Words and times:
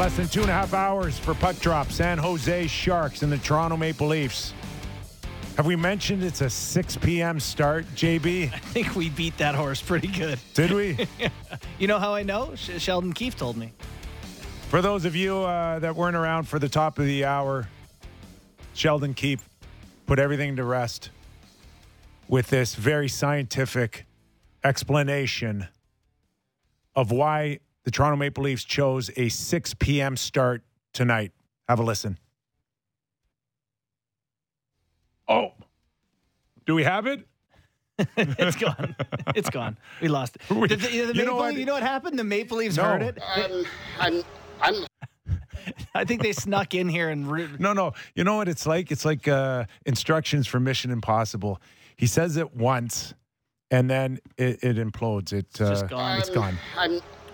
less 0.00 0.16
than 0.16 0.26
two 0.28 0.40
and 0.40 0.48
a 0.48 0.52
half 0.54 0.72
hours 0.72 1.18
for 1.18 1.34
puck 1.34 1.54
drop. 1.58 1.92
San 1.92 2.16
Jose 2.16 2.66
Sharks 2.68 3.22
and 3.22 3.30
the 3.30 3.36
Toronto 3.36 3.76
Maple 3.76 4.06
Leafs. 4.06 4.54
Have 5.58 5.66
we 5.66 5.76
mentioned 5.76 6.24
it's 6.24 6.40
a 6.40 6.48
6 6.48 6.96
p.m. 6.96 7.38
start, 7.38 7.84
JB? 7.96 8.50
I 8.54 8.58
think 8.58 8.96
we 8.96 9.10
beat 9.10 9.36
that 9.36 9.54
horse 9.54 9.82
pretty 9.82 10.08
good. 10.08 10.38
Did 10.54 10.70
we? 10.70 11.06
You 11.78 11.86
know 11.86 11.98
how 11.98 12.14
I 12.14 12.22
know? 12.22 12.54
Sh- 12.54 12.78
Sheldon 12.78 13.12
Keefe 13.12 13.36
told 13.36 13.58
me. 13.58 13.72
For 14.70 14.80
those 14.80 15.04
of 15.04 15.14
you 15.14 15.36
uh, 15.36 15.78
that 15.80 15.94
weren't 15.94 16.16
around 16.16 16.44
for 16.44 16.58
the 16.58 16.68
top 16.68 16.98
of 16.98 17.04
the 17.04 17.26
hour, 17.26 17.68
Sheldon 18.72 19.12
Keefe 19.12 19.46
put 20.06 20.18
everything 20.18 20.56
to 20.56 20.64
rest 20.64 21.10
with 22.26 22.48
this 22.48 22.74
very 22.74 23.08
scientific 23.08 24.06
explanation 24.64 25.68
of 26.96 27.10
why 27.10 27.60
the 27.84 27.90
Toronto 27.90 28.16
Maple 28.16 28.44
Leafs 28.44 28.64
chose 28.64 29.10
a 29.16 29.28
6 29.28 29.74
p.m. 29.74 30.16
start 30.16 30.62
tonight. 30.92 31.32
Have 31.68 31.78
a 31.78 31.82
listen. 31.82 32.18
Oh, 35.28 35.52
do 36.66 36.74
we 36.74 36.84
have 36.84 37.06
it? 37.06 37.26
it's 38.16 38.56
gone. 38.56 38.96
It's 39.36 39.50
gone. 39.50 39.76
We 40.00 40.08
lost 40.08 40.36
it. 40.36 40.42
We- 40.54 40.68
The- 40.68 40.76
the- 40.76 40.88
the 41.12 41.14
you 41.16 41.24
know 41.24 41.36
what? 41.36 41.54
You 41.54 41.64
know 41.66 41.74
what 41.74 41.82
happened? 41.82 42.18
The 42.18 42.24
Maple 42.24 42.58
Leafs 42.58 42.76
No. 42.76 42.84
heard 42.84 43.02
it. 43.02 43.18
I'm, 43.36 43.64
I'm, 43.98 44.22
I'm 44.60 44.74
I 45.94 46.04
think 46.04 46.22
they 46.22 46.32
snuck 46.32 46.74
in 46.74 46.88
here 46.88 47.10
and. 47.10 47.30
Re- 47.30 47.48
No, 47.58 47.72
no. 47.72 47.92
You 48.14 48.24
know 48.24 48.36
what 48.36 48.48
it's 48.48 48.66
like? 48.66 48.90
It's 48.90 49.04
like 49.04 49.28
uh, 49.28 49.64
instructions 49.86 50.46
for 50.46 50.58
Mission 50.58 50.90
Impossible. 50.90 51.60
He 51.96 52.06
says 52.06 52.36
it 52.38 52.56
once, 52.56 53.12
and 53.70 53.88
then 53.90 54.18
it, 54.38 54.64
it 54.64 54.76
implodes. 54.78 55.32
It, 55.34 55.46
uh, 55.60 55.68
just 55.68 55.88
gone. 55.88 56.18
It's 56.18 56.30
gone. 56.30 56.56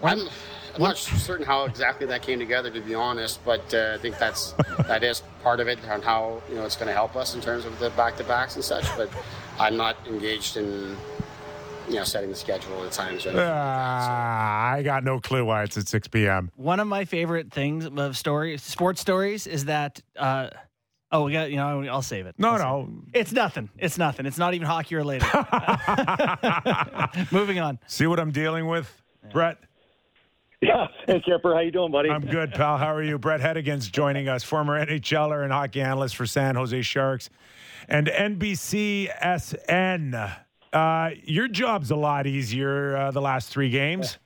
I'm, 0.03 0.21
I'm, 0.21 0.29
I'm 0.77 0.83
not 0.83 0.99
certain 0.99 1.47
how 1.47 1.65
exactly 1.65 2.07
that 2.07 2.23
came 2.23 2.39
together, 2.39 2.71
to 2.71 2.81
be 2.81 2.95
honest. 2.95 3.45
But 3.45 3.73
uh, 3.73 3.93
I 3.95 3.99
think 3.99 4.19
that's 4.19 4.53
that 4.87 5.03
is 5.03 5.23
part 5.43 5.61
of 5.61 5.69
it, 5.69 5.79
on 5.89 6.03
how 6.03 6.43
you 6.49 6.57
know 6.57 6.65
it's 6.65 6.77
going 6.77 6.89
to 6.89 6.93
help 6.95 7.17
us 7.17 7.35
in 7.35 7.41
terms 7.41 7.65
of 7.65 7.79
the 7.79 7.91
back 7.91 8.17
to 8.19 8.25
backs 8.25 8.57
and 8.57 8.65
such. 8.65 8.85
But 8.97 9.11
I'm 9.59 9.77
not 9.77 9.97
engaged 10.07 10.57
in 10.57 10.97
you 11.89 11.95
know 11.95 12.05
setting 12.05 12.31
the 12.31 12.37
schedule 12.37 12.85
at 12.85 12.93
times. 12.93 13.25
Or 13.25 13.31
anything 13.31 13.37
like 13.37 13.47
that, 13.47 14.05
so. 14.05 14.11
Ah, 14.13 14.73
I 14.73 14.83
got 14.83 15.05
no 15.05 15.19
clue 15.21 15.45
why 15.45 15.63
it's 15.63 15.77
at 15.79 15.89
6 15.89 16.09
p.m. 16.09 16.51
One 16.57 16.81
of 16.81 16.87
my 16.87 17.05
favorite 17.05 17.53
things 17.53 17.87
of 17.87 18.17
stories, 18.17 18.63
sports 18.63 19.01
stories, 19.01 19.47
is 19.47 19.67
that. 19.67 20.01
Uh, 20.17 20.51
oh, 21.11 21.25
we 21.25 21.33
got. 21.33 21.51
You 21.51 21.57
know, 21.57 21.83
I'll 21.85 22.03
save 22.03 22.27
it. 22.27 22.35
No, 22.39 22.51
I'll 22.51 22.59
save 22.59 22.65
no. 22.67 23.03
it. 23.15 23.21
It's 23.21 23.33
nothing. 23.33 23.71
It's 23.79 23.97
nothing. 23.99 24.27
It's 24.27 24.39
not 24.39 24.55
even 24.55 24.67
hockey 24.67 24.97
related. 24.97 25.29
Moving 27.33 27.61
on. 27.61 27.79
See 27.87 28.07
what 28.07 28.21
I'm 28.21 28.31
dealing 28.31 28.67
with, 28.67 29.03
Brett? 29.33 29.59
Yeah. 30.63 30.87
Hey, 31.07 31.21
Kyper, 31.21 31.55
how 31.55 31.61
you 31.61 31.71
doing, 31.71 31.93
buddy? 31.93 32.09
I'm 32.09 32.25
good, 32.25 32.53
pal. 32.53 32.79
How 32.79 32.95
are 32.95 33.03
you? 33.03 33.19
Brett 33.19 33.41
Hedican's 33.41 33.89
joining 33.89 34.29
us, 34.29 34.43
former 34.43 34.85
NHLer 34.85 35.45
and 35.45 35.53
hockey 35.53 35.83
analyst 35.83 36.17
for 36.17 36.25
San 36.27 36.57
Jose 36.57 36.81
Sharks 36.83 37.29
and 37.89 38.07
NBCSN. 38.07 39.15
Uh, 40.73 41.11
your 41.25 41.49
job's 41.49 41.91
a 41.91 41.97
lot 41.97 42.27
easier 42.27 42.97
uh, 42.97 43.11
the 43.11 43.21
last 43.21 43.51
three 43.51 43.69
games. 43.71 44.19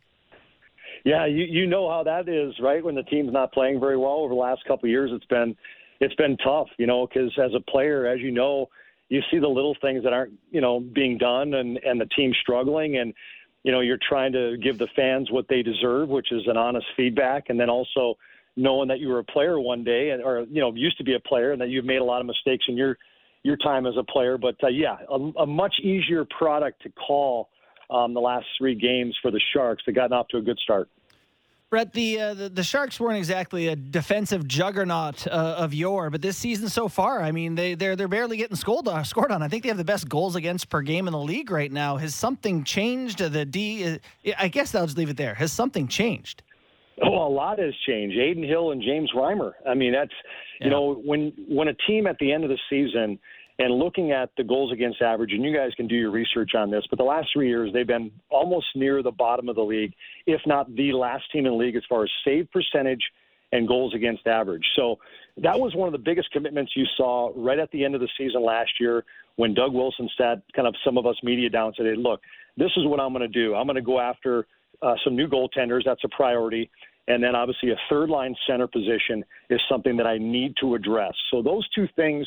Yeah, 1.04 1.26
you 1.26 1.44
you 1.44 1.66
know 1.66 1.88
how 1.88 2.02
that 2.04 2.28
is, 2.28 2.54
right? 2.60 2.84
When 2.84 2.94
the 2.94 3.02
team's 3.04 3.32
not 3.32 3.52
playing 3.52 3.80
very 3.80 3.96
well 3.96 4.18
over 4.18 4.34
the 4.34 4.40
last 4.40 4.62
couple 4.66 4.86
of 4.86 4.90
years, 4.90 5.10
it's 5.12 5.24
been 5.26 5.56
it's 6.00 6.14
been 6.14 6.36
tough, 6.38 6.68
you 6.78 6.86
know, 6.86 7.06
because 7.06 7.32
as 7.42 7.52
a 7.56 7.60
player, 7.70 8.06
as 8.06 8.20
you 8.20 8.30
know, 8.30 8.68
you 9.08 9.20
see 9.30 9.38
the 9.38 9.48
little 9.48 9.74
things 9.80 10.04
that 10.04 10.12
aren't, 10.12 10.34
you 10.50 10.60
know, 10.60 10.80
being 10.80 11.16
done, 11.18 11.54
and 11.54 11.78
and 11.78 12.00
the 12.00 12.06
team 12.16 12.32
struggling, 12.42 12.98
and 12.98 13.14
you 13.62 13.72
know, 13.72 13.80
you're 13.80 13.98
trying 14.08 14.32
to 14.32 14.56
give 14.56 14.78
the 14.78 14.88
fans 14.96 15.30
what 15.30 15.46
they 15.48 15.62
deserve, 15.62 16.08
which 16.08 16.32
is 16.32 16.42
an 16.46 16.56
honest 16.56 16.86
feedback, 16.96 17.44
and 17.48 17.60
then 17.60 17.68
also 17.68 18.16
knowing 18.56 18.88
that 18.88 19.00
you 19.00 19.08
were 19.08 19.18
a 19.18 19.24
player 19.24 19.60
one 19.60 19.84
day, 19.84 20.10
and 20.10 20.22
or 20.22 20.46
you 20.50 20.60
know, 20.60 20.74
used 20.74 20.98
to 20.98 21.04
be 21.04 21.14
a 21.14 21.20
player, 21.20 21.52
and 21.52 21.60
that 21.60 21.68
you've 21.68 21.84
made 21.84 21.98
a 21.98 22.04
lot 22.04 22.20
of 22.20 22.26
mistakes 22.26 22.64
in 22.68 22.76
your 22.76 22.96
your 23.42 23.56
time 23.56 23.86
as 23.86 23.94
a 23.98 24.04
player. 24.04 24.38
But 24.38 24.56
uh, 24.62 24.68
yeah, 24.68 24.96
a, 25.08 25.42
a 25.42 25.46
much 25.46 25.74
easier 25.82 26.26
product 26.38 26.82
to 26.82 26.90
call 26.90 27.48
um, 27.90 28.14
the 28.14 28.20
last 28.20 28.46
three 28.58 28.74
games 28.74 29.16
for 29.20 29.30
the 29.30 29.40
Sharks. 29.52 29.82
They've 29.86 29.94
gotten 29.94 30.12
off 30.12 30.28
to 30.28 30.38
a 30.38 30.42
good 30.42 30.58
start. 30.58 30.88
Brett, 31.70 31.92
the, 31.92 32.20
uh, 32.20 32.34
the 32.34 32.48
the 32.48 32.64
Sharks 32.64 32.98
weren't 32.98 33.16
exactly 33.16 33.68
a 33.68 33.76
defensive 33.76 34.48
juggernaut 34.48 35.24
uh, 35.28 35.54
of 35.56 35.72
yore, 35.72 36.10
but 36.10 36.20
this 36.20 36.36
season 36.36 36.68
so 36.68 36.88
far, 36.88 37.22
I 37.22 37.30
mean, 37.30 37.54
they 37.54 37.74
they're 37.74 37.94
they're 37.94 38.08
barely 38.08 38.36
getting 38.36 38.56
scored 38.56 38.88
on, 38.88 39.04
scored 39.04 39.30
on. 39.30 39.40
I 39.40 39.46
think 39.46 39.62
they 39.62 39.68
have 39.68 39.78
the 39.78 39.84
best 39.84 40.08
goals 40.08 40.34
against 40.34 40.68
per 40.68 40.82
game 40.82 41.06
in 41.06 41.12
the 41.12 41.20
league 41.20 41.48
right 41.52 41.70
now. 41.70 41.96
Has 41.96 42.12
something 42.12 42.64
changed? 42.64 43.18
The 43.20 43.44
D, 43.44 43.98
uh, 44.36 44.48
guess 44.48 44.74
I'll 44.74 44.86
just 44.86 44.98
leave 44.98 45.10
it 45.10 45.16
there. 45.16 45.34
Has 45.34 45.52
something 45.52 45.86
changed? 45.86 46.42
Oh, 47.04 47.26
a 47.26 47.30
lot 47.32 47.60
has 47.60 47.72
changed. 47.86 48.18
Adin 48.18 48.42
Hill 48.42 48.72
and 48.72 48.82
James 48.82 49.10
Reimer. 49.16 49.52
I 49.64 49.74
mean, 49.74 49.92
that's 49.92 50.10
you 50.60 50.66
Yeah. 50.66 50.70
know 50.70 50.94
when 51.04 51.32
when 51.48 51.68
a 51.68 51.74
team 51.86 52.08
at 52.08 52.18
the 52.18 52.32
end 52.32 52.42
of 52.42 52.50
the 52.50 52.58
season 52.68 53.16
and 53.60 53.74
looking 53.74 54.10
at 54.10 54.30
the 54.38 54.42
goals 54.42 54.72
against 54.72 55.02
average, 55.02 55.32
and 55.32 55.44
you 55.44 55.54
guys 55.54 55.72
can 55.76 55.86
do 55.86 55.94
your 55.94 56.10
research 56.10 56.52
on 56.56 56.70
this, 56.70 56.82
but 56.88 56.98
the 56.98 57.04
last 57.04 57.28
three 57.30 57.46
years 57.46 57.70
they've 57.74 57.86
been 57.86 58.10
almost 58.30 58.66
near 58.74 59.02
the 59.02 59.10
bottom 59.10 59.50
of 59.50 59.54
the 59.54 59.62
league, 59.62 59.92
if 60.26 60.40
not 60.46 60.74
the 60.76 60.94
last 60.94 61.24
team 61.30 61.44
in 61.44 61.52
the 61.52 61.58
league 61.58 61.76
as 61.76 61.82
far 61.86 62.02
as 62.02 62.10
save 62.24 62.48
percentage 62.50 63.02
and 63.52 63.68
goals 63.68 63.94
against 63.94 64.26
average. 64.26 64.64
So 64.76 64.98
that 65.42 65.60
was 65.60 65.74
one 65.74 65.86
of 65.88 65.92
the 65.92 65.98
biggest 65.98 66.30
commitments 66.30 66.72
you 66.74 66.86
saw 66.96 67.32
right 67.36 67.58
at 67.58 67.70
the 67.70 67.84
end 67.84 67.94
of 67.94 68.00
the 68.00 68.08
season 68.16 68.42
last 68.42 68.70
year 68.80 69.04
when 69.36 69.52
Doug 69.52 69.74
Wilson 69.74 70.08
sat 70.16 70.42
kind 70.56 70.66
of 70.66 70.74
some 70.82 70.96
of 70.96 71.04
us 71.04 71.16
media 71.22 71.50
down 71.50 71.66
and 71.66 71.74
said, 71.76 71.98
look, 71.98 72.20
this 72.56 72.70
is 72.78 72.86
what 72.86 72.98
I'm 72.98 73.12
going 73.12 73.20
to 73.20 73.28
do. 73.28 73.54
I'm 73.54 73.66
going 73.66 73.76
to 73.76 73.82
go 73.82 74.00
after 74.00 74.46
uh, 74.80 74.94
some 75.04 75.16
new 75.16 75.28
goaltenders. 75.28 75.82
That's 75.84 76.02
a 76.04 76.08
priority. 76.08 76.70
And 77.08 77.22
then 77.22 77.34
obviously 77.34 77.72
a 77.72 77.76
third 77.90 78.08
line 78.08 78.34
center 78.46 78.66
position 78.66 79.22
is 79.50 79.60
something 79.68 79.98
that 79.98 80.06
I 80.06 80.16
need 80.16 80.54
to 80.62 80.76
address. 80.76 81.12
So 81.30 81.42
those 81.42 81.68
two 81.74 81.88
things 81.94 82.26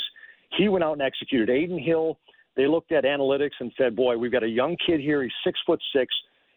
he 0.57 0.69
went 0.69 0.83
out 0.83 0.93
and 0.93 1.01
executed. 1.01 1.49
Adin 1.49 1.79
Hill, 1.79 2.19
they 2.55 2.67
looked 2.67 2.91
at 2.91 3.03
analytics 3.03 3.51
and 3.59 3.71
said, 3.77 3.95
boy, 3.95 4.17
we've 4.17 4.31
got 4.31 4.43
a 4.43 4.47
young 4.47 4.77
kid 4.85 4.99
here. 4.99 5.23
He's 5.23 5.31
six 5.45 5.59
foot 5.65 5.81
six, 5.95 6.13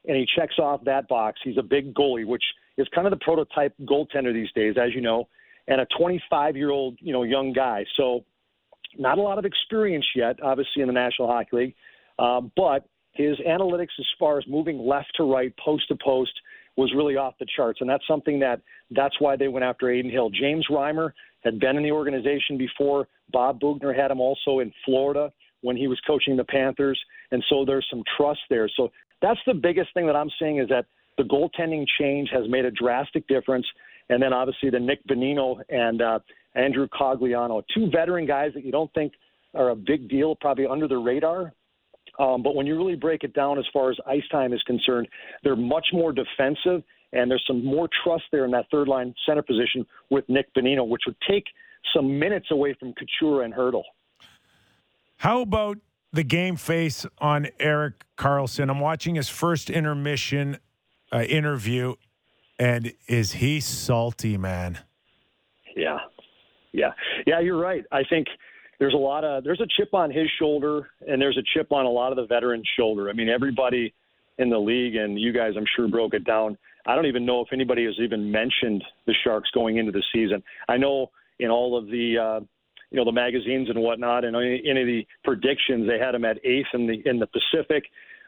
and 0.06 0.16
he 0.16 0.26
checks 0.36 0.58
off 0.58 0.84
that 0.84 1.08
box. 1.08 1.40
He's 1.42 1.58
a 1.58 1.62
big 1.62 1.94
goalie, 1.94 2.26
which 2.26 2.44
is 2.76 2.86
kind 2.94 3.06
of 3.06 3.10
the 3.10 3.24
prototype 3.24 3.74
goaltender 3.82 4.32
these 4.32 4.52
days, 4.52 4.76
as 4.80 4.94
you 4.94 5.00
know, 5.00 5.28
and 5.68 5.80
a 5.80 5.86
25 5.98 6.56
year 6.56 6.70
old, 6.70 6.98
you 7.00 7.12
know, 7.12 7.22
young 7.22 7.52
guy. 7.52 7.84
So 7.96 8.24
not 8.98 9.18
a 9.18 9.22
lot 9.22 9.38
of 9.38 9.44
experience 9.44 10.06
yet, 10.14 10.36
obviously, 10.42 10.82
in 10.82 10.88
the 10.88 10.94
National 10.94 11.28
Hockey 11.28 11.56
League, 11.56 11.74
uh, 12.18 12.40
but 12.56 12.88
his 13.12 13.38
analytics 13.48 13.98
as 13.98 14.06
far 14.18 14.38
as 14.38 14.44
moving 14.46 14.78
left 14.78 15.10
to 15.16 15.24
right, 15.24 15.52
post 15.62 15.88
to 15.88 15.96
post, 16.02 16.32
was 16.76 16.92
really 16.94 17.16
off 17.16 17.34
the 17.38 17.46
charts, 17.56 17.80
and 17.80 17.88
that's 17.88 18.06
something 18.06 18.38
that 18.40 18.60
that's 18.90 19.18
why 19.20 19.36
they 19.36 19.48
went 19.48 19.64
after 19.64 19.90
Adin 19.90 20.10
Hill. 20.10 20.30
James 20.30 20.66
Reimer 20.70 21.12
had 21.42 21.58
been 21.58 21.76
in 21.76 21.82
the 21.82 21.92
organization 21.92 22.58
before. 22.58 23.08
Bob 23.32 23.60
Boughner 23.60 23.94
had 23.94 24.10
him 24.10 24.20
also 24.20 24.58
in 24.58 24.72
Florida 24.84 25.32
when 25.62 25.76
he 25.76 25.88
was 25.88 25.98
coaching 26.06 26.36
the 26.36 26.44
Panthers, 26.44 27.00
and 27.30 27.42
so 27.48 27.64
there's 27.64 27.86
some 27.90 28.02
trust 28.16 28.40
there. 28.50 28.68
So 28.76 28.90
that's 29.22 29.40
the 29.46 29.54
biggest 29.54 29.92
thing 29.94 30.06
that 30.06 30.16
I'm 30.16 30.30
seeing 30.38 30.58
is 30.58 30.68
that 30.68 30.86
the 31.16 31.24
goaltending 31.24 31.86
change 31.98 32.28
has 32.32 32.44
made 32.48 32.64
a 32.64 32.70
drastic 32.70 33.26
difference, 33.26 33.66
and 34.10 34.22
then 34.22 34.32
obviously 34.32 34.70
the 34.70 34.78
Nick 34.78 35.06
Bonino 35.06 35.60
and 35.70 36.02
uh, 36.02 36.18
Andrew 36.54 36.86
Cogliano, 36.88 37.62
two 37.74 37.90
veteran 37.90 38.26
guys 38.26 38.52
that 38.54 38.64
you 38.64 38.72
don't 38.72 38.92
think 38.92 39.12
are 39.54 39.70
a 39.70 39.76
big 39.76 40.08
deal, 40.08 40.36
probably 40.36 40.66
under 40.66 40.86
the 40.86 40.96
radar, 40.96 41.52
um, 42.18 42.42
but 42.42 42.54
when 42.54 42.66
you 42.66 42.76
really 42.76 42.96
break 42.96 43.24
it 43.24 43.34
down 43.34 43.58
as 43.58 43.64
far 43.72 43.90
as 43.90 43.96
ice 44.06 44.26
time 44.30 44.52
is 44.52 44.62
concerned, 44.62 45.08
they're 45.42 45.56
much 45.56 45.86
more 45.92 46.12
defensive, 46.12 46.82
and 47.12 47.30
there's 47.30 47.44
some 47.46 47.64
more 47.64 47.88
trust 48.04 48.24
there 48.32 48.44
in 48.44 48.50
that 48.52 48.66
third 48.70 48.88
line 48.88 49.14
center 49.26 49.42
position 49.42 49.86
with 50.10 50.24
Nick 50.28 50.52
Bonino, 50.54 50.86
which 50.86 51.02
would 51.06 51.16
take 51.28 51.44
some 51.94 52.18
minutes 52.18 52.46
away 52.50 52.74
from 52.78 52.94
Couture 52.94 53.42
and 53.42 53.54
Hertl. 53.54 53.82
How 55.18 55.40
about 55.40 55.78
the 56.12 56.24
game 56.24 56.56
face 56.56 57.06
on 57.18 57.48
Erik 57.58 58.04
Karlsson? 58.16 58.70
I'm 58.70 58.80
watching 58.80 59.14
his 59.14 59.28
first 59.28 59.70
intermission 59.70 60.58
uh, 61.12 61.20
interview, 61.22 61.94
and 62.58 62.92
is 63.06 63.32
he 63.32 63.60
salty, 63.60 64.36
man? 64.36 64.78
Yeah, 65.76 65.98
yeah, 66.72 66.92
yeah. 67.26 67.40
You're 67.40 67.58
right. 67.58 67.84
I 67.92 68.02
think 68.04 68.28
there's 68.78 68.94
a 68.94 68.98
lot 68.98 69.24
of 69.24 69.44
there's 69.44 69.60
a 69.60 69.66
chip 69.76 69.94
on 69.94 70.10
his 70.10 70.28
shoulder, 70.38 70.88
and 71.06 71.20
there's 71.20 71.38
a 71.38 71.44
chip 71.54 71.72
on 71.72 71.86
a 71.86 71.90
lot 71.90 72.12
of 72.12 72.16
the 72.16 72.26
veterans' 72.26 72.68
shoulder. 72.78 73.08
I 73.08 73.12
mean, 73.12 73.28
everybody 73.28 73.94
in 74.38 74.50
the 74.50 74.58
league, 74.58 74.96
and 74.96 75.18
you 75.18 75.32
guys, 75.32 75.52
I'm 75.56 75.64
sure, 75.76 75.88
broke 75.88 76.14
it 76.14 76.24
down. 76.24 76.58
I 76.86 76.94
don't 76.94 77.06
even 77.06 77.24
know 77.24 77.40
if 77.40 77.48
anybody 77.52 77.84
has 77.86 77.94
even 77.98 78.30
mentioned 78.30 78.84
the 79.06 79.14
Sharks 79.24 79.50
going 79.52 79.78
into 79.78 79.92
the 79.92 80.02
season. 80.12 80.42
I 80.68 80.76
know 80.76 81.10
in 81.38 81.50
all 81.50 81.76
of 81.76 81.86
the 81.86 82.18
uh, 82.18 82.40
you 82.90 82.98
know 82.98 83.04
the 83.04 83.12
magazines 83.12 83.68
and 83.70 83.80
whatnot, 83.80 84.24
and 84.24 84.36
any, 84.36 84.62
any 84.68 84.80
of 84.82 84.86
the 84.86 85.06
predictions, 85.24 85.88
they 85.88 85.98
had 85.98 86.12
them 86.12 86.24
at 86.24 86.38
eighth 86.44 86.68
in 86.74 86.86
the 86.86 87.02
in 87.08 87.18
the 87.18 87.26
Pacific. 87.26 87.84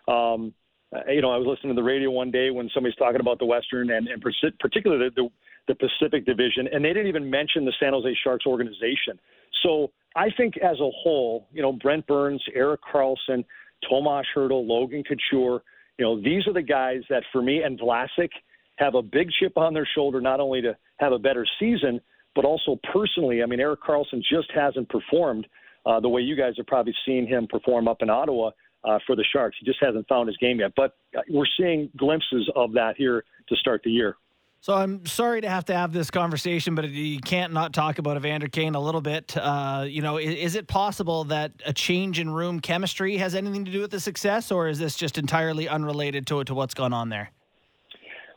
Um, 0.09 0.55
uh, 0.95 1.11
you 1.11 1.21
know, 1.21 1.31
I 1.31 1.37
was 1.37 1.47
listening 1.47 1.75
to 1.75 1.81
the 1.81 1.85
radio 1.85 2.11
one 2.11 2.31
day 2.31 2.50
when 2.50 2.71
somebody's 2.73 2.97
talking 2.97 3.21
about 3.21 3.39
the 3.39 3.45
Western 3.45 3.91
and, 3.91 4.09
and 4.09 4.25
particularly 4.59 5.11
the, 5.15 5.29
the 5.69 5.75
Pacific 5.75 6.25
Division, 6.25 6.67
and 6.73 6.83
they 6.83 6.95
didn't 6.95 7.09
even 7.09 7.29
mention 7.29 7.67
the 7.67 7.75
San 7.79 7.93
Jose 7.93 8.09
Sharks 8.25 8.47
organization. 8.47 9.21
So 9.62 9.91
I 10.17 10.29
think 10.37 10.57
as 10.59 10.79
a 10.81 10.91
whole, 11.03 11.49
you 11.53 11.63
know, 11.63 11.73
Brent 11.73 12.07
Burns, 12.07 12.43
Erik 12.55 12.81
Karlsson, 12.93 13.45
Tomas 13.89 14.27
Hertl, 14.35 14.67
Logan 14.67 15.05
Couture, 15.05 15.63
you 15.99 16.05
know, 16.05 16.21
these 16.21 16.47
are 16.47 16.53
the 16.53 16.63
guys 16.63 17.03
that 17.11 17.23
for 17.33 17.43
me 17.43 17.63
and 17.63 17.79
Vlasic, 17.79 18.31
have 18.77 18.95
a 18.95 19.03
big 19.03 19.29
chip 19.41 19.57
on 19.57 19.75
their 19.75 19.89
shoulder, 19.95 20.21
not 20.21 20.41
only 20.41 20.63
to 20.63 20.77
have 20.99 21.13
a 21.13 21.19
better 21.19 21.45
season, 21.59 22.01
but 22.35 22.45
also 22.45 22.79
personally. 22.93 23.43
I 23.43 23.47
mean, 23.47 23.61
Erik 23.61 23.83
Karlsson 23.83 24.23
just 24.23 24.51
hasn't 24.55 24.89
performed 24.89 25.47
uh, 25.85 26.01
the 26.01 26.09
way 26.09 26.21
you 26.21 26.37
guys 26.37 26.55
have 26.57 26.67
probably 26.67 26.95
seen 27.05 27.27
him 27.27 27.47
perform 27.49 27.89
up 27.89 28.03
in 28.03 28.11
Ottawa 28.11 28.51
uh, 28.85 28.99
for 29.07 29.17
the 29.17 29.25
Sharks. 29.33 29.57
He 29.59 29.67
just 29.67 29.83
hasn't 29.83 30.07
found 30.09 30.29
his 30.29 30.37
game 30.37 30.61
yet. 30.61 30.73
But 30.77 30.97
uh, 31.17 31.23
we're 31.29 31.47
seeing 31.59 31.91
glimpses 31.97 32.49
of 32.55 32.73
that 32.75 32.95
here 32.97 33.25
to 33.49 33.57
start 33.57 33.83
the 33.85 33.91
year. 33.91 34.17
So 34.61 34.75
I'm 34.75 35.07
sorry 35.07 35.41
to 35.41 35.49
have 35.49 35.67
to 35.67 35.75
have 35.75 35.93
this 35.93 36.11
conversation, 36.11 36.75
but 36.75 36.89
you 36.89 37.21
can't 37.21 37.53
not 37.53 37.73
talk 37.73 37.99
about 37.99 38.17
Evander 38.17 38.49
Kane 38.49 38.75
a 38.75 38.81
little 38.81 39.01
bit. 39.01 39.37
Uh, 39.37 39.85
you 39.89 40.03
know, 40.03 40.17
is, 40.17 40.35
is, 40.35 40.55
it 40.57 40.67
possible 40.67 41.25
that 41.25 41.53
a 41.65 41.73
change 41.73 42.19
in 42.19 42.29
room 42.29 42.59
chemistry 42.59 43.17
has 43.19 43.37
anything 43.37 43.65
to 43.65 43.71
do 43.71 43.81
with 43.81 43.93
the 43.93 44.01
success, 44.01 44.51
or 44.51 44.69
is 44.69 44.79
this 44.81 44.97
just 44.97 45.17
entirely 45.17 45.69
unrelated 45.69 46.27
to 46.27 46.43
to 46.43 46.55
what's 46.55 46.75
gone 46.75 46.93
on 46.93 47.09
there? 47.09 47.31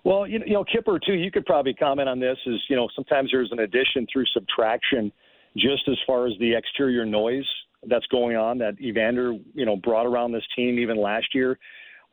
Well, 0.03 0.27
you 0.27 0.39
know, 0.39 0.63
Kyper 0.63 0.99
too. 1.03 1.13
You 1.13 1.31
could 1.31 1.45
probably 1.45 1.73
comment 1.73 2.07
on 2.07 2.19
this. 2.19 2.37
Is 2.45 2.61
you 2.69 2.75
know, 2.75 2.87
sometimes 2.95 3.29
there's 3.31 3.51
an 3.51 3.59
addition 3.59 4.05
through 4.11 4.25
subtraction, 4.33 5.11
just 5.57 5.87
as 5.87 5.97
far 6.05 6.27
as 6.27 6.33
the 6.39 6.53
exterior 6.53 7.05
noise 7.05 7.47
that's 7.87 8.05
going 8.07 8.37
on 8.37 8.59
that 8.59 8.79
Evander, 8.79 9.33
you 9.55 9.65
know, 9.65 9.75
brought 9.75 10.05
around 10.05 10.33
this 10.33 10.43
team 10.55 10.77
even 10.77 10.97
last 10.97 11.33
year. 11.33 11.57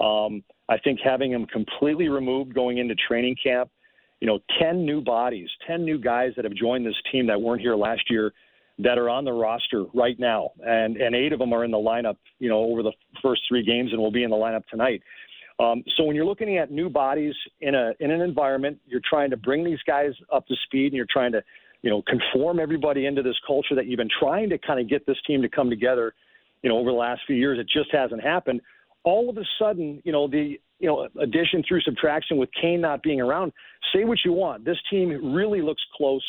Um, 0.01 0.43
I 0.71 0.79
think 0.79 1.01
having 1.05 1.33
him 1.33 1.45
completely 1.47 2.09
removed 2.09 2.55
going 2.55 2.79
into 2.79 2.95
training 2.95 3.37
camp 3.43 3.71
you 4.21 4.27
know, 4.27 4.39
10 4.61 4.85
new 4.85 5.01
bodies, 5.01 5.49
10 5.67 5.85
new 5.85 5.99
guys 5.99 6.33
that 6.37 6.45
have 6.45 6.55
joined 6.55 6.87
this 6.87 6.97
team 7.13 7.27
that 7.29 7.41
weren't 7.41 7.61
here 7.61 7.77
last 7.77 8.03
year 8.11 8.33
that 8.81 8.99
are 8.99 9.09
on 9.09 9.25
the 9.25 9.33
roster 9.33 9.85
right 9.95 10.19
now. 10.19 10.51
And, 10.65 10.97
and 10.97 11.15
eight 11.15 11.33
of 11.33 11.39
them 11.39 11.53
are 11.53 11.65
in 11.65 11.71
the 11.71 11.79
lineup, 11.79 12.17
you 12.39 12.49
know, 12.49 12.59
over 12.59 12.83
the 12.83 12.93
first 13.23 13.43
three 13.49 13.65
games 13.65 13.93
and 13.93 14.01
will 14.01 14.13
be 14.13 14.23
in 14.23 14.31
the 14.31 14.37
lineup 14.37 14.65
tonight. 14.67 15.03
Um, 15.61 15.83
so 15.97 16.05
when 16.05 16.15
you're 16.15 16.25
looking 16.25 16.57
at 16.57 16.71
new 16.71 16.89
bodies 16.89 17.35
in 17.61 17.75
a 17.75 17.93
in 17.99 18.13
an 18.13 18.21
environment, 18.21 18.79
you're 18.87 19.01
trying 19.09 19.31
to 19.31 19.37
bring 19.37 19.65
these 19.65 19.81
guys 19.87 20.13
up 20.33 20.47
to 20.47 20.55
speed, 20.65 20.87
and 20.87 20.95
you're 20.95 21.07
trying 21.11 21.33
to, 21.33 21.43
you 21.83 21.91
know, 21.91 22.03
conform 22.03 22.61
everybody 22.61 23.07
into 23.07 23.23
this 23.23 23.35
culture 23.45 23.75
that 23.75 23.87
you've 23.87 23.99
been 23.99 24.09
trying 24.21 24.49
to 24.51 24.59
kind 24.59 24.79
of 24.79 24.89
get 24.89 25.05
this 25.07 25.17
team 25.27 25.43
to 25.43 25.49
come 25.49 25.69
together, 25.69 26.15
you 26.63 26.71
know, 26.71 26.79
over 26.79 26.91
the 26.91 26.97
last 26.97 27.23
few 27.27 27.35
years. 27.35 27.59
It 27.59 27.67
just 27.69 27.91
hasn't 27.93 28.23
happened. 28.23 28.61
All 29.05 29.31
of 29.31 29.37
a 29.39 29.45
sudden, 29.59 30.03
you 30.05 30.13
know, 30.13 30.29
the 30.29 30.59
you 30.79 30.89
know, 30.89 31.09
addition 31.21 31.63
through 31.67 31.81
subtraction 31.81 32.37
with 32.37 32.51
Kane 32.61 32.81
not 32.81 33.03
being 33.03 33.21
around. 33.21 33.53
Say 33.95 34.05
what 34.05 34.19
you 34.25 34.33
want. 34.33 34.65
This 34.65 34.77
team 34.91 35.35
really 35.35 35.61
looks 35.61 35.83
close. 35.97 36.25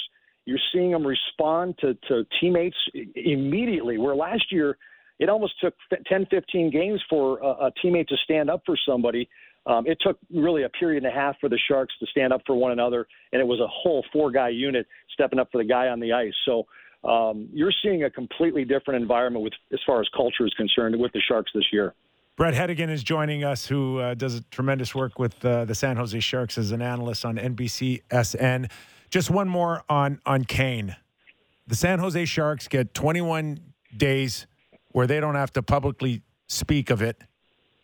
You're 0.45 0.60
seeing 0.74 0.92
them 0.92 1.06
respond 1.06 1.75
to, 1.80 1.94
to 2.07 2.25
teammates 2.39 2.77
immediately. 3.16 3.98
Where 3.98 4.16
last 4.16 4.51
year, 4.51 4.77
it 5.19 5.30
almost 5.30 5.54
took 5.62 5.75
10, 6.07 6.27
15 6.31 6.71
games 6.71 7.01
for 7.10 7.39
a, 7.39 7.68
a 7.68 7.71
teammate 7.83 8.07
to 8.07 8.16
stand 8.24 8.50
up 8.50 8.63
for 8.66 8.75
somebody. 8.88 9.30
Um, 9.66 9.86
it 9.86 10.00
took 10.01 10.18
really 10.33 10.63
a 10.63 10.69
period 10.69 11.04
and 11.04 11.13
a 11.13 11.16
half 11.16 11.36
for 11.39 11.50
the 11.50 11.60
Sharks 11.68 11.94
to 12.00 12.07
stand 12.07 12.33
up 12.33 12.42
for 12.48 12.56
one 12.56 12.71
another, 12.71 13.06
and 13.33 13.42
it 13.42 13.45
was 13.45 13.60
a 13.60 13.68
whole 13.68 14.04
four-guy 14.12 14.50
unit 14.50 14.88
stepping 15.13 15.38
up 15.38 15.50
for 15.51 15.62
the 15.62 15.68
guy 15.68 15.89
on 15.89 16.00
the 16.00 16.13
ice. 16.13 16.33
So 16.45 16.66
um, 17.07 17.50
you're 17.54 17.74
seeing 17.83 18.06
a 18.06 18.10
completely 18.10 18.66
different 18.66 19.01
environment 19.01 19.44
with, 19.44 19.54
as 19.71 19.80
far 19.86 20.01
as 20.01 20.07
culture 20.16 20.45
is 20.45 20.54
concerned, 20.56 21.00
with 21.00 21.12
the 21.12 21.21
Sharks 21.27 21.51
this 21.54 21.66
year. 21.71 21.94
Brett 22.39 22.53
Hedican 22.53 22.89
is 22.89 23.03
joining 23.03 23.44
us, 23.44 23.68
who 23.68 23.97
uh, 23.97 24.13
does 24.13 24.41
tremendous 24.50 24.95
work 24.95 25.19
with 25.19 25.44
uh, 25.44 25.65
the 25.65 25.75
San 25.75 25.97
Jose 25.97 26.18
Sharks 26.21 26.57
as 26.57 26.71
an 26.71 26.81
analyst 26.81 27.25
on 27.25 27.36
NBCSN. 27.36 28.71
Just 29.09 29.30
one 29.30 29.50
more 29.50 29.83
on 29.89 30.21
on 30.25 30.45
Kane. 30.45 30.95
The 31.68 31.75
San 31.75 32.00
Jose 32.00 32.24
Sharks 32.24 32.69
get 32.69 32.94
21 32.94 33.59
days 33.97 34.47
where 34.94 35.06
they 35.06 35.19
don't 35.19 35.36
have 35.36 35.51
to 35.51 35.62
publicly 35.62 36.21
speak 36.47 36.89
of 36.89 37.01
it. 37.01 37.21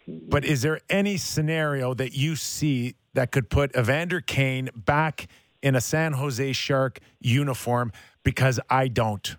But 0.08 0.46
is 0.46 0.62
there 0.62 0.80
any 0.90 1.18
scenario 1.18 1.94
that 1.94 2.14
you 2.14 2.38
see 2.38 2.96
that 3.14 3.34
could 3.34 3.50
put 3.50 3.76
Evander 3.76 4.22
Kane 4.22 4.70
back 4.74 5.28
in 5.62 5.76
a 5.76 5.82
San 5.82 6.14
Jose 6.14 6.54
Shark 6.54 7.00
uniform? 7.20 7.92
Because 8.24 8.62
I 8.70 8.88
don't 8.88 9.36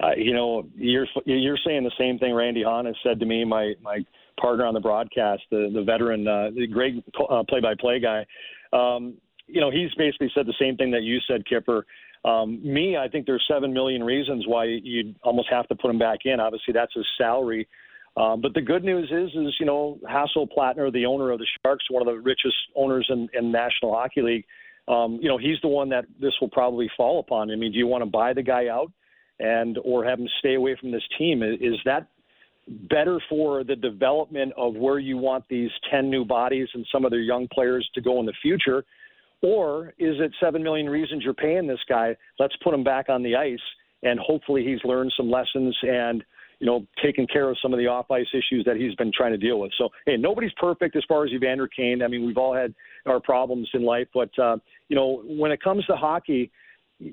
uh, 0.00 0.10
you 0.16 0.34
know, 0.34 0.66
you're 0.76 1.06
you're 1.24 1.58
saying 1.64 1.84
the 1.84 1.92
same 1.98 2.18
thing 2.18 2.34
Randy 2.34 2.62
Hahn 2.62 2.86
has 2.86 2.96
said 3.02 3.20
to 3.20 3.26
me, 3.26 3.44
my 3.44 3.74
my 3.82 4.04
partner 4.40 4.66
on 4.66 4.74
the 4.74 4.80
broadcast, 4.80 5.42
the 5.50 5.70
the 5.72 5.82
veteran, 5.82 6.26
uh, 6.26 6.50
the 6.54 6.66
great 6.66 7.04
uh, 7.30 7.42
play-by-play 7.48 8.00
guy. 8.00 8.26
Um, 8.72 9.14
you 9.46 9.60
know, 9.60 9.70
he's 9.70 9.90
basically 9.96 10.30
said 10.34 10.46
the 10.46 10.54
same 10.58 10.76
thing 10.76 10.90
that 10.92 11.02
you 11.02 11.18
said, 11.28 11.44
Kyper. 11.44 11.82
Um, 12.24 12.60
me, 12.62 12.96
I 12.96 13.08
think 13.08 13.26
there's 13.26 13.44
seven 13.50 13.72
million 13.72 14.02
reasons 14.02 14.44
why 14.46 14.64
you'd 14.64 15.16
almost 15.22 15.48
have 15.50 15.66
to 15.68 15.74
put 15.74 15.90
him 15.90 15.98
back 15.98 16.20
in. 16.24 16.40
Obviously, 16.40 16.72
that's 16.72 16.94
his 16.94 17.06
salary. 17.18 17.68
Um, 18.16 18.40
but 18.40 18.54
the 18.54 18.60
good 18.60 18.84
news 18.84 19.10
is, 19.10 19.30
is 19.30 19.54
you 19.58 19.66
know, 19.66 19.98
Hasso 20.08 20.48
Plattner, 20.50 20.90
the 20.90 21.06
owner 21.06 21.30
of 21.30 21.38
the 21.38 21.46
Sharks, 21.64 21.84
one 21.90 22.06
of 22.06 22.14
the 22.14 22.20
richest 22.20 22.54
owners 22.76 23.06
in, 23.10 23.28
in 23.32 23.50
National 23.50 23.94
Hockey 23.94 24.22
League. 24.22 24.44
Um, 24.86 25.18
you 25.22 25.28
know, 25.28 25.38
he's 25.38 25.56
the 25.62 25.68
one 25.68 25.88
that 25.90 26.04
this 26.20 26.32
will 26.40 26.50
probably 26.50 26.90
fall 26.96 27.20
upon. 27.20 27.50
I 27.50 27.56
mean, 27.56 27.72
do 27.72 27.78
you 27.78 27.86
want 27.86 28.02
to 28.02 28.10
buy 28.10 28.32
the 28.34 28.42
guy 28.42 28.68
out? 28.68 28.92
And 29.42 29.78
or 29.84 30.04
have 30.04 30.18
them 30.18 30.28
stay 30.38 30.54
away 30.54 30.76
from 30.80 30.90
this 30.90 31.02
team. 31.18 31.42
Is 31.42 31.74
that 31.84 32.08
better 32.88 33.18
for 33.28 33.64
the 33.64 33.76
development 33.76 34.52
of 34.56 34.74
where 34.74 34.98
you 34.98 35.18
want 35.18 35.44
these 35.50 35.70
10 35.90 36.08
new 36.08 36.24
bodies 36.24 36.68
and 36.74 36.86
some 36.92 37.04
of 37.04 37.10
their 37.10 37.20
young 37.20 37.48
players 37.52 37.88
to 37.94 38.00
go 38.00 38.20
in 38.20 38.26
the 38.26 38.32
future? 38.40 38.84
Or 39.42 39.88
is 39.98 40.16
it 40.20 40.32
7 40.40 40.62
million 40.62 40.88
reasons 40.88 41.24
you're 41.24 41.34
paying 41.34 41.66
this 41.66 41.80
guy? 41.88 42.16
Let's 42.38 42.54
put 42.62 42.72
him 42.72 42.84
back 42.84 43.08
on 43.08 43.22
the 43.22 43.34
ice 43.34 43.58
and 44.04 44.18
hopefully 44.20 44.64
he's 44.64 44.78
learned 44.84 45.12
some 45.16 45.30
lessons 45.30 45.76
and 45.82 46.24
you 46.60 46.66
know, 46.66 46.86
taken 47.02 47.26
care 47.26 47.50
of 47.50 47.56
some 47.60 47.72
of 47.72 47.80
the 47.80 47.88
off 47.88 48.08
ice 48.08 48.28
issues 48.32 48.64
that 48.66 48.76
he's 48.76 48.94
been 48.94 49.10
trying 49.12 49.32
to 49.32 49.36
deal 49.36 49.58
with. 49.58 49.72
So, 49.76 49.88
hey, 50.06 50.16
nobody's 50.16 50.52
perfect 50.56 50.94
as 50.94 51.02
far 51.08 51.24
as 51.24 51.32
Evander 51.32 51.66
Kane. 51.66 52.02
I 52.02 52.06
mean, 52.06 52.24
we've 52.24 52.36
all 52.36 52.54
had 52.54 52.72
our 53.04 53.18
problems 53.18 53.68
in 53.74 53.84
life, 53.84 54.06
but 54.14 54.30
uh, 54.38 54.58
you 54.88 54.94
know, 54.94 55.24
when 55.26 55.50
it 55.50 55.60
comes 55.60 55.84
to 55.86 55.96
hockey, 55.96 56.52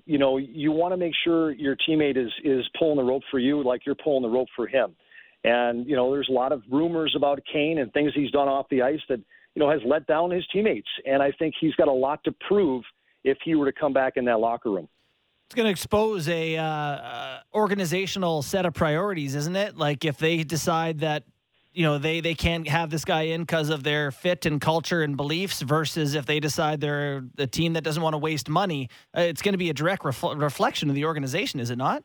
you 0.06 0.18
know, 0.18 0.38
you 0.38 0.72
want 0.72 0.94
to 0.94 0.98
make 0.98 1.14
sure 1.24 1.52
your 1.52 1.76
teammate 1.88 2.18
is 2.18 2.32
is 2.44 2.66
pulling 2.78 2.98
the 2.98 3.04
rope 3.04 3.24
for 3.32 3.40
you 3.40 3.64
like 3.64 3.86
you're 3.86 3.96
pulling 3.96 4.24
the 4.24 4.30
rope 4.30 4.48
for 4.56 4.68
him. 4.68 4.96
And 5.44 5.88
you 5.88 5.96
know, 5.96 6.12
there's 6.12 6.30
a 6.30 6.34
lot 6.34 6.52
of 6.52 6.62
rumors 6.72 7.14
about 7.16 7.42
Kane 7.52 7.80
and 7.80 7.92
things 7.94 8.12
he's 8.14 8.32
done 8.32 8.48
off 8.48 8.68
the 8.70 8.82
ice 8.82 9.00
that 9.10 9.20
you 9.56 9.60
know 9.60 9.70
has 9.70 9.82
let 9.86 10.06
down 10.08 10.32
his 10.32 10.46
teammates. 10.52 10.88
And 11.06 11.24
I 11.24 11.32
think 11.32 11.56
he's 11.60 11.76
got 11.76 11.88
a 11.88 11.94
lot 11.94 12.24
to 12.26 12.34
prove 12.48 12.84
if 13.24 13.38
he 13.44 13.56
were 13.56 13.66
to 13.72 13.78
come 13.78 13.94
back 13.94 14.14
in 14.16 14.26
that 14.26 14.40
locker 14.40 14.72
room. 14.72 14.88
It's 15.48 15.56
going 15.56 15.66
to 15.66 15.72
expose 15.72 16.30
a 16.30 16.58
uh, 16.58 16.64
uh, 16.64 17.40
organizational 17.56 18.44
set 18.44 18.68
of 18.68 18.74
priorities, 18.76 19.34
isn't 19.34 19.56
it? 19.56 19.76
Like 19.76 20.06
if 20.06 20.18
they 20.18 20.44
decide 20.44 21.00
that 21.00 21.24
you 21.74 21.84
know 21.84 21.98
they 21.98 22.22
they 22.22 22.36
can't 22.36 22.68
have 22.68 22.90
this 22.90 23.06
guy 23.06 23.24
in 23.24 23.42
because 23.42 23.70
of 23.70 23.84
their 23.84 24.12
fit 24.12 24.46
and 24.46 24.60
culture 24.60 25.02
and 25.02 25.18
beliefs 25.18 25.62
versus 25.62 26.16
if 26.16 26.26
they 26.26 26.40
decide 26.40 26.82
they're 26.82 27.24
a 27.38 27.48
team 27.48 27.74
that 27.74 27.84
doesn't 27.84 28.04
want 28.04 28.14
to 28.14 28.18
waste 28.18 28.50
money 28.50 28.90
uh, 29.18 29.22
it's 29.22 29.42
going 29.42 29.54
to 29.54 29.58
be 29.58 29.70
a 29.70 29.74
direct 29.74 30.04
ref- 30.04 30.24
reflection 30.36 30.90
of 30.90 30.96
the 30.96 31.06
organization 31.06 31.60
is 31.60 31.70
it 31.70 31.78
not 31.78 32.04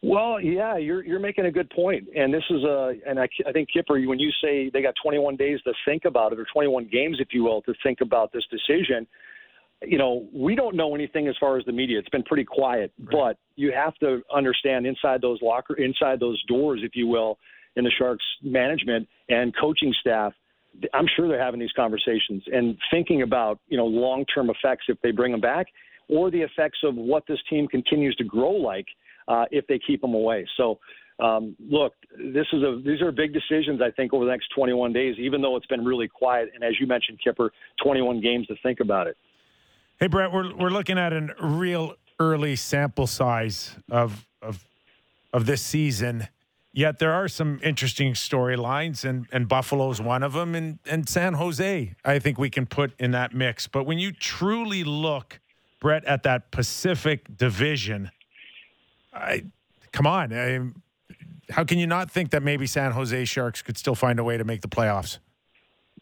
well, 0.00 0.40
yeah, 0.40 0.76
you're 0.76 1.04
you're 1.04 1.18
making 1.18 1.46
a 1.46 1.50
good 1.50 1.68
point, 1.70 2.06
and 2.14 2.32
this 2.32 2.44
is 2.50 2.62
a 2.62 2.94
and 3.04 3.18
I, 3.18 3.28
I 3.46 3.50
think 3.50 3.68
Kyper, 3.74 4.06
when 4.06 4.20
you 4.20 4.30
say 4.40 4.70
they 4.72 4.80
got 4.80 4.94
21 5.02 5.34
days 5.34 5.60
to 5.62 5.72
think 5.84 6.04
about 6.04 6.32
it, 6.32 6.38
or 6.38 6.46
21 6.52 6.88
games, 6.92 7.16
if 7.18 7.28
you 7.32 7.42
will, 7.42 7.62
to 7.62 7.74
think 7.82 8.00
about 8.00 8.32
this 8.32 8.44
decision, 8.48 9.08
you 9.82 9.98
know, 9.98 10.28
we 10.32 10.54
don't 10.54 10.76
know 10.76 10.94
anything 10.94 11.26
as 11.26 11.34
far 11.40 11.58
as 11.58 11.64
the 11.64 11.72
media. 11.72 11.98
It's 11.98 12.08
been 12.10 12.22
pretty 12.22 12.44
quiet, 12.44 12.92
right. 13.00 13.08
but 13.10 13.38
you 13.56 13.72
have 13.72 13.94
to 13.96 14.22
understand 14.32 14.86
inside 14.86 15.20
those 15.20 15.42
locker, 15.42 15.74
inside 15.74 16.20
those 16.20 16.40
doors, 16.44 16.80
if 16.84 16.92
you 16.94 17.08
will, 17.08 17.38
in 17.78 17.84
the 17.84 17.90
Sharks 17.98 18.24
management 18.42 19.08
and 19.28 19.54
coaching 19.56 19.94
staff, 20.00 20.32
I'm 20.92 21.06
sure 21.16 21.28
they're 21.28 21.42
having 21.42 21.60
these 21.60 21.72
conversations 21.74 22.42
and 22.52 22.76
thinking 22.90 23.22
about, 23.22 23.58
you 23.68 23.76
know, 23.76 23.86
long-term 23.86 24.50
effects 24.50 24.84
if 24.88 25.00
they 25.02 25.10
bring 25.10 25.32
them 25.32 25.40
back 25.40 25.66
or 26.08 26.30
the 26.30 26.40
effects 26.40 26.78
of 26.84 26.94
what 26.94 27.24
this 27.26 27.38
team 27.48 27.66
continues 27.68 28.14
to 28.16 28.24
grow 28.24 28.50
like 28.50 28.86
uh, 29.28 29.44
if 29.50 29.66
they 29.66 29.78
keep 29.78 30.00
them 30.00 30.14
away. 30.14 30.46
So, 30.56 30.78
um, 31.20 31.56
look, 31.58 31.94
this 32.16 32.46
is 32.52 32.62
a 32.62 32.80
these 32.84 33.00
are 33.02 33.10
big 33.10 33.32
decisions 33.32 33.80
I 33.82 33.90
think 33.90 34.14
over 34.14 34.24
the 34.24 34.30
next 34.30 34.48
21 34.54 34.92
days, 34.92 35.16
even 35.18 35.42
though 35.42 35.56
it's 35.56 35.66
been 35.66 35.84
really 35.84 36.06
quiet. 36.06 36.50
And 36.54 36.62
as 36.62 36.74
you 36.80 36.86
mentioned, 36.86 37.18
Kyper, 37.26 37.50
21 37.82 38.20
games 38.20 38.46
to 38.46 38.54
think 38.62 38.78
about 38.80 39.08
it. 39.08 39.16
Hey, 39.98 40.06
Brett, 40.06 40.32
we're 40.32 40.54
we're 40.54 40.70
looking 40.70 40.96
at 40.96 41.12
a 41.12 41.34
real 41.40 41.94
early 42.20 42.54
sample 42.54 43.08
size 43.08 43.76
of 43.90 44.26
of 44.42 44.64
of 45.32 45.46
this 45.46 45.60
season. 45.60 46.28
Yet 46.78 47.00
there 47.00 47.12
are 47.12 47.26
some 47.26 47.58
interesting 47.64 48.12
storylines, 48.12 49.04
and, 49.04 49.26
and 49.32 49.48
Buffalo's 49.48 50.00
one 50.00 50.22
of 50.22 50.32
them, 50.32 50.54
and, 50.54 50.78
and 50.86 51.08
San 51.08 51.34
Jose, 51.34 51.96
I 52.04 52.18
think 52.20 52.38
we 52.38 52.50
can 52.50 52.66
put 52.66 52.92
in 53.00 53.10
that 53.10 53.34
mix. 53.34 53.66
But 53.66 53.82
when 53.82 53.98
you 53.98 54.12
truly 54.12 54.84
look, 54.84 55.40
Brett, 55.80 56.04
at 56.04 56.22
that 56.22 56.52
Pacific 56.52 57.36
division, 57.36 58.12
I 59.12 59.46
come 59.90 60.06
on. 60.06 60.32
I, 60.32 60.60
how 61.50 61.64
can 61.64 61.80
you 61.80 61.88
not 61.88 62.12
think 62.12 62.30
that 62.30 62.44
maybe 62.44 62.64
San 62.68 62.92
Jose 62.92 63.24
Sharks 63.24 63.60
could 63.60 63.76
still 63.76 63.96
find 63.96 64.20
a 64.20 64.22
way 64.22 64.36
to 64.36 64.44
make 64.44 64.60
the 64.60 64.68
playoffs? 64.68 65.18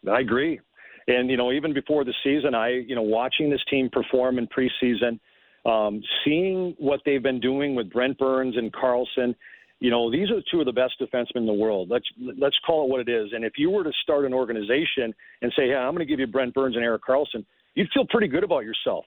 I 0.07 0.21
agree. 0.21 0.61
And, 1.09 1.31
you 1.31 1.39
know, 1.39 1.53
even 1.53 1.73
before 1.73 2.05
the 2.05 2.13
season, 2.23 2.55
I, 2.55 2.69
you 2.87 2.95
know, 2.95 3.01
watching 3.01 3.49
this 3.49 3.65
team 3.71 3.89
perform 3.91 4.37
in 4.37 4.47
preseason, 4.47 5.21
um, 5.65 6.03
seeing 6.23 6.75
what 6.77 7.01
they've 7.07 7.23
been 7.23 7.41
doing 7.41 7.75
with 7.75 7.91
Brent 7.91 8.19
Burns 8.19 8.59
and 8.59 8.71
Karlsson– 8.75 9.35
you 9.81 9.91
know, 9.91 10.11
these 10.11 10.31
are 10.31 10.41
two 10.51 10.61
of 10.61 10.67
the 10.67 10.73
best 10.73 10.95
defensemen 11.01 11.37
in 11.37 11.47
the 11.47 11.53
world. 11.53 11.89
Let's 11.91 12.07
let's 12.39 12.57
call 12.67 12.85
it 12.85 12.91
what 12.91 13.01
it 13.01 13.09
is. 13.09 13.33
And 13.33 13.45
if 13.45 13.55
you 13.59 13.71
were 13.71 13.85
to 13.85 13.93
start 14.03 14.25
an 14.25 14.33
organization 14.33 15.15
and 15.43 15.53
say, 15.57 15.69
"Hey, 15.69 15.75
I'm 15.75 15.95
going 15.95 16.07
to 16.07 16.11
give 16.11 16.21
you 16.21 16.27
Brent 16.27 16.55
Burns 16.55 16.77
and 16.77 16.85
Erik 16.85 17.03
Karlsson," 17.07 17.45
you'd 17.75 17.91
feel 17.93 18.07
pretty 18.09 18.29
good 18.29 18.45
about 18.45 18.65
yourself. 18.65 19.05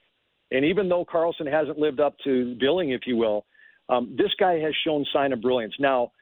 And 0.52 0.64
even 0.64 0.88
though 0.88 1.04
Karlsson 1.04 1.50
hasn't 1.50 1.78
lived 1.78 2.00
up 2.00 2.14
to 2.24 2.56
billing, 2.58 2.90
if 2.90 3.02
you 3.06 3.16
will, 3.16 3.46
um, 3.88 4.14
this 4.16 4.30
guy 4.38 4.54
has 4.58 4.74
shown 4.84 5.04
sign 5.12 5.32
of 5.32 5.40
brilliance. 5.40 5.74
Now, 5.78 6.12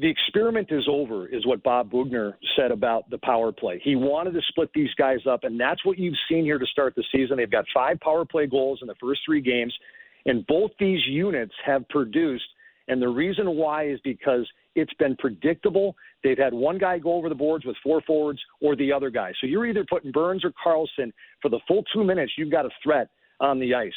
the 0.00 0.08
experiment 0.08 0.68
is 0.70 0.86
over, 0.88 1.26
is 1.26 1.46
what 1.46 1.62
Bob 1.62 1.90
Boughner 1.90 2.36
said 2.56 2.70
about 2.70 3.10
the 3.10 3.18
power 3.18 3.52
play. 3.52 3.80
He 3.84 3.94
wanted 3.96 4.32
to 4.32 4.40
split 4.48 4.70
these 4.74 4.92
guys 4.94 5.20
up, 5.28 5.44
and 5.44 5.60
that's 5.60 5.84
what 5.84 5.98
you've 5.98 6.16
seen 6.28 6.44
here 6.44 6.58
to 6.58 6.66
start 6.66 6.94
the 6.94 7.04
season. 7.12 7.36
They've 7.36 7.50
got 7.50 7.64
five 7.74 8.00
power 8.00 8.24
play 8.24 8.46
goals 8.46 8.78
in 8.80 8.88
the 8.88 8.94
first 9.00 9.20
three 9.26 9.40
games, 9.40 9.76
and 10.24 10.46
both 10.46 10.70
these 10.78 11.00
units 11.06 11.52
have 11.64 11.88
produced. 11.88 12.44
And 12.88 13.00
the 13.00 13.08
reason 13.08 13.56
why 13.56 13.88
is 13.88 14.00
because 14.04 14.48
it's 14.74 14.92
been 14.94 15.16
predictable. 15.16 15.94
They've 16.24 16.38
had 16.38 16.54
one 16.54 16.78
guy 16.78 16.98
go 16.98 17.14
over 17.14 17.28
the 17.28 17.34
boards 17.34 17.64
with 17.64 17.76
four 17.82 18.00
forwards 18.06 18.40
or 18.60 18.76
the 18.76 18.92
other 18.92 19.10
guy. 19.10 19.32
So 19.40 19.46
you're 19.46 19.66
either 19.66 19.84
putting 19.88 20.12
Burns 20.12 20.44
or 20.44 20.52
Karlsson 20.64 21.12
for 21.40 21.48
the 21.48 21.60
full 21.68 21.84
two 21.92 22.04
minutes, 22.04 22.32
you've 22.36 22.50
got 22.50 22.66
a 22.66 22.70
threat 22.82 23.08
on 23.40 23.58
the 23.60 23.74
ice. 23.74 23.92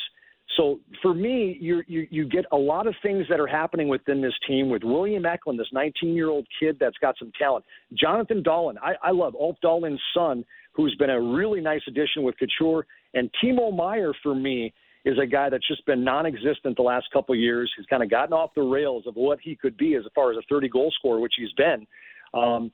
So 0.57 0.79
for 1.01 1.13
me, 1.13 1.57
you 1.59 1.81
you 1.87 2.07
you 2.11 2.25
get 2.25 2.45
a 2.51 2.57
lot 2.57 2.87
of 2.87 2.93
things 3.01 3.25
that 3.29 3.39
are 3.39 3.47
happening 3.47 3.87
within 3.87 4.21
this 4.21 4.33
team 4.47 4.69
with 4.69 4.83
William 4.83 5.25
Eklund, 5.25 5.59
this 5.59 5.67
19-year-old 5.73 6.45
kid 6.59 6.77
that's 6.79 6.97
got 6.99 7.15
some 7.17 7.31
talent. 7.37 7.65
Jonathan 7.93 8.43
Dahlen, 8.43 8.75
I, 8.81 8.93
I 9.01 9.11
love 9.11 9.33
Ulf 9.39 9.57
Dahlen's 9.63 10.01
son, 10.13 10.45
who's 10.73 10.95
been 10.99 11.09
a 11.09 11.19
really 11.19 11.61
nice 11.61 11.81
addition 11.87 12.23
with 12.23 12.35
Couture, 12.37 12.85
and 13.15 13.29
Timo 13.43 13.75
Meier 13.75 14.13
for 14.21 14.35
me 14.35 14.71
is 15.05 15.17
a 15.21 15.25
guy 15.25 15.49
that's 15.49 15.67
just 15.67 15.85
been 15.85 16.03
non-existent 16.03 16.75
the 16.75 16.81
last 16.81 17.05
couple 17.13 17.33
of 17.33 17.39
years. 17.39 17.71
He's 17.77 17.85
kind 17.85 18.03
of 18.03 18.09
gotten 18.09 18.33
off 18.33 18.51
the 18.55 18.63
rails 18.63 19.05
of 19.05 19.15
what 19.15 19.39
he 19.41 19.55
could 19.55 19.77
be 19.77 19.95
as 19.95 20.03
far 20.15 20.31
as 20.31 20.37
a 20.37 20.41
30 20.49 20.67
goal 20.69 20.91
scorer, 20.97 21.19
which 21.19 21.33
he's 21.37 21.53
been. 21.53 21.85
Um, 22.33 22.71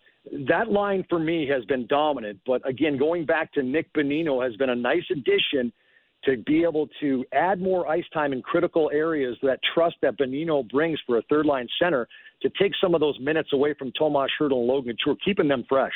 that 0.47 0.69
line 0.69 1.05
for 1.09 1.19
me 1.19 1.47
has 1.47 1.65
been 1.65 1.87
dominant. 1.87 2.39
But 2.45 2.67
again, 2.67 2.97
going 2.97 3.25
back 3.25 3.51
to 3.53 3.63
Nick 3.63 3.91
Bonino 3.93 4.43
has 4.43 4.55
been 4.55 4.69
a 4.69 4.75
nice 4.75 5.03
addition 5.11 5.73
to 6.23 6.37
be 6.45 6.63
able 6.63 6.87
to 6.99 7.25
add 7.33 7.59
more 7.59 7.87
ice 7.87 8.05
time 8.13 8.31
in 8.31 8.41
critical 8.41 8.91
areas, 8.93 9.35
that 9.41 9.59
trust 9.73 9.95
that 10.01 10.17
Bonino 10.17 10.67
brings 10.69 10.99
for 11.05 11.17
a 11.17 11.21
third 11.23 11.45
line 11.45 11.67
center 11.81 12.07
to 12.43 12.49
take 12.61 12.73
some 12.81 12.93
of 12.93 13.01
those 13.01 13.19
minutes 13.19 13.49
away 13.53 13.73
from 13.77 13.91
Tomas 13.97 14.29
Hertl 14.39 14.59
and 14.59 14.67
Logan 14.67 14.95
Couture, 15.03 15.17
keeping 15.25 15.47
them 15.47 15.65
fresh. 15.67 15.93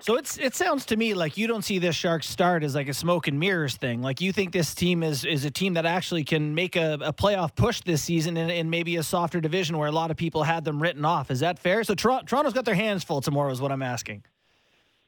So 0.00 0.16
it's 0.16 0.38
it 0.38 0.54
sounds 0.54 0.84
to 0.86 0.96
me 0.96 1.14
like 1.14 1.36
you 1.36 1.46
don't 1.46 1.62
see 1.62 1.78
this 1.78 1.94
Sharks 1.94 2.28
start 2.28 2.64
as 2.64 2.74
like 2.74 2.88
a 2.88 2.94
smoke 2.94 3.28
and 3.28 3.38
mirrors 3.38 3.76
thing. 3.76 4.02
Like 4.02 4.20
you 4.20 4.32
think 4.32 4.52
this 4.52 4.74
team 4.74 5.02
is 5.02 5.24
is 5.24 5.44
a 5.44 5.50
team 5.50 5.74
that 5.74 5.86
actually 5.86 6.24
can 6.24 6.54
make 6.54 6.76
a, 6.76 6.94
a 7.02 7.12
playoff 7.12 7.54
push 7.54 7.80
this 7.82 8.02
season 8.02 8.36
in, 8.36 8.50
in, 8.50 8.70
maybe 8.70 8.96
a 8.96 9.02
softer 9.02 9.40
division 9.40 9.78
where 9.78 9.88
a 9.88 9.92
lot 9.92 10.10
of 10.10 10.16
people 10.16 10.42
had 10.42 10.64
them 10.64 10.82
written 10.82 11.04
off. 11.04 11.30
Is 11.30 11.40
that 11.40 11.58
fair? 11.58 11.84
So 11.84 11.94
Toronto, 11.94 12.24
Toronto's 12.26 12.52
got 12.52 12.64
their 12.64 12.74
hands 12.74 13.04
full 13.04 13.20
tomorrow, 13.20 13.52
is 13.52 13.60
what 13.60 13.70
I'm 13.70 13.82
asking. 13.82 14.24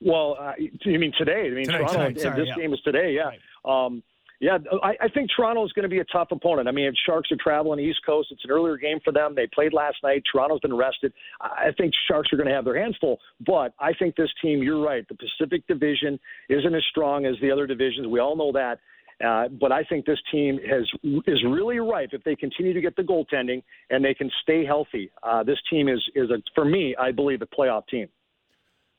Well, 0.00 0.36
uh, 0.38 0.52
you 0.58 0.98
mean 0.98 1.12
today? 1.16 1.46
I 1.46 1.50
mean 1.50 1.64
tonight, 1.64 1.78
Toronto. 1.78 1.94
Tonight, 1.94 2.20
sorry, 2.20 2.40
this 2.40 2.48
yeah. 2.48 2.62
game 2.62 2.72
is 2.74 2.80
today. 2.82 3.14
Yeah. 3.14 3.30
Right. 3.64 3.84
Um, 3.86 4.02
yeah, 4.40 4.58
I, 4.82 4.94
I 5.00 5.08
think 5.08 5.30
Toronto 5.34 5.64
is 5.64 5.72
going 5.72 5.84
to 5.84 5.88
be 5.88 6.00
a 6.00 6.04
tough 6.04 6.28
opponent. 6.30 6.68
I 6.68 6.72
mean, 6.72 6.92
Sharks 7.06 7.30
are 7.32 7.36
traveling 7.42 7.80
East 7.80 8.00
Coast. 8.04 8.28
It's 8.30 8.44
an 8.44 8.50
earlier 8.50 8.76
game 8.76 8.98
for 9.04 9.12
them. 9.12 9.34
They 9.34 9.48
played 9.54 9.72
last 9.72 9.96
night. 10.02 10.22
Toronto's 10.30 10.60
been 10.60 10.76
rested. 10.76 11.12
I 11.40 11.68
think 11.78 11.92
Sharks 12.08 12.32
are 12.32 12.36
going 12.36 12.48
to 12.48 12.54
have 12.54 12.64
their 12.64 12.80
hands 12.80 12.96
full. 13.00 13.18
But 13.46 13.74
I 13.78 13.92
think 13.94 14.16
this 14.16 14.30
team, 14.42 14.62
you're 14.62 14.82
right, 14.82 15.06
the 15.08 15.14
Pacific 15.14 15.66
Division 15.66 16.18
isn't 16.48 16.74
as 16.74 16.82
strong 16.90 17.26
as 17.26 17.34
the 17.40 17.50
other 17.50 17.66
divisions. 17.66 18.06
We 18.06 18.20
all 18.20 18.36
know 18.36 18.52
that. 18.52 18.78
Uh, 19.24 19.48
but 19.60 19.70
I 19.70 19.84
think 19.84 20.06
this 20.06 20.18
team 20.32 20.58
has 20.68 20.82
is 21.28 21.42
really 21.48 21.78
ripe 21.78 22.10
if 22.12 22.24
they 22.24 22.34
continue 22.34 22.72
to 22.72 22.80
get 22.80 22.96
the 22.96 23.02
goaltending 23.02 23.62
and 23.90 24.04
they 24.04 24.12
can 24.12 24.28
stay 24.42 24.64
healthy. 24.64 25.10
Uh, 25.22 25.44
this 25.44 25.58
team 25.70 25.88
is 25.88 26.02
is 26.16 26.30
a, 26.30 26.42
for 26.54 26.64
me, 26.64 26.96
I 27.00 27.12
believe, 27.12 27.40
a 27.40 27.46
playoff 27.46 27.86
team. 27.86 28.08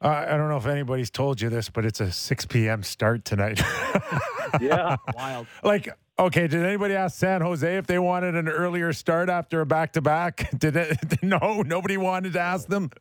Uh, 0.06 0.24
I 0.30 0.38
don't 0.38 0.50
know 0.50 0.58
if 0.58 0.68
anybody's 0.68 1.10
told 1.10 1.42
you 1.42 1.50
this, 1.50 1.72
but 1.72 1.84
it's 1.84 2.00
a 2.00 2.12
6 2.12 2.46
p.m. 2.46 2.84
start 2.84 3.26
tonight. 3.26 3.60
yeah, 4.62 4.98
wild. 5.16 5.48
Like, 5.64 5.90
okay, 6.20 6.46
did 6.46 6.64
anybody 6.64 6.94
ask 6.94 7.18
San 7.18 7.42
Jose 7.42 7.76
if 7.76 7.88
they 7.88 7.98
wanted 7.98 8.36
an 8.36 8.48
earlier 8.48 8.94
start 8.94 9.30
after 9.30 9.62
a 9.62 9.66
back 9.66 9.94
to 9.94 10.04
back? 10.04 10.48
Did 10.56 10.76
it? 10.76 10.98
No, 11.24 11.64
nobody 11.66 11.98
wanted 11.98 12.34
to 12.34 12.40
ask 12.40 12.68
them. 12.68 12.92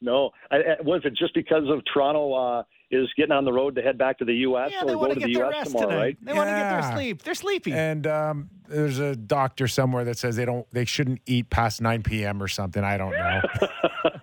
No, 0.00 0.30
I, 0.52 0.76
was 0.84 1.00
it 1.04 1.14
just 1.16 1.34
because 1.34 1.64
of 1.68 1.82
Toronto 1.92 2.32
uh, 2.32 2.62
is 2.92 3.08
getting 3.16 3.32
on 3.32 3.44
the 3.44 3.52
road 3.52 3.74
to 3.74 3.82
head 3.82 3.98
back 3.98 4.18
to 4.18 4.24
the 4.24 4.34
U.S. 4.34 4.70
Yeah, 4.72 4.82
or 4.84 4.94
go 4.94 5.12
to 5.12 5.18
the 5.18 5.30
U.S. 5.30 5.66
tomorrow, 5.66 5.88
tonight. 5.88 6.00
right? 6.00 6.18
They 6.22 6.30
yeah. 6.32 6.38
want 6.38 6.48
to 6.48 6.54
get 6.54 6.70
their 6.70 6.92
sleep. 6.96 7.22
They're 7.22 7.34
sleepy. 7.34 7.72
And 7.72 8.06
um, 8.06 8.50
there's 8.68 9.00
a 9.00 9.16
doctor 9.16 9.66
somewhere 9.66 10.04
that 10.04 10.16
says 10.16 10.36
they 10.36 10.44
don't, 10.44 10.70
they 10.70 10.84
shouldn't 10.84 11.22
eat 11.26 11.50
past 11.50 11.80
9 11.80 12.04
p.m. 12.04 12.40
or 12.40 12.46
something. 12.46 12.84
I 12.84 12.96
don't 12.96 13.10
know. 13.10 13.40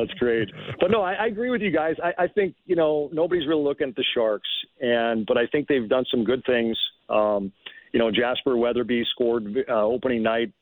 That's 0.00 0.18
great. 0.18 0.48
But 0.80 0.90
no, 0.90 1.02
I, 1.02 1.14
I 1.14 1.26
agree 1.26 1.50
with 1.50 1.60
you 1.60 1.70
guys. 1.70 1.96
I, 2.02 2.24
I 2.24 2.28
think 2.28 2.54
you 2.66 2.76
know 2.76 3.08
nobody's 3.12 3.46
really 3.46 3.62
looking 3.62 3.88
at 3.88 3.96
the 3.96 4.04
Sharks, 4.14 4.48
and 4.80 5.26
but 5.26 5.36
I 5.36 5.46
think 5.46 5.68
they've 5.68 5.88
done 5.88 6.04
some 6.10 6.24
good 6.24 6.42
things. 6.46 6.76
Um, 7.08 7.52
you 7.92 7.98
know, 7.98 8.10
Jasper 8.10 8.56
Weatherby 8.56 9.04
scored 9.12 9.64
uh, 9.68 9.82
opening 9.82 10.22
night, 10.22 10.52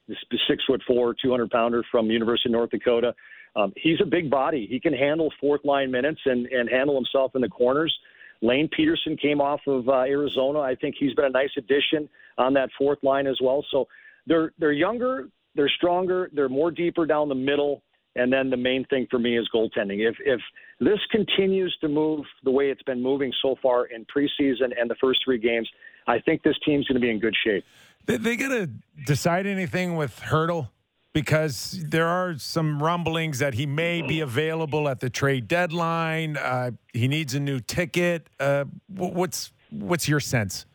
six 0.48 0.62
foot 0.66 0.80
four, 0.86 1.14
200 1.20 1.50
pounder 1.50 1.82
from 1.90 2.10
University 2.10 2.48
of 2.48 2.52
North 2.52 2.70
Dakota. 2.70 3.14
Um, 3.56 3.72
he's 3.76 3.98
a 4.02 4.06
big 4.06 4.30
body. 4.30 4.66
He 4.70 4.78
can 4.78 4.92
handle 4.92 5.32
fourth 5.40 5.64
line 5.64 5.90
minutes 5.90 6.20
and, 6.24 6.46
and 6.46 6.68
handle 6.68 6.94
himself 6.94 7.32
in 7.34 7.40
the 7.40 7.48
corners. 7.48 7.94
Lane 8.42 8.68
Pederson 8.78 9.20
came 9.20 9.40
off 9.40 9.60
of 9.66 9.88
uh, 9.88 10.00
Arizona. 10.00 10.60
I 10.60 10.74
think 10.74 10.94
he's 10.98 11.14
been 11.14 11.24
a 11.24 11.30
nice 11.30 11.50
addition 11.56 12.08
on 12.36 12.52
that 12.54 12.68
fourth 12.78 12.98
line 13.02 13.26
as 13.26 13.38
well. 13.42 13.64
So 13.70 13.88
they're 14.26 14.52
they're 14.58 14.72
younger, 14.72 15.28
they're 15.54 15.70
stronger, 15.76 16.30
they're 16.34 16.48
more 16.48 16.70
deeper 16.70 17.06
down 17.06 17.28
the 17.28 17.34
middle. 17.34 17.82
And 18.16 18.32
then 18.32 18.48
the 18.50 18.56
main 18.56 18.84
thing 18.86 19.06
for 19.10 19.18
me 19.18 19.38
is 19.38 19.48
goaltending. 19.54 20.08
If 20.08 20.16
if 20.20 20.40
this 20.80 20.98
continues 21.10 21.76
to 21.82 21.88
move 21.88 22.24
the 22.44 22.50
way 22.50 22.70
it's 22.70 22.82
been 22.82 23.02
moving 23.02 23.32
so 23.42 23.56
far 23.62 23.86
in 23.86 24.06
preseason 24.06 24.72
and 24.78 24.90
the 24.90 24.96
first 25.00 25.20
three 25.24 25.38
games, 25.38 25.68
I 26.06 26.18
think 26.20 26.42
this 26.42 26.56
team's 26.64 26.86
going 26.86 27.00
to 27.00 27.00
be 27.00 27.10
in 27.10 27.20
good 27.20 27.36
shape. 27.44 27.64
They, 28.06 28.16
they 28.16 28.36
got 28.36 28.48
to 28.48 28.70
decide 29.04 29.46
anything 29.46 29.96
with 29.96 30.18
Hertl 30.20 30.70
because 31.12 31.82
there 31.88 32.06
are 32.06 32.36
some 32.38 32.82
rumblings 32.82 33.38
that 33.38 33.54
he 33.54 33.66
may 33.66 34.02
be 34.02 34.20
available 34.20 34.88
at 34.88 35.00
the 35.00 35.08
trade 35.08 35.48
deadline. 35.48 36.36
Uh, 36.36 36.70
he 36.92 37.08
needs 37.08 37.34
a 37.34 37.40
new 37.40 37.60
ticket. 37.60 38.28
Uh, 38.40 38.64
what's 38.88 39.52
what's 39.70 40.08
your 40.08 40.20
sense? 40.20 40.66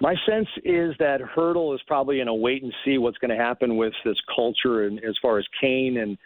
My 0.00 0.14
sense 0.28 0.48
is 0.64 0.94
that 1.00 1.20
Hertl 1.20 1.74
is 1.74 1.80
probably 1.86 2.20
in 2.20 2.28
a 2.28 2.34
wait 2.34 2.62
and 2.62 2.72
see 2.84 2.98
what's 2.98 3.18
going 3.18 3.36
to 3.36 3.36
happen 3.36 3.76
with 3.76 3.92
this 4.04 4.16
culture 4.34 4.86
and 4.86 5.02
as 5.04 5.16
far 5.20 5.38
as 5.38 5.46
Kane 5.60 5.96
and 5.98 6.16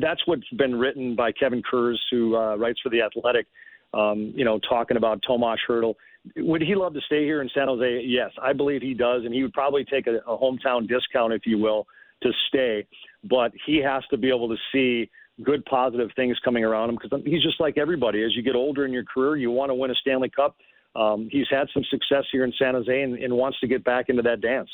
that's 0.00 0.26
what's 0.26 0.48
been 0.56 0.74
written 0.74 1.14
by 1.14 1.32
Kevin 1.32 1.62
Kurz, 1.68 2.00
who 2.10 2.36
uh, 2.36 2.56
writes 2.56 2.80
for 2.82 2.90
the 2.90 3.02
Athletic. 3.02 3.46
Um, 3.94 4.34
you 4.36 4.44
know, 4.44 4.58
talking 4.68 4.98
about 4.98 5.22
Tomas 5.26 5.58
Hertl. 5.66 5.94
Would 6.36 6.60
he 6.60 6.74
love 6.74 6.92
to 6.92 7.00
stay 7.06 7.24
here 7.24 7.40
in 7.40 7.48
San 7.54 7.68
Jose? 7.68 8.02
Yes, 8.04 8.30
I 8.42 8.52
believe 8.52 8.82
he 8.82 8.92
does, 8.92 9.24
and 9.24 9.32
he 9.32 9.42
would 9.42 9.54
probably 9.54 9.84
take 9.84 10.06
a, 10.06 10.16
a 10.30 10.36
hometown 10.36 10.86
discount, 10.86 11.32
if 11.32 11.46
you 11.46 11.56
will, 11.56 11.86
to 12.22 12.30
stay. 12.48 12.86
But 13.24 13.52
he 13.64 13.78
has 13.78 14.02
to 14.10 14.18
be 14.18 14.28
able 14.28 14.48
to 14.48 14.56
see 14.72 15.10
good, 15.42 15.64
positive 15.64 16.10
things 16.16 16.36
coming 16.44 16.64
around 16.64 16.90
him 16.90 16.98
because 17.00 17.22
he's 17.24 17.42
just 17.42 17.60
like 17.60 17.78
everybody. 17.78 18.22
As 18.24 18.36
you 18.36 18.42
get 18.42 18.56
older 18.56 18.84
in 18.84 18.92
your 18.92 19.04
career, 19.04 19.36
you 19.36 19.50
want 19.50 19.70
to 19.70 19.74
win 19.74 19.90
a 19.90 19.94
Stanley 19.94 20.28
Cup 20.28 20.56
um, 20.98 21.28
he's 21.30 21.46
had 21.50 21.68
some 21.72 21.84
success 21.90 22.24
here 22.32 22.44
in 22.44 22.52
San 22.58 22.74
Jose 22.74 23.02
and, 23.02 23.16
and, 23.16 23.32
wants 23.32 23.60
to 23.60 23.66
get 23.66 23.84
back 23.84 24.08
into 24.08 24.22
that 24.22 24.40
dance. 24.40 24.70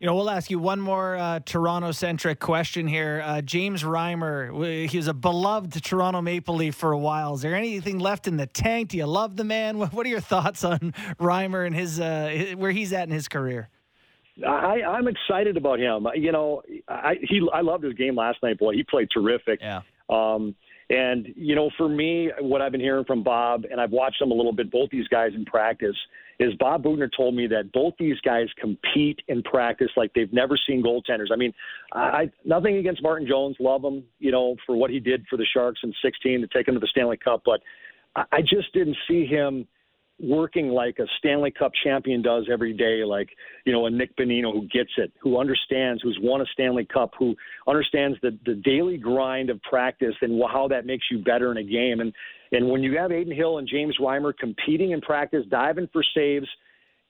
You 0.00 0.06
know, 0.06 0.14
we'll 0.14 0.30
ask 0.30 0.50
you 0.50 0.58
one 0.58 0.80
more 0.80 1.16
uh, 1.16 1.40
Toronto 1.44 1.92
centric 1.92 2.40
question 2.40 2.88
here. 2.88 3.20
Uh, 3.22 3.42
James 3.42 3.82
Reimer, 3.82 4.88
he 4.88 4.96
was 4.96 5.08
a 5.08 5.12
beloved 5.12 5.84
Toronto 5.84 6.22
Maple 6.22 6.54
Leaf 6.54 6.74
for 6.74 6.92
a 6.92 6.98
while. 6.98 7.34
Is 7.34 7.42
there 7.42 7.54
anything 7.54 7.98
left 7.98 8.26
in 8.26 8.38
the 8.38 8.46
tank? 8.46 8.88
Do 8.88 8.96
you 8.96 9.04
love 9.04 9.36
the 9.36 9.44
man? 9.44 9.78
What 9.78 10.06
are 10.06 10.08
your 10.08 10.20
thoughts 10.20 10.64
on 10.64 10.78
Reimer 11.20 11.66
and 11.66 11.76
his, 11.76 12.00
uh, 12.00 12.54
where 12.56 12.70
he's 12.70 12.94
at 12.94 13.08
in 13.08 13.10
his 13.10 13.28
career? 13.28 13.68
I, 14.42 14.82
I'm 14.82 15.06
excited 15.06 15.58
about 15.58 15.78
him. 15.78 16.06
You 16.14 16.32
know, 16.32 16.62
I 16.88 17.16
he 17.20 17.46
I 17.52 17.60
loved 17.60 17.84
his 17.84 17.92
game 17.92 18.16
last 18.16 18.38
night. 18.42 18.58
Boy, 18.58 18.72
he 18.72 18.84
played 18.84 19.08
terrific. 19.12 19.60
Yeah. 19.60 19.82
Um, 20.08 20.54
and, 20.90 21.32
you 21.36 21.54
know, 21.54 21.70
for 21.76 21.88
me, 21.88 22.30
what 22.40 22.60
I've 22.60 22.72
been 22.72 22.80
hearing 22.80 23.04
from 23.04 23.22
Bob, 23.22 23.64
and 23.70 23.80
I've 23.80 23.92
watched 23.92 24.18
them 24.18 24.32
a 24.32 24.34
little 24.34 24.52
bit, 24.52 24.72
both 24.72 24.90
these 24.90 25.06
guys 25.06 25.30
in 25.36 25.44
practice, 25.44 25.96
is 26.40 26.54
Bob 26.58 26.82
Boughner 26.82 27.08
told 27.14 27.34
me 27.34 27.46
that 27.46 27.70
both 27.72 27.94
these 27.98 28.18
guys 28.22 28.46
compete 28.58 29.20
in 29.28 29.42
practice 29.42 29.90
like 29.96 30.12
they've 30.14 30.32
never 30.32 30.58
seen 30.66 30.82
goaltenders. 30.82 31.26
I 31.32 31.36
mean, 31.36 31.52
I 31.92 32.30
nothing 32.44 32.78
against 32.78 33.02
Martin 33.02 33.28
Jones, 33.28 33.56
love 33.60 33.84
him, 33.84 34.02
you 34.18 34.32
know, 34.32 34.56
for 34.66 34.74
what 34.74 34.90
he 34.90 34.98
did 34.98 35.24
for 35.30 35.36
the 35.36 35.46
Sharks 35.54 35.80
in 35.84 35.92
16 36.02 36.40
to 36.40 36.46
take 36.48 36.66
them 36.66 36.74
to 36.74 36.80
the 36.80 36.88
Stanley 36.88 37.18
Cup, 37.18 37.42
but 37.44 37.60
I 38.16 38.40
just 38.40 38.72
didn't 38.74 38.96
see 39.06 39.24
him– 39.26 39.68
working 40.22 40.68
like 40.68 40.98
a 40.98 41.06
Stanley 41.18 41.50
Cup 41.50 41.72
champion 41.84 42.22
does 42.22 42.48
every 42.52 42.72
day, 42.72 43.04
like, 43.04 43.28
you 43.64 43.72
know, 43.72 43.86
a 43.86 43.90
Nick 43.90 44.16
Bonino 44.16 44.52
who 44.52 44.62
gets 44.68 44.90
it, 44.98 45.12
who 45.20 45.38
understands, 45.38 46.02
who's 46.02 46.18
won 46.20 46.40
a 46.40 46.46
Stanley 46.52 46.84
Cup, 46.84 47.12
who 47.18 47.34
understands 47.66 48.18
the, 48.22 48.38
the 48.46 48.54
daily 48.54 48.98
grind 48.98 49.50
of 49.50 49.60
practice 49.62 50.14
and 50.20 50.40
how 50.50 50.68
that 50.68 50.86
makes 50.86 51.04
you 51.10 51.18
better 51.18 51.50
in 51.50 51.58
a 51.58 51.62
game. 51.62 52.00
And, 52.00 52.12
and 52.52 52.68
when 52.68 52.82
you 52.82 52.96
have 52.98 53.12
Adin 53.12 53.34
Hill 53.34 53.58
and 53.58 53.68
James 53.68 53.96
Reimer 54.00 54.32
competing 54.36 54.92
in 54.92 55.00
practice, 55.00 55.44
diving 55.50 55.88
for 55.92 56.02
saves, 56.14 56.48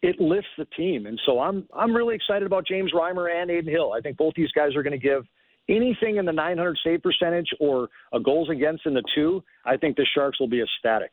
it 0.02 0.20
lifts 0.20 0.48
the 0.56 0.64
team. 0.76 1.06
And 1.06 1.20
so 1.26 1.40
I'm 1.40 1.66
I'm 1.76 1.94
really 1.94 2.14
excited 2.14 2.46
about 2.46 2.66
James 2.66 2.92
Reimer 2.94 3.30
and 3.30 3.50
Adin 3.50 3.70
Hill. 3.70 3.92
I 3.92 4.00
think 4.00 4.16
both 4.16 4.34
these 4.34 4.50
guys 4.52 4.74
are 4.74 4.82
going 4.82 4.98
to 4.98 5.06
give 5.06 5.24
anything 5.68 6.16
in 6.16 6.24
the 6.24 6.32
900 6.32 6.78
save 6.84 7.02
percentage 7.02 7.48
or 7.60 7.88
a 8.12 8.20
goals 8.20 8.48
against 8.50 8.86
in 8.86 8.94
the 8.94 9.04
two. 9.14 9.42
I 9.64 9.76
think 9.76 9.96
the 9.96 10.06
Sharks 10.14 10.40
will 10.40 10.48
be 10.48 10.62
ecstatic. 10.62 11.12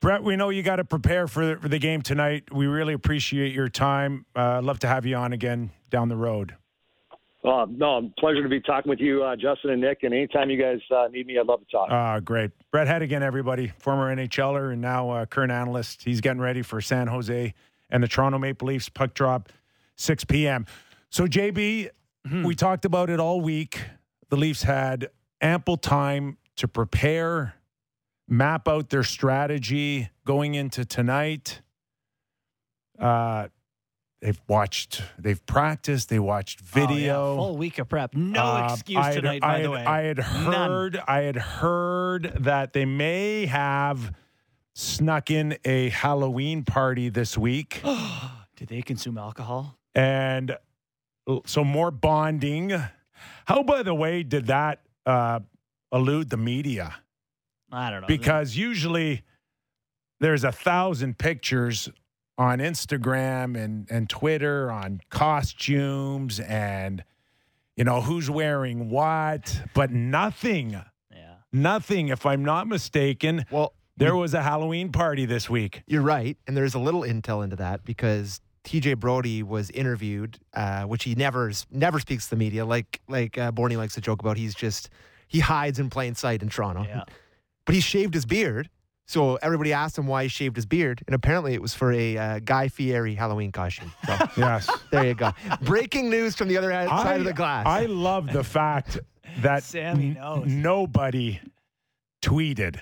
Brett, 0.00 0.22
we 0.22 0.36
know 0.36 0.50
you 0.50 0.62
got 0.62 0.76
to 0.76 0.84
prepare 0.84 1.26
for 1.26 1.44
the, 1.44 1.56
for 1.56 1.68
the 1.68 1.78
game 1.78 2.02
tonight. 2.02 2.44
We 2.52 2.66
really 2.66 2.92
appreciate 2.92 3.52
your 3.52 3.68
time. 3.68 4.26
Uh, 4.34 4.62
love 4.62 4.78
to 4.80 4.86
have 4.86 5.04
you 5.06 5.16
on 5.16 5.32
again 5.32 5.70
down 5.90 6.08
the 6.08 6.16
road. 6.16 6.54
Uh, 7.44 7.66
no, 7.70 8.10
pleasure 8.18 8.42
to 8.42 8.48
be 8.48 8.60
talking 8.60 8.90
with 8.90 8.98
you, 9.00 9.22
uh, 9.22 9.34
Justin 9.36 9.70
and 9.70 9.80
Nick. 9.80 10.02
And 10.02 10.12
anytime 10.12 10.50
you 10.50 10.60
guys 10.60 10.80
uh, 10.94 11.08
need 11.08 11.26
me, 11.26 11.38
I'd 11.38 11.46
love 11.46 11.60
to 11.60 11.66
talk. 11.70 11.90
Uh, 11.90 12.20
great. 12.20 12.50
Brett 12.70 12.88
Hedican, 12.88 13.22
everybody, 13.22 13.72
former 13.78 14.14
NHLer 14.14 14.72
and 14.72 14.82
now 14.82 15.10
uh, 15.10 15.26
current 15.26 15.52
analyst. 15.52 16.02
He's 16.02 16.20
getting 16.20 16.40
ready 16.40 16.62
for 16.62 16.80
San 16.80 17.06
Jose 17.06 17.54
and 17.90 18.02
the 18.02 18.08
Toronto 18.08 18.38
Maple 18.38 18.68
Leafs 18.68 18.88
puck 18.88 19.14
drop, 19.14 19.50
6 19.96 20.24
p.m. 20.24 20.66
So, 21.10 21.26
JB, 21.26 21.90
mm-hmm. 22.26 22.42
we 22.44 22.54
talked 22.54 22.84
about 22.84 23.08
it 23.08 23.20
all 23.20 23.40
week. 23.40 23.82
The 24.30 24.36
Leafs 24.36 24.62
had 24.64 25.08
ample 25.40 25.76
time 25.76 26.38
to 26.56 26.68
prepare, 26.68 27.54
map 28.28 28.68
out 28.68 28.90
their 28.90 29.02
strategy 29.02 30.10
going 30.24 30.54
into 30.54 30.84
tonight. 30.84 31.62
Uh, 32.98 33.48
they've 34.20 34.40
watched, 34.48 35.02
they've 35.18 35.44
practiced, 35.46 36.08
they 36.08 36.18
watched 36.18 36.60
video. 36.60 37.24
Oh, 37.24 37.30
yeah. 37.32 37.36
Full 37.36 37.56
week 37.56 37.78
of 37.78 37.88
prep. 37.88 38.14
No 38.14 38.42
uh, 38.42 38.72
excuse 38.72 38.98
I 38.98 39.14
tonight, 39.14 39.40
by 39.40 39.58
I 39.58 39.62
the 39.62 39.70
way. 39.70 39.84
I 39.84 40.00
had 40.02 40.18
heard, 40.18 40.94
None. 40.94 41.04
I 41.08 41.22
had 41.22 41.36
heard 41.36 42.32
that 42.40 42.72
they 42.72 42.84
may 42.84 43.46
have 43.46 44.12
snuck 44.74 45.30
in 45.30 45.56
a 45.64 45.88
Halloween 45.88 46.64
party 46.64 47.08
this 47.08 47.38
week. 47.38 47.82
Did 48.56 48.68
they 48.68 48.82
consume 48.82 49.18
alcohol? 49.18 49.78
And 49.94 50.56
so 51.46 51.64
more 51.64 51.90
bonding. 51.90 52.70
How, 53.46 53.62
by 53.62 53.82
the 53.82 53.94
way, 53.94 54.22
did 54.22 54.46
that 54.46 54.80
uh, 55.06 55.40
elude 55.92 56.30
the 56.30 56.36
media? 56.36 56.96
I 57.70 57.90
don't 57.90 58.02
know. 58.02 58.06
Because 58.06 58.56
usually 58.56 59.22
there's 60.20 60.44
a 60.44 60.52
thousand 60.52 61.18
pictures 61.18 61.88
on 62.36 62.58
Instagram 62.58 63.56
and, 63.62 63.86
and 63.90 64.08
Twitter 64.08 64.70
on 64.70 65.00
costumes 65.10 66.40
and, 66.40 67.04
you 67.76 67.84
know, 67.84 68.00
who's 68.00 68.30
wearing 68.30 68.90
what, 68.90 69.60
but 69.74 69.90
nothing. 69.90 70.70
Yeah. 71.12 71.34
Nothing, 71.52 72.08
if 72.08 72.24
I'm 72.24 72.44
not 72.44 72.68
mistaken. 72.68 73.44
Well, 73.50 73.74
there 73.96 74.14
was 74.14 74.34
a 74.34 74.42
Halloween 74.42 74.92
party 74.92 75.26
this 75.26 75.50
week. 75.50 75.82
You're 75.86 76.02
right. 76.02 76.36
And 76.46 76.56
there's 76.56 76.74
a 76.74 76.78
little 76.78 77.02
intel 77.02 77.42
into 77.42 77.56
that 77.56 77.84
because 77.84 78.40
TJ 78.64 78.98
Brodie 78.98 79.42
was 79.42 79.70
interviewed, 79.70 80.38
uh, 80.54 80.84
which 80.84 81.02
he 81.04 81.14
never 81.14 81.50
never 81.70 81.98
speaks 81.98 82.24
to 82.24 82.30
the 82.30 82.36
media. 82.36 82.64
Like 82.64 83.00
like 83.08 83.36
uh, 83.36 83.50
Borny 83.50 83.76
likes 83.76 83.94
to 83.94 84.00
joke 84.00 84.20
about. 84.20 84.36
He's 84.36 84.54
just 84.54 84.90
he 85.26 85.40
hides 85.40 85.78
in 85.78 85.90
plain 85.90 86.14
sight 86.14 86.42
in 86.42 86.48
Toronto. 86.48 86.84
Yeah. 86.84 87.04
But 87.68 87.74
he 87.74 87.82
shaved 87.82 88.14
his 88.14 88.24
beard. 88.24 88.70
So 89.06 89.36
everybody 89.36 89.74
asked 89.74 89.98
him 89.98 90.06
why 90.06 90.22
he 90.22 90.28
shaved 90.30 90.56
his 90.56 90.64
beard, 90.64 91.02
and 91.06 91.14
apparently 91.14 91.52
it 91.52 91.60
was 91.60 91.74
for 91.74 91.92
a 91.92 92.16
uh, 92.16 92.38
Guy 92.42 92.68
Fieri 92.68 93.14
Halloween 93.14 93.52
costume. 93.52 93.92
So 94.06 94.16
yes, 94.38 94.70
there 94.90 95.04
you 95.06 95.12
go. 95.14 95.32
Breaking 95.60 96.08
news 96.08 96.34
from 96.34 96.48
the 96.48 96.56
other 96.56 96.70
side 96.72 96.88
I, 96.90 97.14
of 97.16 97.24
the 97.24 97.34
glass. 97.34 97.66
I 97.66 97.84
love 97.84 98.32
the 98.32 98.42
fact 98.42 98.98
that 99.42 99.64
Sammy 99.64 100.10
knows. 100.14 100.44
n- 100.46 100.62
nobody 100.62 101.40
tweeted. 102.22 102.80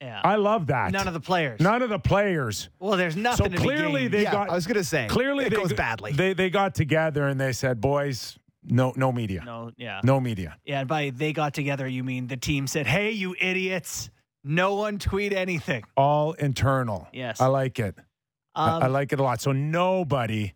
Yeah. 0.00 0.20
I 0.24 0.36
love 0.36 0.68
that. 0.68 0.90
None 0.92 1.06
of 1.08 1.14
the 1.14 1.20
players. 1.20 1.58
None 1.60 1.82
of 1.82 1.88
the 1.90 1.98
players. 1.98 2.68
Well, 2.80 2.96
there's 2.96 3.14
So 3.14 3.20
nothing. 3.20 3.44
to 3.46 3.50
be 3.50 3.58
clearly 3.58 4.00
gained. 4.02 4.14
they 4.14 4.22
yeah, 4.22 4.32
got. 4.32 4.50
I 4.50 4.54
was 4.54 4.66
gonna 4.66 4.82
say 4.84 5.06
clearly 5.08 5.46
it 5.46 5.50
they 5.50 5.56
goes 5.56 5.70
go- 5.70 5.76
badly. 5.76 6.12
They 6.12 6.32
they 6.32 6.50
got 6.50 6.74
together 6.74 7.26
and 7.28 7.40
they 7.40 7.52
said, 7.52 7.80
"Boys, 7.80 8.38
no 8.64 8.92
no 8.96 9.12
media, 9.12 9.42
No, 9.44 9.70
yeah. 9.76 10.00
no 10.04 10.20
media." 10.20 10.56
Yeah, 10.64 10.80
and 10.80 10.88
by 10.88 11.10
they 11.10 11.32
got 11.32 11.54
together, 11.54 11.86
you 11.86 12.04
mean 12.04 12.26
the 12.28 12.36
team 12.36 12.66
said, 12.66 12.86
"Hey, 12.86 13.10
you 13.12 13.34
idiots! 13.40 14.10
No 14.44 14.74
one 14.74 14.98
tweet 14.98 15.32
anything." 15.32 15.84
All 15.96 16.32
internal. 16.34 17.08
Yes. 17.12 17.40
I 17.40 17.46
like 17.46 17.78
it. 17.78 17.96
I- 18.54 18.70
Um, 18.76 18.82
I 18.82 18.86
like 18.88 19.12
it 19.12 19.20
a 19.20 19.22
lot. 19.22 19.40
So 19.40 19.52
nobody 19.52 20.52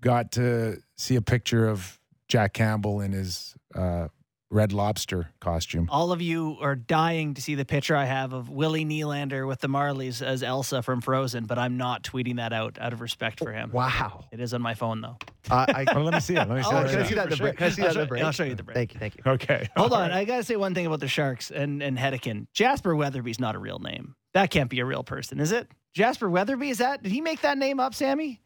got 0.00 0.32
to 0.32 0.78
see 0.96 1.16
a 1.16 1.22
picture 1.22 1.68
of 1.68 2.00
Jack 2.28 2.52
Campbell 2.54 3.00
in 3.00 3.12
his 3.12 3.54
uh, 3.74 4.08
red 4.52 4.72
lobster 4.72 5.30
costume. 5.40 5.88
all 5.90 6.12
of 6.12 6.20
you 6.22 6.56
are 6.60 6.76
dying 6.76 7.34
to 7.34 7.42
see 7.42 7.54
the 7.54 7.64
picture 7.64 7.96
I 7.96 8.04
have 8.04 8.32
of 8.32 8.48
Willie 8.50 8.84
Nylander 8.84 9.48
with 9.48 9.60
the 9.60 9.68
Marlies 9.68 10.20
as 10.24 10.42
Elsa 10.42 10.82
from 10.82 11.00
Frozen, 11.00 11.46
but 11.46 11.58
I'm 11.58 11.76
not 11.76 12.02
tweeting 12.04 12.36
that 12.36 12.52
out 12.52 12.78
out 12.78 12.92
of 12.92 13.00
respect 13.00 13.38
for 13.38 13.50
him. 13.52 13.70
wow. 13.72 14.24
It 14.30 14.40
is 14.40 14.52
on 14.54 14.60
my 14.62 14.74
phone 14.74 15.00
though. 15.00 15.16
Uh, 15.50 15.66
I, 15.68 15.84
Well, 15.94 16.04
let 16.04 16.14
me 16.14 16.20
see 16.20 16.34
it. 16.34 16.48
Let 16.48 16.50
me 16.50 16.62
see 16.62 16.68
Oh, 16.70 16.80
it. 16.82 16.90
can 16.90 16.98
I 17.00 17.06
see 17.06 17.14
that? 17.14 17.30
the 17.30 17.36
For 17.36 17.42
break? 17.44 17.56
Can 17.56 17.66
I 17.66 17.70
see 17.70 17.82
I'll 17.82 17.88
that 17.88 17.94
in 17.96 18.00
the 18.02 18.06
break? 18.06 18.22
I'll 18.22 18.32
show 18.32 18.44
you 18.44 18.54
the 18.54 18.62
break. 18.62 18.74
Thank 18.76 18.94
you. 18.94 19.00
Thank 19.00 19.16
you. 19.16 19.22
Okay. 19.26 19.68
Hold 19.76 19.92
All 19.92 19.98
on, 19.98 20.10
right. 20.10 20.18
I 20.18 20.24
gotta 20.24 20.44
say 20.44 20.56
one 20.56 20.74
thing 20.74 20.86
about 20.86 21.00
the 21.00 21.08
Sharks 21.08 21.50
and 21.50 21.82
and 21.82 21.96
Hedican. 21.98 22.46
Jasper 22.52 22.94
Weatherby's 22.94 23.40
not 23.40 23.54
a 23.54 23.58
real 23.58 23.78
name. 23.78 24.14
That 24.34 24.50
can't 24.50 24.70
be 24.70 24.80
a 24.80 24.84
real 24.84 25.02
person, 25.04 25.40
is 25.40 25.52
it? 25.52 25.68
Jasper 25.94 26.28
Weatherby 26.30 26.70
is 26.70 26.78
that? 26.78 27.02
Did 27.02 27.12
he 27.12 27.20
make 27.20 27.40
that 27.42 27.58
name 27.58 27.78
up, 27.80 27.94
Sammy? 27.94 28.40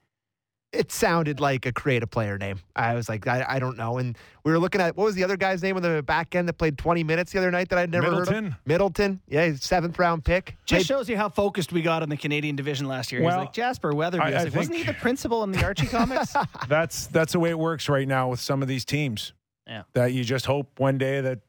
It 0.77 0.93
sounded 0.93 1.41
like 1.41 1.65
a 1.67 1.73
creative 1.73 2.11
player 2.11 2.37
name. 2.39 2.61
I 2.75 2.95
was 2.95 3.09
like, 3.09 3.27
I, 3.27 3.45
I 3.49 3.59
don't 3.59 3.77
know. 3.79 3.99
And 3.99 4.17
we 4.45 4.53
were 4.53 4.59
looking 4.59 4.81
at 4.81 4.97
what 4.97 5.05
was 5.05 5.15
the 5.15 5.25
other 5.25 5.37
guy's 5.37 5.63
name 5.63 5.77
on 5.77 5.83
the 5.83 6.03
back 6.03 6.35
end 6.35 6.49
that 6.49 6.55
played 6.55 6.77
20 6.77 7.03
minutes 7.03 7.33
the 7.33 7.39
other 7.39 7.51
night 7.51 7.69
that 7.71 7.79
I'd 7.79 7.91
never 7.91 8.07
heard 8.07 8.13
of? 8.15 8.19
Middleton? 8.29 8.57
Middleton. 8.67 9.21
Yeah, 9.29 9.47
he's 9.47 9.63
seventh 9.65 9.99
round 9.99 10.25
pick. 10.25 10.57
Just 10.67 10.81
Played- 10.81 10.87
shows 10.87 11.09
you 11.09 11.17
how 11.17 11.29
focused 11.31 11.73
we 11.73 11.83
got 11.83 12.03
on 12.03 12.09
the 12.11 12.17
Canadian 12.17 12.57
division 12.57 12.87
last 12.87 13.11
year. 13.11 13.23
Well, 13.23 13.39
He's 13.39 13.47
like 13.47 13.53
Jasper 13.55 13.95
Weatherby. 13.95 14.23
I, 14.23 14.27
I- 14.29 14.31
was 14.33 14.41
I 14.41 14.45
like, 14.45 14.55
wasn't 14.55 14.77
he 14.77 14.83
the 14.83 14.93
principal 14.95 15.43
in 15.45 15.53
the 15.53 15.65
Archie 15.65 15.87
comics? 15.87 16.35
That's 16.69 17.07
that's 17.09 17.33
the 17.33 17.41
way 17.41 17.51
it 17.51 17.59
works 17.59 17.89
right 17.89 18.07
now 18.07 18.29
with 18.29 18.41
some 18.41 18.61
of 18.63 18.69
these 18.69 18.85
teams. 18.85 19.33
Yeah. 19.67 19.83
That 19.95 20.13
you 20.13 20.25
just 20.25 20.47
hope 20.47 20.79
one 20.79 20.99
day 20.99 21.21
that 21.23 21.41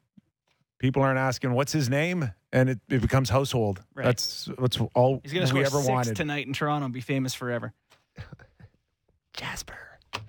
people 0.78 1.02
aren't 1.02 1.18
asking 1.18 1.52
what's 1.52 1.72
his 1.72 1.88
name 1.90 2.32
and 2.52 2.70
it, 2.70 2.80
it 2.88 3.02
becomes 3.02 3.28
household. 3.28 3.80
Right. 3.94 4.04
That's 4.06 4.48
that's 4.58 4.78
all 4.94 5.20
He's 5.22 5.32
gonna 5.34 5.44
we 5.44 5.48
score 5.48 5.60
ever 5.60 5.76
six 5.78 5.88
wanted. 5.88 6.16
tonight 6.16 6.46
in 6.46 6.52
Toronto 6.54 6.86
and 6.86 6.94
be 6.94 7.00
famous 7.02 7.34
forever. 7.34 7.74
Jasper. 9.38 9.76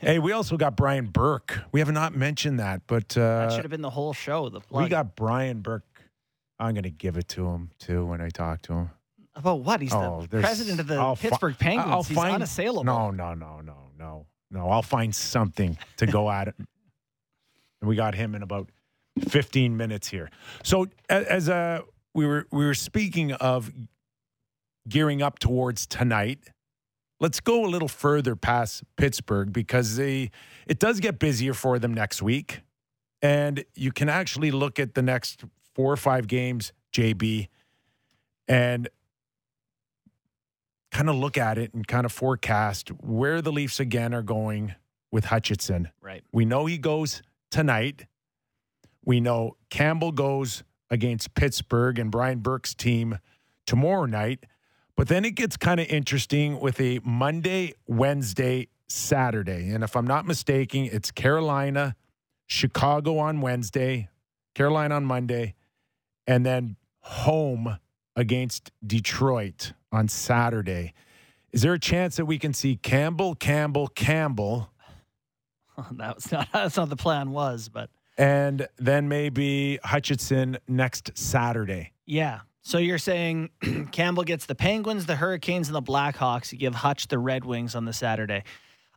hey, 0.00 0.18
we 0.18 0.32
also 0.32 0.56
got 0.56 0.76
Brian 0.76 1.06
Burke. 1.06 1.60
We 1.72 1.80
have 1.80 1.90
not 1.92 2.14
mentioned 2.16 2.58
that, 2.60 2.82
but 2.86 3.10
That 3.10 3.20
uh, 3.48 3.50
should 3.50 3.64
have 3.64 3.70
been 3.70 3.82
the 3.82 3.90
whole 3.90 4.12
show. 4.12 4.48
The 4.48 4.60
plug. 4.60 4.84
we 4.84 4.88
got 4.88 5.14
Brian 5.16 5.60
Burke. 5.60 5.84
I'm 6.58 6.74
going 6.74 6.84
to 6.84 6.90
give 6.90 7.16
it 7.16 7.28
to 7.30 7.46
him 7.48 7.70
too 7.78 8.06
when 8.06 8.20
I 8.20 8.28
talk 8.30 8.62
to 8.62 8.72
him. 8.72 8.90
about 9.34 9.60
what? 9.60 9.80
He's 9.80 9.92
Oh, 9.92 10.24
the 10.30 10.40
president 10.40 10.80
of 10.80 10.86
the 10.86 10.94
I'll 10.96 11.16
fi- 11.16 11.28
Pittsburgh 11.28 11.58
Penguins. 11.58 11.90
I'll 11.90 12.02
He's 12.04 12.16
find- 12.16 12.34
unassailable. 12.36 12.84
No, 12.84 13.10
no, 13.10 13.34
no, 13.34 13.60
no, 13.60 13.76
no, 13.98 14.26
no. 14.50 14.70
I'll 14.70 14.82
find 14.82 15.14
something 15.14 15.76
to 15.98 16.06
go 16.06 16.30
at 16.30 16.48
it. 16.48 16.54
And 16.58 17.88
we 17.88 17.96
got 17.96 18.14
him 18.14 18.34
in 18.36 18.42
about 18.42 18.70
15 19.28 19.76
minutes 19.76 20.08
here. 20.08 20.30
So 20.62 20.86
a- 21.10 21.30
as 21.32 21.48
uh, 21.48 21.80
we 22.14 22.24
were 22.26 22.46
we 22.52 22.64
were 22.64 22.74
speaking 22.74 23.32
of 23.32 23.72
gearing 24.88 25.20
up 25.22 25.40
towards 25.40 25.86
tonight. 25.86 26.38
Let's 27.24 27.40
go 27.40 27.64
a 27.64 27.68
little 27.68 27.88
further 27.88 28.36
past 28.36 28.82
Pittsburgh 28.98 29.50
because 29.50 29.96
they 29.96 30.30
it 30.66 30.78
does 30.78 31.00
get 31.00 31.18
busier 31.18 31.54
for 31.54 31.78
them 31.78 31.94
next 31.94 32.20
week. 32.20 32.60
And 33.22 33.64
you 33.74 33.92
can 33.92 34.10
actually 34.10 34.50
look 34.50 34.78
at 34.78 34.92
the 34.92 35.00
next 35.00 35.42
four 35.74 35.90
or 35.90 35.96
five 35.96 36.26
games, 36.26 36.74
JB, 36.92 37.48
and 38.46 38.90
kind 40.92 41.08
of 41.08 41.16
look 41.16 41.38
at 41.38 41.56
it 41.56 41.72
and 41.72 41.88
kind 41.88 42.04
of 42.04 42.12
forecast 42.12 42.90
where 43.00 43.40
the 43.40 43.50
Leafs 43.50 43.80
again 43.80 44.12
are 44.12 44.20
going 44.20 44.74
with 45.10 45.24
Hutchinson. 45.24 45.88
Right. 46.02 46.22
We 46.30 46.44
know 46.44 46.66
he 46.66 46.76
goes 46.76 47.22
tonight. 47.50 48.04
We 49.02 49.22
know 49.22 49.56
Campbell 49.70 50.12
goes 50.12 50.62
against 50.90 51.32
Pittsburgh 51.32 51.98
and 51.98 52.10
Brian 52.10 52.40
Burke's 52.40 52.74
team 52.74 53.18
tomorrow 53.66 54.04
night. 54.04 54.44
But 54.96 55.08
then 55.08 55.24
it 55.24 55.32
gets 55.32 55.56
kind 55.56 55.80
of 55.80 55.86
interesting 55.88 56.60
with 56.60 56.80
a 56.80 57.00
Monday, 57.04 57.74
Wednesday, 57.86 58.68
Saturday. 58.86 59.70
And 59.70 59.82
if 59.82 59.96
I'm 59.96 60.06
not 60.06 60.24
mistaken, 60.26 60.88
it's 60.90 61.10
Carolina, 61.10 61.96
Chicago 62.46 63.18
on 63.18 63.40
Wednesday, 63.40 64.08
Carolina 64.54 64.94
on 64.94 65.04
Monday, 65.04 65.54
and 66.26 66.46
then 66.46 66.76
home 67.00 67.78
against 68.16 68.70
Detroit 68.86 69.72
on 69.90 70.08
Saturday. 70.08 70.94
Is 71.52 71.62
there 71.62 71.72
a 71.72 71.78
chance 71.78 72.16
that 72.16 72.26
we 72.26 72.38
can 72.38 72.52
see 72.52 72.76
Campbell, 72.76 73.34
Campbell, 73.34 73.88
Campbell, 73.88 74.70
that 75.92 76.14
was 76.14 76.30
not 76.30 76.48
that's 76.52 76.76
not 76.76 76.88
the 76.88 76.96
plan 76.96 77.30
was, 77.30 77.68
but 77.68 77.90
and 78.16 78.68
then 78.76 79.08
maybe 79.08 79.78
Hutchinson 79.82 80.58
next 80.68 81.16
Saturday? 81.16 81.92
yeah. 82.06 82.40
So 82.64 82.78
you're 82.78 82.98
saying 82.98 83.50
Campbell 83.92 84.24
gets 84.24 84.46
the 84.46 84.54
Penguins, 84.54 85.04
the 85.04 85.16
Hurricanes, 85.16 85.68
and 85.68 85.76
the 85.76 85.82
Blackhawks. 85.82 86.50
You 86.50 86.58
give 86.58 86.74
Hutch 86.74 87.08
the 87.08 87.18
Red 87.18 87.44
Wings 87.44 87.74
on 87.74 87.84
the 87.84 87.92
Saturday. 87.92 88.42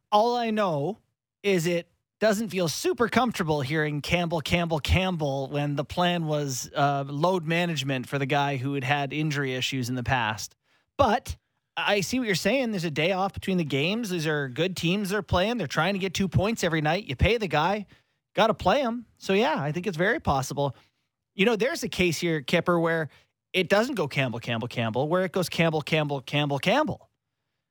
All 0.10 0.38
I 0.38 0.52
know 0.52 1.00
is 1.44 1.68
it 1.68 1.90
doesn't 2.20 2.48
feel 2.48 2.70
super 2.70 3.10
comfortable 3.10 3.62
hearing 3.62 4.02
Campbell, 4.02 4.40
Campbell, 4.40 4.80
Campbell 4.80 5.50
when 5.50 5.76
the 5.76 5.84
plan 5.84 6.26
was 6.26 6.72
uh, 6.76 7.04
load 7.08 7.46
management 7.46 8.08
for 8.08 8.18
the 8.18 8.26
guy 8.26 8.56
who 8.56 8.74
had 8.74 8.86
had 8.86 9.14
injury 9.14 9.54
issues 9.54 9.90
in 9.90 9.96
the 9.96 10.04
past. 10.04 10.56
But 10.98 11.36
I 11.76 12.02
see 12.02 12.20
what 12.20 12.26
you're 12.26 12.36
saying. 12.36 12.72
There's 12.72 12.86
a 12.86 12.92
day 12.92 13.12
off 13.12 13.34
between 13.34 13.58
the 13.58 13.66
games. 13.66 14.10
These 14.10 14.26
are 14.26 14.48
good 14.48 14.78
teams 14.78 15.10
they're 15.10 15.22
playing. 15.22 15.58
They're 15.58 15.68
trying 15.68 15.94
to 15.94 16.00
get 16.00 16.14
two 16.14 16.30
points 16.30 16.64
every 16.64 16.82
night. 16.82 17.06
You 17.06 17.18
pay 17.18 17.38
the 17.38 17.48
guy, 17.48 17.86
got 18.34 18.48
to 18.48 18.54
play 18.54 18.82
him. 18.82 19.06
So, 19.18 19.34
yeah, 19.34 19.62
I 19.62 19.74
think 19.74 19.86
it's 19.86 19.98
very 19.98 20.22
possible. 20.22 20.76
You 21.36 21.46
know, 21.46 21.56
there's 21.56 21.84
a 21.84 21.90
case 21.90 22.18
here, 22.18 22.42
Kyper, 22.42 22.82
where 22.82 23.10
it 23.54 23.70
doesn't 23.70 23.96
go 23.96 24.08
Campbell, 24.08 24.40
Campbell, 24.40 24.68
Campbell, 24.68 25.08
where 25.08 25.24
it 25.24 25.32
goes 25.32 25.50
Campbell, 25.50 25.82
Campbell, 25.82 26.22
Campbell, 26.22 26.60
Campbell. 26.60 27.10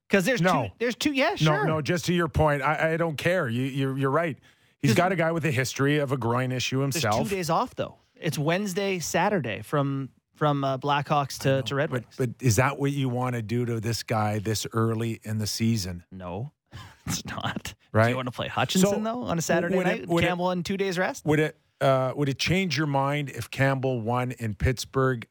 Because 0.09 0.25
there's 0.25 0.41
No. 0.41 0.65
two. 0.69 0.73
There's 0.79 0.95
two. 0.95 1.13
Yeah, 1.13 1.35
sure. 1.35 1.65
No, 1.67 1.75
no. 1.77 1.83
Just 1.83 2.05
to 2.07 2.15
your 2.15 2.29
point, 2.29 2.63
I, 2.63 2.93
I 2.93 2.97
don't 2.97 3.17
care. 3.17 3.49
You, 3.49 3.63
you're 3.63 3.99
you're 3.99 4.11
right. 4.11 4.39
He's 4.79 4.95
got 4.95 5.11
a 5.11 5.17
guy 5.17 5.33
with 5.33 5.45
a 5.45 5.51
history 5.51 5.99
of 5.99 6.13
a 6.13 6.17
groin 6.17 6.53
issue 6.53 6.79
There's 6.81 6.95
himself. 6.95 7.29
two 7.29 7.35
days 7.35 7.51
off 7.51 7.75
though. 7.75 7.97
It's 8.15 8.39
Wednesday, 8.39 8.99
Saturday 9.01 9.63
from 9.63 10.11
from 10.37 10.63
uh, 10.65 10.79
Blackhawks 10.79 11.39
to, 11.41 11.63
to 11.63 11.75
Red 11.75 11.91
But 11.91 12.03
Wings. 12.03 12.15
but 12.19 12.31
is 12.41 12.57
that 12.57 12.79
what 12.79 12.93
you 12.93 13.09
want 13.09 13.35
to 13.35 13.43
do 13.43 13.65
to 13.65 13.81
this 13.81 14.03
guy 14.05 14.39
this 14.39 14.67
early 14.73 15.21
in 15.25 15.39
the 15.39 15.47
season? 15.47 16.05
no, 16.13 16.53
it's 17.07 17.25
not. 17.25 17.75
Right? 17.93 18.05
Do 18.05 18.11
you 18.11 18.17
want 18.17 18.27
to 18.29 18.33
play 18.33 18.47
Hutchinson 18.49 18.91
So, 18.91 19.01
though 19.01 19.23
on 19.23 19.39
a 19.39 19.43
Saturday 19.43 19.79
it- 19.79 19.85
night? 19.85 20.01
it- 20.09 20.21
Campbell 20.21 20.47
on 20.47 20.63
two 20.63 20.77
days 20.77 20.99
rest. 20.99 21.25
Would 21.27 21.41
it 21.41 21.57
uh, 21.81 22.13
would 22.15 22.29
it 22.29 22.39
change 22.39 22.79
your 22.79 22.87
mind 22.87 23.31
if 23.31 23.51
Campbell 23.51 24.01
won 24.01 24.31
in 24.33 24.55
Pittsburgh? 24.55 25.27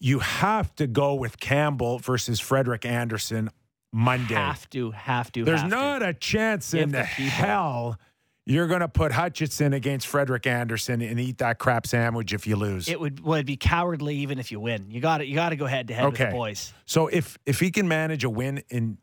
You 0.00 0.18
have 0.20 0.74
to 0.76 0.86
go 0.86 1.14
with 1.14 1.38
Campbell 1.38 1.98
versus 1.98 2.40
Frederik 2.40 2.84
Andersen 2.86 3.50
Monday. 3.92 4.34
Have 4.34 4.68
to, 4.70 4.90
have 4.92 5.30
to. 5.32 5.44
There's 5.44 5.60
have 5.60 5.68
to. 5.68 5.74
There's 5.76 5.82
not 5.82 6.02
a 6.02 6.14
chance 6.14 6.74
in 6.74 6.90
the 6.90 7.02
hell 7.04 7.98
you're 8.46 8.66
going 8.66 8.80
to 8.80 8.88
put 8.88 9.12
Hutchinson 9.12 9.74
against 9.74 10.06
Frederik 10.06 10.46
Andersen 10.46 11.02
and 11.02 11.20
eat 11.20 11.38
that 11.38 11.58
crap 11.58 11.86
sandwich 11.86 12.32
if 12.32 12.46
you 12.46 12.56
lose. 12.56 12.88
It 12.88 12.98
would 12.98 13.20
would 13.20 13.46
be 13.46 13.56
cowardly 13.56 14.16
even 14.16 14.38
if 14.38 14.50
you 14.50 14.58
win. 14.58 14.90
You 14.90 15.00
got 15.00 15.18
to 15.18 15.26
You 15.26 15.34
got 15.34 15.50
to 15.50 15.56
go 15.56 15.66
head 15.66 15.88
to 15.88 15.94
head 15.94 16.06
with 16.06 16.14
Okay. 16.14 16.26
the 16.30 16.36
boys. 16.36 16.72
so 16.86 17.06
if 17.06 17.38
if 17.46 17.60
he 17.60 17.70
can 17.70 17.86
manage 17.86 18.24
a 18.24 18.30
win 18.30 18.62
in 18.70 18.98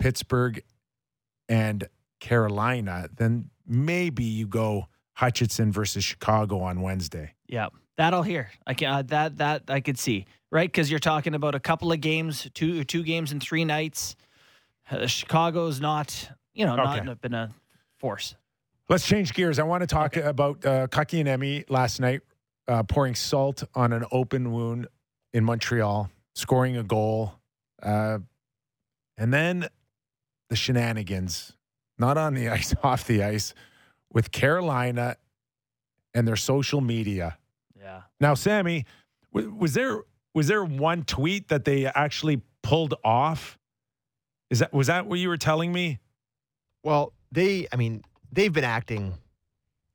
Pittsburgh 0.00 0.62
and 1.48 1.86
Carolina, 2.18 3.08
then 3.14 3.50
maybe 3.66 4.24
you 4.24 4.46
go 4.46 4.86
Hutchinson 5.14 5.70
versus 5.70 6.02
Chicago 6.02 6.60
on 6.60 6.80
Wednesday. 6.80 7.34
Yeah, 7.46 7.68
that 7.98 8.14
I'll 8.14 8.22
hear. 8.22 8.50
I 8.66 8.74
can 8.74 8.88
uh, 8.90 9.02
that 9.08 9.38
that 9.38 9.62
I 9.68 9.80
could 9.80 9.98
see 9.98 10.26
right 10.50 10.68
because 10.70 10.90
you're 10.90 11.00
talking 11.00 11.34
about 11.34 11.54
a 11.54 11.60
couple 11.60 11.92
of 11.92 12.00
games, 12.00 12.48
two 12.54 12.84
two 12.84 13.02
games 13.02 13.32
in 13.32 13.40
three 13.40 13.64
nights. 13.64 14.16
Uh, 14.90 15.06
Chicago's 15.06 15.80
not 15.80 16.30
you 16.54 16.64
know 16.66 16.72
Okay. 16.78 17.04
not 17.04 17.20
been 17.20 17.34
a 17.34 17.50
force. 17.98 18.34
Let's 18.88 19.06
change 19.06 19.32
gears. 19.32 19.58
I 19.58 19.62
want 19.62 19.82
to 19.82 19.86
talk 19.86 20.16
about 20.16 20.64
uh, 20.66 20.86
Kotkaniemi 20.88 21.70
last 21.70 22.00
night 22.00 22.20
uh, 22.68 22.82
pouring 22.82 23.14
salt 23.14 23.64
on 23.74 23.92
an 23.92 24.04
open 24.12 24.52
wound 24.52 24.88
in 25.32 25.44
Montreal, 25.44 26.10
scoring 26.34 26.76
a 26.76 26.82
goal, 26.82 27.32
uh, 27.82 28.18
and 29.16 29.32
then 29.32 29.68
the 30.50 30.56
shenanigans, 30.56 31.52
not 31.98 32.18
on 32.18 32.34
the 32.34 32.48
ice, 32.50 32.74
off 32.82 33.06
the 33.06 33.22
ice, 33.22 33.54
with 34.12 34.30
Carolina 34.32 35.16
and 36.12 36.28
their 36.28 36.36
social 36.36 36.80
media. 36.82 37.38
Yeah. 37.82 38.02
Now, 38.20 38.34
Sammy, 38.34 38.86
w- 39.34 39.52
was 39.54 39.74
there 39.74 40.02
was 40.34 40.46
there 40.46 40.64
one 40.64 41.02
tweet 41.04 41.48
that 41.48 41.64
they 41.64 41.86
actually 41.86 42.40
pulled 42.62 42.94
off? 43.04 43.58
Is 44.50 44.60
that 44.60 44.72
was 44.72 44.86
that 44.86 45.06
what 45.06 45.18
you 45.18 45.28
were 45.28 45.36
telling 45.36 45.72
me? 45.72 45.98
Well, 46.84 47.12
they, 47.30 47.66
I 47.72 47.76
mean, 47.76 48.02
they've 48.30 48.52
been 48.52 48.64
acting 48.64 49.14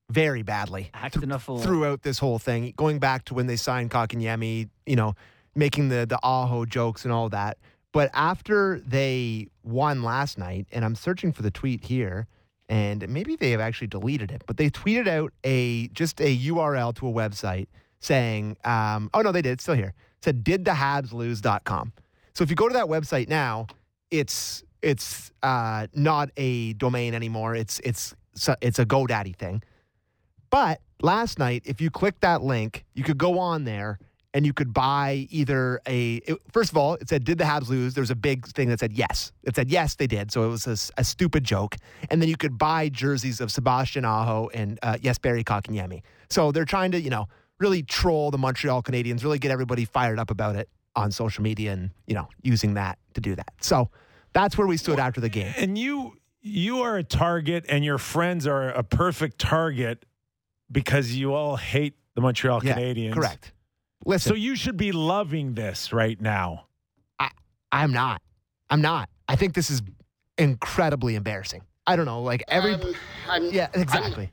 very 0.10 0.41
badly 0.41 0.89
Acting 0.93 1.32
a 1.32 1.39
fool. 1.39 1.60
throughout 1.60 2.02
this 2.02 2.17
whole 2.19 2.39
thing, 2.39 2.73
going 2.78 3.00
back 3.00 3.26
to 3.26 3.34
when 3.34 3.47
they 3.47 3.58
signed 3.58 3.91
Kotkaniemi, 3.91 4.69
you 4.86 4.95
know, 4.95 5.15
making 5.56 5.89
the 5.89 6.06
the 6.06 6.19
aho 6.23 6.65
jokes 6.65 7.04
and 7.04 7.13
all 7.13 7.30
that. 7.30 7.58
But 7.93 8.10
after 8.13 8.80
they 8.86 9.47
won 9.63 10.04
last 10.04 10.38
night, 10.38 10.67
and 10.71 10.86
I'm 10.86 10.95
searching 10.95 11.32
for 11.32 11.41
the 11.41 11.52
tweet 11.52 11.86
here, 11.86 12.28
and 12.69 13.08
maybe 13.08 13.36
they 13.36 13.51
have 13.51 13.62
actually 13.62 13.88
deleted 13.88 14.32
it, 14.32 14.43
but 14.45 14.58
they 14.58 14.69
tweeted 14.69 15.08
out 15.08 15.34
a 15.43 15.88
just 15.89 16.19
a 16.19 16.38
URL 16.38 16.93
to 16.95 17.08
a 17.08 17.12
website 17.12 17.67
saying, 17.99 18.58
um, 18.65 19.10
oh 19.13 19.21
no, 19.21 19.32
they 19.32 19.41
did, 19.41 19.53
it's 19.53 19.63
still 19.63 19.75
here. 19.75 19.93
It 20.17 20.23
said 20.23 20.43
didthehabslose.com. 20.43 21.93
So 22.34 22.43
if 22.43 22.49
you 22.49 22.56
go 22.56 22.67
to 22.67 22.73
that 22.73 22.86
website 22.86 23.30
now, 23.30 23.67
it's 24.12 24.63
it's 24.82 25.32
uh, 25.43 25.88
not 25.93 26.30
a 26.38 26.73
domain 26.73 27.13
anymore. 27.13 27.56
It's 27.56 27.80
it's 27.84 28.15
it's 28.62 28.80
a 28.80 28.86
GoDaddy 28.86 29.36
thing. 29.36 29.63
But 30.49 30.82
last 31.01 31.39
night, 31.39 31.63
if 31.65 31.82
you 31.82 31.89
click 31.89 32.19
that 32.21 32.43
link, 32.43 32.86
you 32.93 33.03
could 33.03 33.17
go 33.17 33.39
on 33.39 33.63
there 33.63 33.99
and 34.33 34.45
you 34.45 34.53
could 34.53 34.73
buy 34.73 35.27
either 35.29 35.79
a. 35.87 36.15
It, 36.17 36.37
first 36.51 36.71
of 36.71 36.77
all, 36.77 36.95
it 36.95 37.09
said, 37.09 37.23
"Did 37.23 37.37
the 37.37 37.43
Habs 37.43 37.69
lose?" 37.69 37.93
There 37.93 38.01
was 38.01 38.11
a 38.11 38.15
big 38.15 38.45
thing 38.47 38.69
that 38.69 38.79
said 38.79 38.93
yes. 38.93 39.31
It 39.43 39.55
said 39.55 39.69
yes, 39.69 39.95
they 39.95 40.07
did. 40.07 40.31
So 40.31 40.43
it 40.43 40.49
was 40.49 40.91
a 40.97 41.03
stupid 41.03 41.43
joke. 41.43 41.75
And 42.11 42.21
then 42.21 42.29
you 42.29 42.37
could 42.37 42.57
buy 42.57 42.89
jerseys 42.89 43.41
of 43.41 43.51
Sebastian 43.51 44.05
Aho 44.05 44.49
and 44.53 44.79
uh, 44.83 44.93
Jesperi 44.95 45.43
Kotkaniemi. 45.43 46.01
So 46.29 46.51
they're 46.51 46.65
trying 46.65 46.91
to, 46.91 47.01
you 47.01 47.09
know, 47.09 47.27
really 47.59 47.83
troll 47.83 48.29
the 48.31 48.37
Montreal 48.37 48.83
Canadiens, 48.83 49.23
really 49.23 49.39
get 49.39 49.51
everybody 49.51 49.85
fired 49.85 50.19
up 50.19 50.29
about 50.29 50.55
it 50.55 50.69
on 50.95 51.11
social 51.11 51.43
media, 51.43 51.71
and 51.73 51.91
you 52.05 52.13
know, 52.15 52.27
using 52.43 52.73
that 52.75 52.99
to 53.13 53.21
do 53.21 53.35
that. 53.35 53.53
So 53.61 53.89
that's 54.33 54.57
where 54.57 54.67
we 54.67 54.77
stood 54.77 54.99
after 54.99 55.21
the 55.21 55.29
game. 55.29 55.53
and 55.57 55.77
you 55.77 56.17
you 56.41 56.81
are 56.81 56.97
a 56.97 57.03
target 57.03 57.65
and 57.67 57.83
your 57.83 57.97
friends 57.97 58.45
are 58.47 58.69
a 58.69 58.83
perfect 58.83 59.39
target 59.39 60.05
because 60.71 61.13
you 61.15 61.33
all 61.33 61.55
hate 61.57 61.95
the 62.15 62.21
Montreal 62.21 62.63
Yeah, 62.63 62.75
Canadiens. 62.75 63.13
Correct. 63.13 63.51
Listen, 64.08 64.30
So 64.32 64.36
you 64.36 64.56
should 64.56 64.78
be 64.78 64.91
loving 64.91 65.54
this 65.54 65.91
right 65.91 66.20
now. 66.20 66.63
I'm 67.70 67.91
not. 67.91 68.22
I'm 68.70 68.82
not. 68.82 69.10
I 69.28 69.36
think 69.36 69.54
this 69.54 69.70
is 69.70 69.82
incredibly 70.38 71.15
embarrassing. 71.15 71.63
I 71.86 71.98
don't 71.98 72.06
know, 72.06 72.22
like 72.22 72.43
every 72.48 72.76
Um, 72.76 72.96
I'm, 73.28 73.52
Yeah, 73.52 73.67
exactly. 73.74 74.32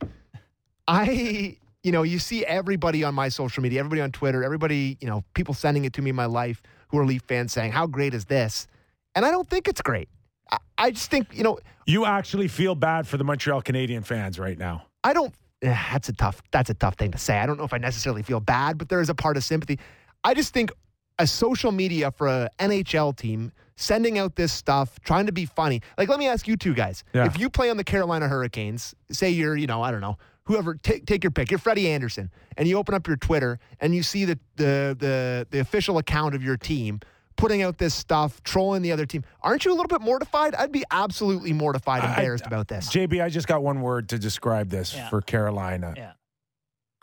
I 0.86 1.56
you 1.82 1.92
know, 1.92 2.04
you 2.04 2.18
see 2.18 2.44
everybody 2.46 3.04
on 3.04 3.14
my 3.14 3.28
social 3.28 3.62
media, 3.62 3.80
everybody 3.80 4.00
on 4.00 4.12
Twitter, 4.12 4.42
everybody, 4.42 4.96
you 5.00 5.08
know, 5.08 5.22
people 5.34 5.52
sending 5.52 5.84
it 5.84 5.92
to 5.94 6.02
me 6.02 6.10
in 6.10 6.16
my 6.16 6.24
life 6.24 6.62
who 6.88 6.98
are 6.98 7.04
Leaf 7.04 7.22
fans 7.26 7.52
saying, 7.52 7.72
"How 7.72 7.86
great 7.86 8.14
is 8.14 8.24
this?" 8.24 8.68
And 9.14 9.26
I 9.26 9.30
don't 9.30 9.48
think 9.50 9.68
it's 9.68 9.82
great. 9.82 10.08
I, 10.50 10.58
I 10.78 10.90
just 10.92 11.10
think, 11.10 11.36
you 11.36 11.42
know, 11.42 11.58
You 11.86 12.06
actually 12.06 12.48
feel 12.48 12.74
bad 12.74 13.06
for 13.06 13.16
the 13.16 13.24
Montreal 13.24 13.62
Canadian 13.62 14.04
fans 14.04 14.38
right 14.38 14.56
now. 14.56 14.86
I 15.02 15.12
don't. 15.12 15.34
Eh, 15.64 15.76
That's 15.92 16.08
a 16.08 16.12
tough. 16.12 16.42
That's 16.52 16.70
a 16.70 16.74
tough 16.74 16.94
thing 16.96 17.10
to 17.12 17.18
say. 17.18 17.38
I 17.38 17.46
don't 17.46 17.56
know 17.58 17.64
if 17.64 17.72
I 17.72 17.78
necessarily 17.78 18.22
feel 18.22 18.40
bad, 18.40 18.78
but 18.78 18.88
there 18.88 19.00
is 19.00 19.08
a 19.08 19.14
part 19.14 19.36
of 19.36 19.44
sympathy. 19.44 19.78
I 20.22 20.34
just 20.34 20.52
think 20.54 20.70
a 21.18 21.26
social 21.26 21.72
media 21.72 22.10
for 22.10 22.26
a 22.28 22.48
NHL 22.58 23.16
team 23.16 23.52
sending 23.76 24.18
out 24.18 24.36
this 24.36 24.52
stuff, 24.52 25.00
trying 25.04 25.26
to 25.26 25.32
be 25.32 25.46
funny. 25.46 25.80
Like, 25.98 26.08
let 26.08 26.18
me 26.18 26.28
ask 26.28 26.46
you 26.46 26.56
two 26.56 26.74
guys: 26.74 27.02
Yeah. 27.14 27.26
if 27.26 27.38
you 27.38 27.48
play 27.50 27.70
on 27.70 27.76
the 27.76 27.84
Carolina 27.84 28.28
Hurricanes, 28.28 28.94
say 29.10 29.30
you're, 29.30 29.56
you 29.56 29.66
know, 29.66 29.82
I 29.82 29.90
don't 29.90 30.00
know, 30.00 30.18
whoever, 30.44 30.74
take 30.74 31.06
take 31.06 31.24
your 31.24 31.30
pick. 31.30 31.50
You're 31.50 31.58
Freddie 31.58 31.88
Andersen, 31.88 32.30
and 32.56 32.68
you 32.68 32.76
open 32.78 32.94
up 32.94 33.06
your 33.06 33.16
Twitter 33.16 33.58
and 33.80 33.94
you 33.94 34.02
see 34.02 34.24
the 34.24 34.38
the 34.56 34.96
the, 34.98 35.46
the 35.50 35.58
official 35.60 35.98
account 35.98 36.34
of 36.34 36.42
your 36.42 36.56
team. 36.56 37.00
Putting 37.36 37.62
out 37.62 37.78
this 37.78 37.94
stuff, 37.94 38.42
trolling 38.44 38.82
the 38.82 38.92
other 38.92 39.06
team. 39.06 39.24
Aren't 39.42 39.64
you 39.64 39.72
a 39.72 39.74
little 39.76 39.88
bit 39.88 40.00
mortified? 40.00 40.54
I'd 40.54 40.70
be 40.72 40.84
absolutely 40.90 41.52
mortified, 41.52 42.04
I- 42.04 42.10
embarrassed 42.14 42.46
about 42.46 42.68
this. 42.68 42.88
JB, 42.90 43.22
I 43.22 43.28
just 43.28 43.46
got 43.48 43.62
one 43.62 43.80
word 43.80 44.08
to 44.10 44.18
describe 44.18 44.70
this 44.70 44.94
Yeah. 44.94 45.08
for 45.10 45.20
Carolina. 45.20 45.94
Yeah. 45.96 46.12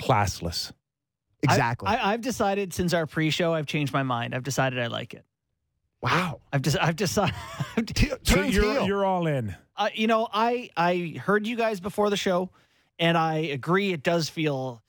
Classless. 0.01 0.71
Exactly. 1.43 1.87
I, 1.87 2.13
I've 2.13 2.21
decided 2.21 2.73
since 2.73 2.93
our 2.93 3.05
pre-show, 3.07 3.53
I've 3.53 3.65
changed 3.65 3.93
my 3.93 4.03
mind. 4.03 4.33
I've 4.35 4.43
decided 4.43 4.79
I 4.79 4.87
like 4.87 5.13
it. 5.13 5.25
wow. 6.01 6.39
I've 6.53 6.61
just, 6.61 6.77
I've 6.79 6.95
decided. 6.95 7.35
T- 7.85 8.09
So 8.09 8.17
turns 8.35 8.55
you're 8.55 8.63
heel. 8.71 8.87
you're 8.87 9.05
all 9.05 9.27
in. 9.27 9.55
uh, 9.75 9.89
you 9.93 10.07
know, 10.07 10.27
I 10.31 10.69
I 10.77 11.15
heard 11.23 11.45
you 11.47 11.55
guys 11.55 11.79
before 11.79 12.09
the 12.09 12.17
show, 12.17 12.49
and 12.99 13.17
I 13.17 13.37
agree. 13.37 13.91
It 13.91 14.03
does 14.03 14.29
feel 14.29 14.81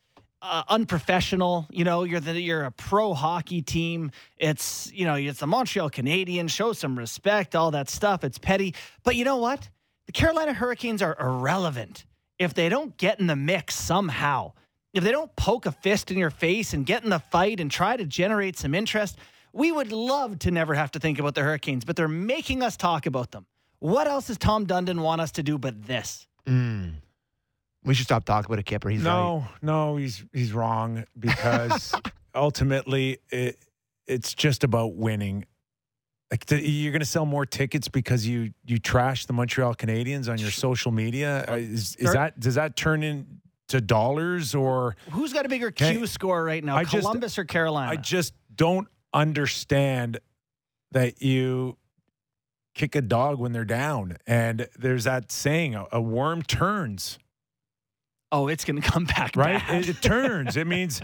uh, 0.42 0.64
unprofessional. 0.68 1.66
You 1.70 1.85
know, 1.85 2.02
you're 2.05 2.20
the 2.20 2.38
you're 2.38 2.64
a 2.64 2.72
pro 2.72 3.14
hockey 3.14 3.62
team. 3.62 4.11
It's 4.37 4.90
you 4.92 5.07
know, 5.07 5.14
it's 5.14 5.40
the 5.40 5.46
Montreal 5.46 5.90
Canadiens. 5.90 6.50
Show 6.50 6.72
some 6.72 6.98
respect. 6.98 7.55
All 7.55 7.70
that 7.70 7.88
stuff. 7.88 8.24
It's 8.24 8.38
petty. 8.38 8.74
But 9.05 9.16
you 9.16 9.24
know 9.24 9.37
what? 9.37 9.68
The 10.07 10.12
Carolina 10.12 10.52
Hurricanes 10.52 11.00
are 11.00 11.16
irrelevant 11.18 12.05
if 12.38 12.55
they 12.55 12.68
don't 12.68 12.96
get 12.96 13.20
in 13.20 13.28
the 13.28 13.37
mix 13.37 13.76
somehow. 13.76 14.52
If 14.92 15.05
they 15.05 15.12
don't 15.12 15.35
poke 15.37 15.64
a 15.64 15.72
fist 15.72 16.11
in 16.11 16.18
your 16.18 16.31
face 16.31 16.74
and 16.74 16.85
get 16.85 17.05
in 17.05 17.11
the 17.11 17.20
fight 17.20 17.61
and 17.61 17.70
try 17.70 17.96
to 17.96 18.05
generate 18.05 18.59
some 18.59 18.74
interest, 18.74 19.16
we 19.52 19.72
would 19.72 19.90
love 19.92 20.38
to 20.40 20.50
never 20.50 20.74
have 20.74 20.90
to 20.92 20.98
think 20.98 21.18
about 21.18 21.35
the 21.35 21.42
Hurricanes, 21.42 21.85
but 21.85 21.96
they're 21.96 22.09
making 22.09 22.62
us 22.62 22.76
talk 22.76 23.07
about 23.07 23.31
them. 23.31 23.46
What 23.78 24.07
else 24.07 24.26
does 24.26 24.38
Tom 24.38 24.66
Dundon 24.66 25.00
want 25.00 25.20
us 25.20 25.33
to 25.33 25.42
do 25.42 25.57
but 25.57 25.87
this? 25.87 26.26
Mm. 26.46 26.94
We 27.85 27.95
should 27.95 28.07
stop 28.07 28.25
talking 28.25 28.53
about 28.53 28.61
a 28.61 28.62
Kyper. 28.62 28.90
He's 28.90 29.03
right. 29.03 29.12
no, 29.12 29.47
no, 29.61 29.97
he's 29.97 30.25
he's 30.33 30.53
wrong 30.53 31.05
because 31.18 31.95
ultimately 32.35 33.18
it 33.31 33.59
it's 34.07 34.35
just 34.35 34.64
about 34.64 34.95
winning. 34.95 35.45
Like 36.31 36.47
the, 36.47 36.66
you're 36.66 36.92
going 36.92 37.01
to 37.01 37.07
sell 37.07 37.27
more 37.27 37.45
tickets 37.45 37.88
because 37.88 38.27
you 38.27 38.53
you 38.64 38.79
trash 38.79 39.27
the 39.27 39.33
Montreal 39.33 39.75
Canadiens 39.75 40.31
on 40.31 40.38
your 40.38 40.51
social 40.51 40.90
media. 40.92 41.45
Uh, 41.49 41.57
Is, 41.57 41.97
is 41.97 42.12
that 42.12 42.38
does 42.40 42.55
that 42.55 42.77
turn 42.77 43.03
into 43.03 43.81
dollars 43.85 44.55
or 44.55 44.97
Who's 45.11 45.33
got 45.33 45.45
a 45.45 45.49
bigger 45.49 45.66
Okay. 45.68 45.97
Q 45.97 46.07
score 46.07 46.42
right 46.42 46.62
now, 46.64 46.77
I 46.77 46.85
just- 46.85 47.01
Columbus 47.03 47.38
or 47.38 47.45
Carolina? 47.45 47.90
I 47.92 47.97
just 47.97 48.33
don't 48.55 48.88
understand 49.12 50.21
that 50.92 51.21
you 51.23 51.77
kick 52.75 52.95
a 52.95 53.03
dog 53.03 53.38
when 53.38 53.53
they're 53.53 53.64
down. 53.64 54.16
And 54.27 54.68
there's 54.79 55.05
that 55.05 55.31
saying, 55.31 55.75
a, 55.75 55.87
a 55.92 56.01
worm 56.01 56.42
turns, 56.42 57.18
Oh, 58.33 58.49
it's 58.49 58.64
going 58.64 58.81
to 58.83 58.90
come 58.90 59.05
back 59.05 59.37
right? 59.37 59.62
It, 59.71 59.88
it 59.88 60.03
turns. 60.03 60.57
it 60.57 60.66
means 60.66 61.01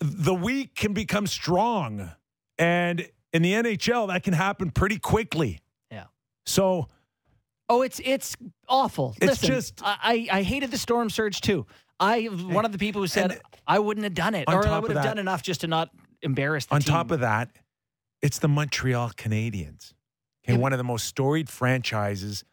the 0.00 0.34
weak 0.34 0.74
can 0.74 0.92
become 0.94 1.26
strong. 1.28 2.10
And 2.58 3.06
in 3.32 3.42
the 3.42 3.52
NHL, 3.52 4.08
that 4.08 4.22
can 4.24 4.32
happen 4.32 4.70
pretty 4.70 4.98
quickly. 4.98 5.60
Yeah. 5.90 6.04
So 6.46 6.88
Oh, 7.68 7.82
it's 7.82 8.00
it's 8.04 8.36
awful. 8.68 9.14
It's 9.20 9.42
Listen, 9.42 9.48
just- 9.48 9.80
I, 9.84 10.28
I 10.30 10.42
hated 10.42 10.70
the 10.70 10.78
storm 10.78 11.10
surge 11.10 11.40
too. 11.40 11.66
I 11.98 12.24
one 12.26 12.64
of 12.64 12.72
the 12.72 12.78
people 12.78 13.00
who 13.02 13.06
said 13.08 13.40
I 13.66 13.78
wouldn't 13.80 14.04
have 14.04 14.14
done 14.14 14.34
it, 14.34 14.44
or 14.48 14.66
I 14.66 14.78
would 14.78 14.90
have 14.92 15.02
that- 15.02 15.04
done 15.04 15.18
enough 15.18 15.42
just 15.42 15.62
to 15.62 15.66
not 15.66 15.90
embarrass 16.22 16.66
the 16.66 16.74
on 16.76 16.80
team. 16.82 16.92
top 16.92 17.10
of 17.10 17.20
that, 17.20 17.50
it's 18.22 18.38
the 18.38 18.48
Montreal 18.48 19.10
Canadiens. 19.10 19.92
Okay, 20.44 20.54
Yeah, 20.54 20.58
one 20.58 20.72
of 20.72 20.78
the 20.78 20.84
most 20.84 21.06
storied 21.06 21.48
franchises 21.50 22.44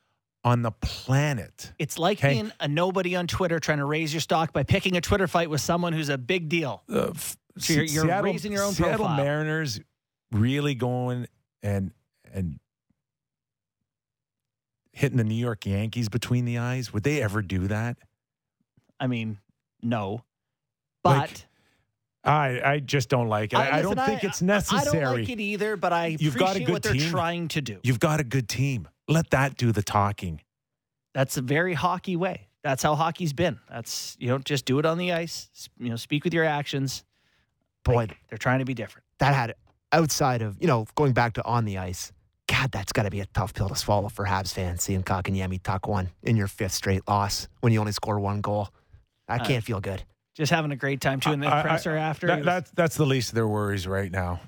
on 0.46 0.62
the 0.62 0.72
planet. 0.72 1.72
it's 1.80 1.98
like 1.98 2.18
Okay. 2.20 2.34
being 2.34 2.52
a 2.60 2.68
nobody 2.68 3.16
on 3.16 3.28
Twitter 3.28 3.60
trying 3.60 3.78
to 3.78 3.86
raise 3.86 4.14
your 4.14 4.20
stock 4.22 4.52
by 4.52 4.64
picking 4.64 4.98
a 4.98 5.02
Twitter 5.02 5.28
fight 5.28 5.50
with 5.50 5.62
someone 5.62 5.94
who's 5.94 6.10
a 6.10 6.18
big 6.18 6.50
deal. 6.50 6.84
Uh, 6.90 7.12
f- 7.16 7.38
So 7.58 7.74
you're- 7.74 7.88
you're 7.88 8.04
Seattle, 8.06 8.24
raising 8.32 8.52
your 8.52 8.64
own 8.64 8.74
Seattle 8.74 8.98
profile. 9.06 9.16
Mariners 9.24 9.80
really 10.32 10.76
going 10.76 11.28
and 11.62 11.92
and 12.34 12.60
hitting 14.92 15.18
the 15.18 15.24
New 15.24 15.36
York 15.36 15.66
Yankees 15.66 16.10
between 16.10 16.46
the 16.46 16.58
eyes. 16.58 16.92
Would 16.94 17.04
they 17.04 17.22
ever 17.22 17.42
do 17.42 17.68
that? 17.68 17.98
I 19.00 19.08
mean, 19.08 19.40
no, 19.82 20.24
but. 21.04 21.18
Like, 21.18 21.46
I 22.26 22.62
I 22.64 22.80
just 22.80 23.10
don't 23.10 23.28
like 23.28 23.52
it. 23.52 23.58
I, 23.60 23.80
I 23.80 23.82
don't 23.82 23.96
listen, 23.98 24.06
think 24.12 24.24
it's 24.24 24.42
necessary. 24.42 24.82
I 24.82 25.04
don't 25.04 25.20
like 25.20 25.30
it 25.30 25.42
either, 25.42 25.76
but 25.76 25.92
I 25.92 26.16
You've 26.20 26.36
got 26.38 26.56
a 26.56 26.64
appreciate 26.64 26.66
good 26.68 26.72
what 26.74 26.84
they're 26.84 27.10
trying 27.10 27.48
to 27.50 27.62
do. 27.62 27.80
You've 27.84 28.00
got 28.00 28.22
a 28.22 28.24
good 28.24 28.48
team. 28.48 28.88
Let 29.08 29.30
that 29.32 29.58
do 29.58 29.72
the 29.72 29.84
talking. 29.84 30.42
That's 31.14 31.38
a 31.38 31.42
very 31.42 31.74
hockey 31.74 32.16
way. 32.16 32.48
That's 32.64 32.82
how 32.82 32.96
hockey's 32.96 33.34
been. 33.34 33.60
That's 33.70 34.16
you 34.20 34.30
know, 34.30 34.38
just 34.40 34.66
do 34.66 34.80
it 34.80 34.86
on 34.86 34.98
the 34.98 35.12
ice. 35.12 35.50
You 35.78 35.90
know, 35.90 35.96
speak 35.96 36.24
with 36.24 36.34
your 36.34 36.46
actions. 36.46 37.04
Boy, 37.84 37.96
Like, 37.96 38.18
they're 38.30 38.38
trying 38.38 38.60
to 38.60 38.66
be 38.66 38.74
different. 38.74 39.06
that 39.20 39.34
had 39.36 39.56
outside 39.92 40.42
of 40.42 40.58
you 40.62 40.68
know 40.68 40.86
going 40.96 41.12
back 41.14 41.34
to 41.34 41.44
on 41.46 41.66
the 41.66 41.78
ice. 41.78 42.12
God, 42.48 42.72
that's 42.72 42.92
got 42.94 43.04
to 43.04 43.10
be 43.10 43.20
a 43.20 43.26
tough 43.28 43.54
pill 43.54 43.68
to 43.70 43.76
swallow 43.76 44.10
for 44.10 44.26
Habs 44.26 44.54
fans 44.54 44.84
seeing 44.84 45.02
Kotkaniemi 45.04 45.62
tuck 45.64 45.88
one 45.88 46.10
in 46.24 46.36
your 46.36 46.48
fifth 46.48 46.74
straight 46.74 47.08
loss 47.08 47.48
when 47.62 47.74
you 47.74 47.80
only 47.80 47.92
score 47.94 48.20
one 48.20 48.42
goal. 48.42 48.70
I 49.28 49.38
Uh, 49.38 49.46
can't 49.46 49.64
feel 49.64 49.80
good. 49.80 50.04
Just 50.36 50.52
having 50.52 50.72
a 50.72 50.76
great 50.76 51.00
time 51.02 51.20
too 51.20 51.32
in 51.32 51.40
the 51.40 51.48
I- 51.48 51.60
I- 51.60 51.64
presser 51.64 51.96
after. 51.96 52.28
That, 52.28 52.38
was- 52.40 52.46
that's 52.46 52.72
that's 52.72 52.96
the 52.96 53.06
least 53.06 53.30
of 53.30 53.36
their 53.36 53.48
worries 53.48 53.86
right 53.88 54.12
now. 54.12 54.40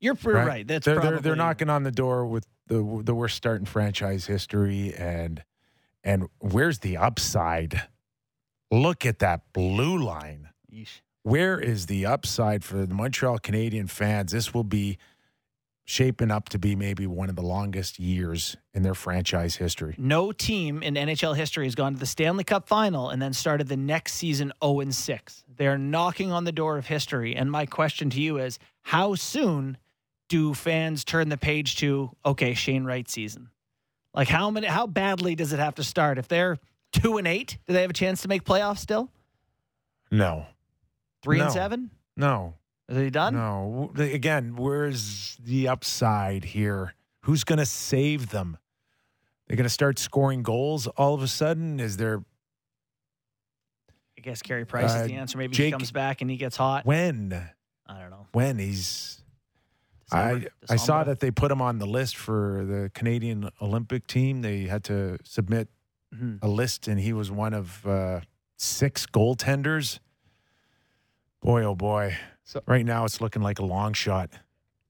you're 0.00 0.14
pr- 0.14 0.32
right. 0.32 0.66
That's 0.66 0.84
they're, 0.84 0.94
probably, 0.96 1.10
they're 1.12 1.20
they're 1.20 1.36
knocking 1.36 1.70
on 1.70 1.82
the 1.82 1.90
door 1.92 2.26
with 2.26 2.46
the 2.66 3.02
the 3.04 3.14
worst 3.14 3.36
start 3.36 3.60
in 3.60 3.66
franchise 3.66 4.26
history, 4.26 4.94
and 4.94 5.42
and 6.02 6.28
where's 6.38 6.80
the 6.80 6.96
upside? 6.96 7.82
Look 8.70 9.06
at 9.06 9.20
that 9.20 9.52
blue 9.52 9.98
line. 9.98 10.48
Yeesh. 10.72 11.00
Where 11.22 11.58
is 11.58 11.86
the 11.86 12.06
upside 12.06 12.62
for 12.62 12.86
the 12.86 12.94
Montreal 12.94 13.38
Canadian 13.38 13.88
fans? 13.88 14.32
This 14.32 14.54
will 14.54 14.64
be 14.64 14.98
shaping 15.84 16.32
up 16.32 16.48
to 16.48 16.58
be 16.58 16.74
maybe 16.74 17.06
one 17.06 17.28
of 17.28 17.36
the 17.36 17.42
longest 17.42 17.98
years 17.98 18.56
in 18.74 18.82
their 18.82 18.94
franchise 18.94 19.54
history. 19.54 19.94
No 19.98 20.32
team 20.32 20.82
in 20.82 20.94
NHL 20.94 21.36
history 21.36 21.64
has 21.64 21.76
gone 21.76 21.94
to 21.94 21.98
the 21.98 22.06
Stanley 22.06 22.42
Cup 22.42 22.68
final 22.68 23.10
and 23.10 23.22
then 23.22 23.32
started 23.32 23.68
the 23.68 23.76
next 23.76 24.14
season 24.14 24.52
0 24.62 24.80
and 24.80 24.94
6. 24.94 25.44
They're 25.56 25.78
knocking 25.78 26.32
on 26.32 26.42
the 26.42 26.52
door 26.52 26.76
of 26.76 26.86
history. 26.86 27.36
And 27.36 27.50
my 27.50 27.66
question 27.66 28.10
to 28.10 28.20
you 28.20 28.38
is 28.38 28.58
how 28.82 29.14
soon 29.14 29.78
do 30.28 30.54
fans 30.54 31.04
turn 31.04 31.28
the 31.28 31.36
page 31.36 31.76
to, 31.76 32.10
okay, 32.24 32.54
Shane 32.54 32.84
Wright 32.84 33.08
season? 33.08 33.50
Like 34.14 34.28
how 34.28 34.50
many 34.50 34.66
how 34.66 34.86
badly 34.86 35.34
does 35.34 35.52
it 35.52 35.58
have 35.58 35.74
to 35.76 35.84
start? 35.84 36.18
If 36.18 36.26
they're 36.28 36.58
two 36.92 37.18
and 37.18 37.26
eight, 37.28 37.58
do 37.66 37.72
they 37.74 37.82
have 37.82 37.90
a 37.90 37.94
chance 37.94 38.22
to 38.22 38.28
make 38.28 38.44
playoffs 38.44 38.78
still? 38.78 39.10
No, 40.10 40.46
Three 41.22 41.38
No. 41.38 41.44
and 41.44 41.52
seven? 41.52 41.90
no, 42.16 42.54
Are 42.88 42.94
they 42.94 43.10
done? 43.10 43.34
no. 43.34 43.92
Again, 43.98 44.56
where's 44.56 45.36
the 45.42 45.68
upside 45.68 46.44
here? 46.44 46.94
Who's 47.22 47.44
going 47.44 47.58
to 47.58 47.66
save 47.66 48.30
them? 48.30 48.56
They're 49.46 49.56
going 49.56 49.64
to 49.64 49.68
start 49.70 49.98
scoring 49.98 50.42
goals 50.42 50.86
all 50.86 51.12
of 51.14 51.22
a 51.22 51.28
sudden. 51.28 51.78
Is 51.80 51.96
there 51.98 52.22
I 54.18 54.22
guess 54.22 54.42
Carey 54.42 54.64
Price 54.64 54.92
Uh, 54.92 54.98
is 55.00 55.08
the 55.08 55.14
answer. 55.14 55.38
Maybe 55.38 55.54
Jake- 55.54 55.66
he 55.66 55.72
comes 55.72 55.92
back 55.92 56.20
and 56.22 56.30
he 56.30 56.36
gets 56.36 56.56
hot. 56.56 56.86
when? 56.86 57.32
I 57.86 58.00
don't 58.00 58.10
know. 58.10 58.26
When 58.32 58.58
he's 58.58 59.22
I 60.12 60.46
I 60.68 60.76
saw 60.76 61.02
that 61.04 61.20
they 61.20 61.30
put 61.30 61.50
him 61.50 61.60
on 61.60 61.78
the 61.78 61.86
list 61.86 62.16
for 62.16 62.64
the 62.64 62.90
Canadian 62.94 63.50
Olympic 63.60 64.06
team. 64.06 64.42
They 64.42 64.62
had 64.66 64.84
to 64.84 65.18
submit 65.24 65.68
Mhm. 66.14 66.38
a 66.42 66.48
list, 66.48 66.86
and 66.86 67.00
he 67.00 67.12
was 67.12 67.30
one 67.32 67.52
of 67.52 67.84
uh, 67.86 68.20
six 68.56 69.06
goaltenders. 69.06 69.98
Boy, 71.42 71.64
oh 71.64 71.74
boy! 71.74 72.16
So- 72.44 72.62
right 72.66 72.84
now, 72.86 73.04
it's 73.04 73.20
looking 73.20 73.42
like 73.42 73.58
a 73.58 73.64
long 73.64 73.92
shot. 73.92 74.30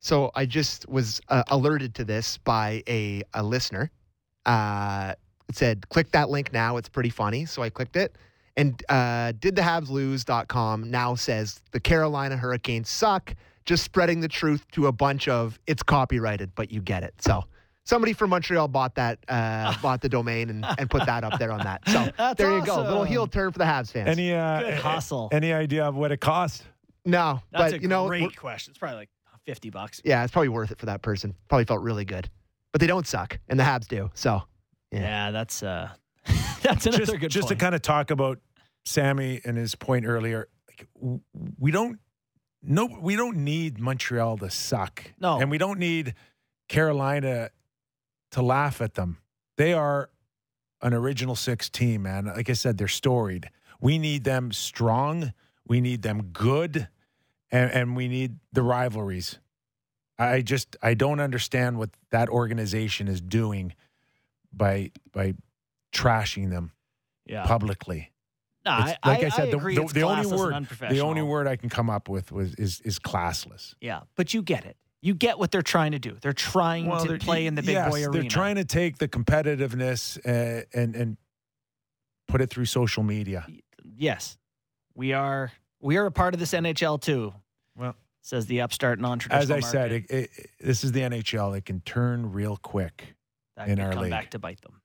So 0.00 0.30
I 0.34 0.46
just 0.46 0.88
was 0.88 1.20
uh, 1.28 1.42
alerted 1.48 1.94
to 1.96 2.04
this 2.04 2.38
by 2.38 2.82
a, 2.86 3.22
a 3.34 3.42
listener. 3.42 3.90
Uh, 4.44 5.14
it 5.48 5.56
said, 5.56 5.88
click 5.88 6.12
that 6.12 6.28
link 6.30 6.52
now. 6.52 6.76
It's 6.76 6.88
pretty 6.88 7.10
funny. 7.10 7.44
So 7.46 7.62
I 7.62 7.70
clicked 7.70 7.96
it. 7.96 8.16
And 8.56 8.82
uh, 8.88 9.32
didthehabslose.com 9.90 10.90
now 10.90 11.14
says 11.14 11.60
the 11.72 11.80
Carolina 11.80 12.36
Hurricanes 12.36 12.88
suck, 12.88 13.34
just 13.64 13.82
spreading 13.84 14.20
the 14.20 14.28
truth 14.28 14.66
to 14.72 14.86
a 14.86 14.92
bunch 14.92 15.28
of 15.28 15.58
it's 15.66 15.82
copyrighted, 15.82 16.54
but 16.54 16.70
you 16.70 16.80
get 16.80 17.02
it. 17.02 17.14
So 17.20 17.44
somebody 17.84 18.12
from 18.12 18.30
Montreal 18.30 18.68
bought 18.68 18.94
that, 18.94 19.18
uh, 19.28 19.74
bought 19.82 20.00
the 20.00 20.08
domain 20.08 20.50
and, 20.50 20.64
and 20.78 20.88
put 20.88 21.04
that 21.06 21.24
up 21.24 21.38
there 21.38 21.52
on 21.52 21.60
that. 21.64 21.82
So 21.88 22.08
That's 22.16 22.38
there 22.38 22.56
you 22.56 22.64
go. 22.64 22.76
Little 22.82 23.04
heel 23.04 23.26
turn 23.26 23.52
for 23.52 23.58
the 23.58 23.64
Habs 23.64 23.90
fans. 23.92 24.08
Any 24.08 24.32
uh, 24.32 24.60
Good 24.60 24.74
hustle. 24.74 25.28
Any 25.32 25.52
idea 25.52 25.84
of 25.84 25.94
what 25.94 26.12
it 26.12 26.20
cost? 26.20 26.64
no, 27.04 27.40
That's 27.52 27.72
but 27.72 27.78
a 27.78 27.82
you 27.82 27.88
know, 27.88 28.06
great 28.08 28.36
question. 28.36 28.70
It's 28.72 28.78
probably 28.78 28.96
like 28.98 29.10
fifty 29.44 29.70
bucks. 29.70 30.00
yeah, 30.04 30.24
it's 30.24 30.32
probably 30.32 30.48
worth 30.48 30.70
it 30.72 30.78
for 30.78 30.86
that 30.86 31.02
person. 31.02 31.34
Probably 31.48 31.64
felt 31.64 31.80
really 31.82 32.04
good. 32.04 32.28
But 32.72 32.80
they 32.80 32.86
don't 32.88 33.06
suck, 33.06 33.38
and 33.48 33.58
the 33.60 33.64
Habs 33.64 33.86
do. 33.86 34.10
So 34.14 34.42
Yeah, 34.92 35.00
Yeah. 35.00 35.30
that's 35.30 35.62
uh, 35.62 35.90
that's 36.62 36.84
another 36.86 37.04
just 37.06 37.20
good 37.20 37.30
just 37.30 37.48
point. 37.48 37.58
to 37.60 37.64
kind 37.64 37.74
of 37.76 37.82
talk 37.82 38.10
about 38.10 38.38
Sammy 38.86 39.40
and 39.44 39.58
his 39.58 39.74
point 39.74 40.06
earlier. 40.06 40.48
Like, 40.68 40.86
we 41.58 41.70
don't 41.70 41.98
no, 42.62 42.86
we 43.00 43.16
don't 43.16 43.38
need 43.38 43.78
Montreal 43.78 44.38
to 44.38 44.50
suck. 44.50 45.12
No. 45.20 45.38
and 45.38 45.50
we 45.50 45.58
don't 45.58 45.78
need 45.78 46.14
Carolina 46.68 47.50
to 48.32 48.42
laugh 48.42 48.80
at 48.80 48.94
them. 48.94 49.18
They 49.56 49.72
are 49.72 50.10
an 50.82 50.92
original 50.92 51.36
six 51.36 51.68
team, 51.68 52.02
man. 52.02 52.26
Like 52.26 52.50
I 52.50 52.54
said, 52.54 52.76
they're 52.76 52.88
storied. 52.88 53.50
We 53.80 53.98
need 53.98 54.24
them 54.24 54.52
strong. 54.52 55.32
We 55.66 55.80
need 55.80 56.02
them 56.02 56.30
good, 56.32 56.88
and, 57.50 57.70
and 57.70 57.96
we 57.96 58.08
need 58.08 58.36
the 58.52 58.62
rivalries. 58.62 59.38
I 60.18 60.42
just 60.42 60.76
I 60.82 60.94
don't 60.94 61.20
understand 61.20 61.78
what 61.78 61.90
that 62.10 62.28
organization 62.28 63.08
is 63.08 63.20
doing 63.20 63.74
by 64.52 64.92
by 65.12 65.34
trashing 65.92 66.50
them 66.50 66.72
yeah, 67.26 67.44
publicly. 67.44 68.12
No, 68.66 68.72
I, 68.72 68.96
like 69.04 69.24
I, 69.24 69.28
said, 69.28 69.50
the, 69.50 69.56
agree 69.56 69.76
the, 69.76 69.86
the 69.86 70.02
only 70.02 70.26
word 70.26 70.68
the 70.90 71.00
only 71.00 71.22
word 71.22 71.46
I 71.46 71.56
can 71.56 71.68
come 71.68 71.88
up 71.88 72.08
with 72.08 72.32
was 72.32 72.54
is 72.56 72.80
is 72.82 72.98
classless. 72.98 73.74
Yeah, 73.80 74.00
but 74.16 74.34
you 74.34 74.42
get 74.42 74.64
it. 74.64 74.76
You 75.00 75.14
get 75.14 75.38
what 75.38 75.52
they're 75.52 75.62
trying 75.62 75.92
to 75.92 75.98
do. 75.98 76.16
They're 76.20 76.32
trying 76.32 76.90
to 76.90 77.06
they're- 77.06 77.18
play 77.18 77.46
in 77.46 77.54
the 77.54 77.62
big 77.62 77.74
yes, 77.74 77.90
boy 77.90 78.02
arena. 78.02 78.12
They're 78.12 78.30
trying 78.30 78.56
to 78.56 78.64
take 78.64 78.98
the 78.98 79.08
competitiveness 79.08 80.18
uh, 80.26 80.64
and 80.74 80.94
and 80.96 81.16
put 82.26 82.40
it 82.40 82.50
through 82.50 82.66
social 82.66 83.02
media. 83.02 83.46
Yes, 83.82 84.36
we 84.94 85.12
are. 85.12 85.52
We 85.80 85.96
are 85.96 86.06
a 86.06 86.10
part 86.10 86.34
of 86.34 86.40
this 86.40 86.52
NHL 86.52 87.00
too. 87.00 87.32
Well, 87.76 87.94
Says 88.22 88.46
the 88.46 88.62
upstart 88.62 88.98
non-traditional. 88.98 89.40
as 89.40 89.50
I 89.52 89.60
said, 89.60 89.92
it, 89.92 90.10
it, 90.10 90.30
this 90.58 90.82
is 90.82 90.90
the 90.90 91.00
NHL. 91.00 91.56
It 91.56 91.64
can 91.64 91.80
turn 91.82 92.32
real 92.32 92.56
quick. 92.56 93.14
that 93.56 93.68
in 93.68 93.76
could 93.76 93.84
our 93.84 93.92
come 93.92 94.02
league. 94.02 94.10
back 94.10 94.30
to 94.32 94.40
bite 94.40 94.60
them. 94.62 94.80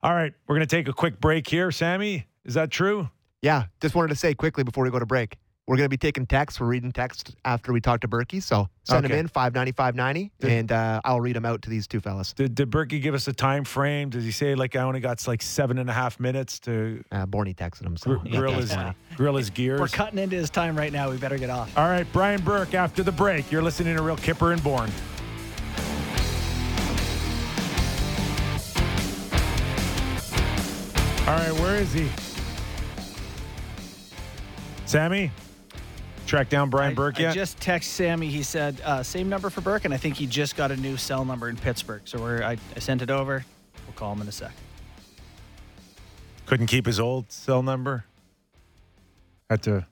All 0.00 0.14
right, 0.14 0.32
we're 0.46 0.54
going 0.54 0.68
to 0.68 0.76
take 0.76 0.86
a 0.86 0.92
quick 0.92 1.20
break 1.20 1.48
here. 1.48 1.72
Sammy, 1.72 2.28
is 2.48 2.54
that 2.54 2.70
true? 2.72 3.08
Yeah, 3.42 3.66
just 3.80 3.94
wanted 3.94 4.08
to 4.08 4.16
say 4.16 4.34
quickly 4.34 4.64
before 4.64 4.82
we 4.82 4.90
go 4.90 4.98
to 4.98 5.06
break. 5.06 5.36
We're 5.68 5.76
going 5.76 5.84
to 5.84 5.90
be 5.90 5.98
taking 5.98 6.24
texts. 6.24 6.58
We're 6.58 6.66
reading 6.66 6.92
texts 6.92 7.30
after 7.44 7.74
we 7.74 7.80
talk 7.82 8.00
to 8.00 8.08
Berkey. 8.08 8.42
So 8.42 8.68
send 8.84 9.04
Okay. 9.04 9.14
them 9.14 9.26
in, 9.26 9.28
590, 9.28 10.32
Good. 10.40 10.50
and 10.50 10.72
uh, 10.72 11.02
I'll 11.04 11.20
read 11.20 11.36
them 11.36 11.44
out 11.44 11.60
to 11.60 11.68
these 11.70 11.86
two 11.86 12.00
fellas. 12.00 12.32
Did, 12.32 12.54
did 12.54 12.70
Berkey 12.70 13.02
give 13.02 13.14
us 13.14 13.28
a 13.28 13.34
time 13.34 13.64
frame? 13.64 14.08
Does 14.08 14.24
he 14.24 14.30
say 14.30 14.54
like 14.54 14.74
I 14.76 14.80
only 14.80 15.00
got 15.00 15.24
like 15.28 15.42
seven 15.42 15.76
and 15.76 15.90
a 15.90 15.92
half 15.92 16.18
minutes 16.18 16.58
to 16.60 17.04
Uh, 17.12 17.26
Borny 17.26 17.54
texted 17.54 17.82
him. 17.84 17.98
So 17.98 18.12
gr- 18.16 18.24
we 18.24 18.30
got 18.30 18.38
grill 18.38 18.52
his 18.54 18.74
grill 19.14 19.36
his 19.36 19.50
gears? 19.50 19.78
We're 19.78 19.88
cutting 19.88 20.18
into 20.18 20.36
his 20.36 20.48
time 20.48 20.74
right 20.74 20.90
now. 20.92 21.10
We 21.10 21.18
better 21.18 21.36
get 21.36 21.50
off. 21.50 21.76
All 21.76 21.86
right, 21.88 22.06
Brian 22.14 22.40
Burke. 22.40 22.72
After 22.72 23.02
the 23.02 23.12
break, 23.12 23.52
you're 23.52 23.62
listening 23.62 23.94
to 23.94 24.02
Real 24.02 24.16
Kyper 24.16 24.54
and 24.54 24.62
Bourne. 24.64 24.90
All 31.26 31.34
right, 31.36 31.52
where 31.60 31.76
is 31.76 31.92
he? 31.92 32.08
Sammy? 34.88 35.30
track 36.28 36.48
down 36.48 36.70
Brian 36.70 36.92
I, 36.92 36.94
Burke 36.94 37.18
I 37.18 37.22
yet? 37.22 37.34
just 37.34 37.58
text 37.58 37.94
Sammy. 37.94 38.28
He 38.28 38.42
said 38.42 38.80
uh, 38.84 39.02
same 39.02 39.28
number 39.28 39.50
for 39.50 39.60
Burke, 39.60 39.86
and 39.86 39.94
I 39.94 39.96
think 39.96 40.16
he 40.16 40.26
just 40.26 40.56
got 40.56 40.70
a 40.70 40.76
new 40.76 40.96
cell 40.96 41.24
number 41.24 41.48
in 41.48 41.56
Pittsburgh. 41.56 42.02
So 42.04 42.20
we're 42.20 42.42
I, 42.42 42.56
I 42.76 42.78
sent 42.78 43.02
it 43.02 43.10
over. 43.10 43.44
We'll 43.86 43.94
call 43.94 44.12
him 44.12 44.20
in 44.20 44.28
a 44.28 44.32
sec. 44.32 44.52
Couldn't 46.46 46.66
keep 46.66 46.86
his 46.86 47.00
old 47.00 47.32
cell 47.32 47.62
number. 47.62 48.04
Had 49.50 49.62
to 49.62 49.86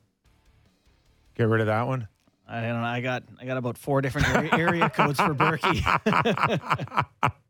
get 1.34 1.48
rid 1.48 1.60
of 1.60 1.66
that 1.66 1.86
one. 1.86 2.08
I 2.48 2.60
don't 2.60 2.80
know. 2.80 2.86
I 2.86 3.00
got 3.00 3.24
I 3.40 3.46
got 3.46 3.56
about 3.56 3.76
four 3.76 4.00
different 4.02 4.28
area, 4.28 4.50
area 4.52 4.90
codes 4.90 5.18
for 5.18 5.34
Berkey. 5.34 5.82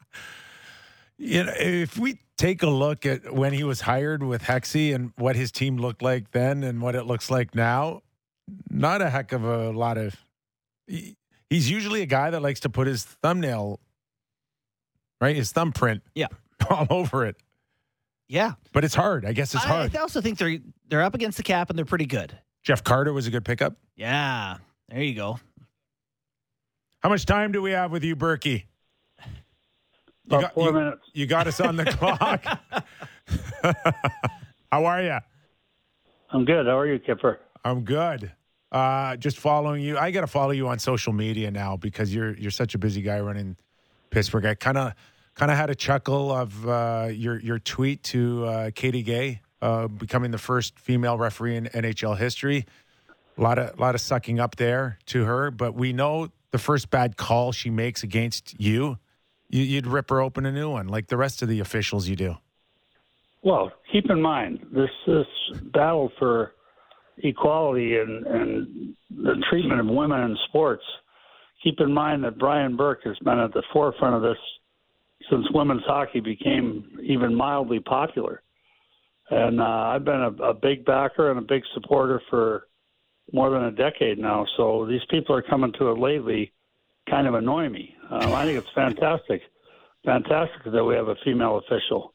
You 1.18 1.44
know, 1.44 1.52
if 1.56 1.98
we 1.98 2.18
take 2.36 2.62
a 2.62 2.68
look 2.68 3.06
at 3.06 3.32
when 3.32 3.52
he 3.52 3.64
was 3.64 3.80
hired 3.82 4.22
with 4.22 4.42
Hexie 4.42 4.94
and 4.94 5.12
what 5.16 5.34
his 5.36 5.50
team 5.50 5.76
looked 5.78 6.02
like 6.02 6.30
then 6.32 6.62
and 6.62 6.82
what 6.82 6.94
it 6.94 7.04
looks 7.04 7.30
like 7.30 7.54
now, 7.54 8.02
not 8.70 9.00
a 9.00 9.08
heck 9.10 9.32
of 9.32 9.44
a 9.44 9.70
lot 9.70 9.96
of. 9.98 10.14
he- 10.86 11.16
he's 11.48 11.70
usually 11.70 12.02
a 12.02 12.06
guy 12.06 12.30
that 12.30 12.42
likes 12.42 12.60
to 12.60 12.68
put 12.68 12.86
his 12.86 13.04
thumbnail, 13.04 13.80
right, 15.20 15.34
his 15.36 15.52
thumbprint, 15.52 16.02
Yeah. 16.14 16.26
all 16.70 16.86
over 16.90 17.24
it. 17.24 17.36
yeah, 18.28 18.52
But 18.72 18.84
it's 18.84 18.94
hard. 18.94 19.24
I 19.24 19.32
guess 19.32 19.54
it's 19.54 19.64
I, 19.64 19.68
hard. 19.68 19.96
I 19.96 20.00
also 20.00 20.20
think 20.20 20.38
they're 20.38 20.58
they're 20.88 21.02
up 21.02 21.14
against 21.14 21.36
the 21.38 21.42
cap 21.44 21.70
and 21.70 21.78
they're 21.78 21.84
pretty 21.86 22.06
good. 22.06 22.36
Jeff 22.62 22.82
Carter 22.84 23.12
was 23.12 23.26
a 23.26 23.30
good 23.30 23.44
pickup. 23.44 23.76
Yeah, 23.96 24.58
there 24.88 25.02
you 25.02 25.14
go. 25.14 25.38
How 27.02 27.08
much 27.08 27.24
time 27.24 27.52
do 27.52 27.62
we 27.62 27.70
have 27.70 27.90
with 27.92 28.02
you, 28.04 28.16
Berkey? 28.16 28.64
You 30.28 30.38
About 30.38 30.54
four 30.54 30.68
you, 30.68 30.72
minutes. 30.72 31.02
you 31.14 31.26
got 31.26 31.46
us 31.46 31.60
on 31.60 31.76
the 31.76 31.84
clock. 31.98 32.44
How 34.72 34.84
are 34.84 35.02
you? 35.02 35.18
I'm 36.30 36.44
good. 36.44 36.66
How 36.66 36.78
are 36.78 36.86
you, 36.86 36.98
Kipper? 36.98 37.38
I'm 37.64 37.82
good. 37.82 38.32
Uh, 38.72 39.16
just 39.16 39.38
following 39.38 39.82
you. 39.82 39.96
I 39.96 40.10
got 40.10 40.22
to 40.22 40.26
follow 40.26 40.50
you 40.50 40.66
on 40.68 40.78
social 40.80 41.12
media 41.12 41.50
now 41.50 41.76
because 41.76 42.12
you're 42.12 42.36
you're 42.36 42.50
such 42.50 42.74
a 42.74 42.78
busy 42.78 43.02
guy 43.02 43.20
running 43.20 43.56
Pittsburgh. 44.10 44.46
I 44.46 44.54
kind 44.54 44.76
of 44.76 44.94
kind 45.34 45.52
of 45.52 45.56
had 45.56 45.70
a 45.70 45.74
chuckle 45.74 46.32
of 46.32 46.68
uh, 46.68 47.08
your 47.12 47.38
your 47.40 47.60
tweet 47.60 48.02
to 48.04 48.44
uh, 48.44 48.70
Katie 48.74 49.04
Guay 49.04 49.38
uh, 49.62 49.86
becoming 49.86 50.32
the 50.32 50.38
first 50.38 50.78
female 50.80 51.16
referee 51.16 51.56
in 51.56 51.66
NHL 51.66 52.18
history. 52.18 52.66
A 53.38 53.40
lot 53.40 53.58
of 53.58 53.78
lot 53.78 53.94
of 53.94 54.00
sucking 54.00 54.40
up 54.40 54.56
there 54.56 54.98
to 55.06 55.24
her, 55.24 55.52
but 55.52 55.74
we 55.74 55.92
know 55.92 56.28
the 56.50 56.58
first 56.58 56.90
bad 56.90 57.16
call 57.16 57.52
she 57.52 57.70
makes 57.70 58.02
against 58.02 58.58
you 58.60 58.98
you'd 59.48 59.86
rip 59.86 60.10
her 60.10 60.20
open 60.20 60.46
a 60.46 60.52
new 60.52 60.70
one, 60.70 60.88
like 60.88 61.06
the 61.08 61.16
rest 61.16 61.42
of 61.42 61.48
the 61.48 61.60
officials 61.60 62.08
you 62.08 62.16
do. 62.16 62.36
Well, 63.42 63.72
keep 63.92 64.10
in 64.10 64.20
mind 64.20 64.66
this 64.72 64.90
this 65.06 65.26
battle 65.72 66.10
for 66.18 66.52
equality 67.18 67.96
and 67.96 68.26
and 68.26 68.94
the 69.10 69.42
treatment 69.48 69.80
of 69.80 69.86
women 69.86 70.20
in 70.22 70.36
sports. 70.48 70.82
Keep 71.62 71.80
in 71.80 71.92
mind 71.92 72.24
that 72.24 72.38
Brian 72.38 72.76
Burke 72.76 73.02
has 73.04 73.18
been 73.24 73.38
at 73.38 73.52
the 73.52 73.62
forefront 73.72 74.14
of 74.14 74.22
this 74.22 74.38
since 75.30 75.46
women's 75.52 75.82
hockey 75.86 76.20
became 76.20 76.98
even 77.02 77.34
mildly 77.34 77.80
popular. 77.80 78.42
And 79.30 79.60
uh, 79.60 79.64
I've 79.64 80.04
been 80.04 80.20
a, 80.20 80.42
a 80.42 80.54
big 80.54 80.84
backer 80.84 81.30
and 81.30 81.38
a 81.38 81.42
big 81.42 81.62
supporter 81.74 82.22
for 82.30 82.68
more 83.32 83.50
than 83.50 83.64
a 83.64 83.72
decade 83.72 84.18
now. 84.18 84.46
So 84.56 84.86
these 84.86 85.00
people 85.10 85.34
are 85.34 85.42
coming 85.42 85.72
to 85.78 85.90
it 85.90 85.98
lately, 85.98 86.52
kind 87.08 87.26
of 87.26 87.34
annoy 87.34 87.68
me. 87.68 87.94
Um, 88.10 88.32
I 88.32 88.44
think 88.44 88.58
it's 88.58 88.70
fantastic, 88.74 89.42
fantastic 90.04 90.64
that 90.72 90.84
we 90.84 90.94
have 90.94 91.08
a 91.08 91.16
female 91.24 91.58
official. 91.58 92.12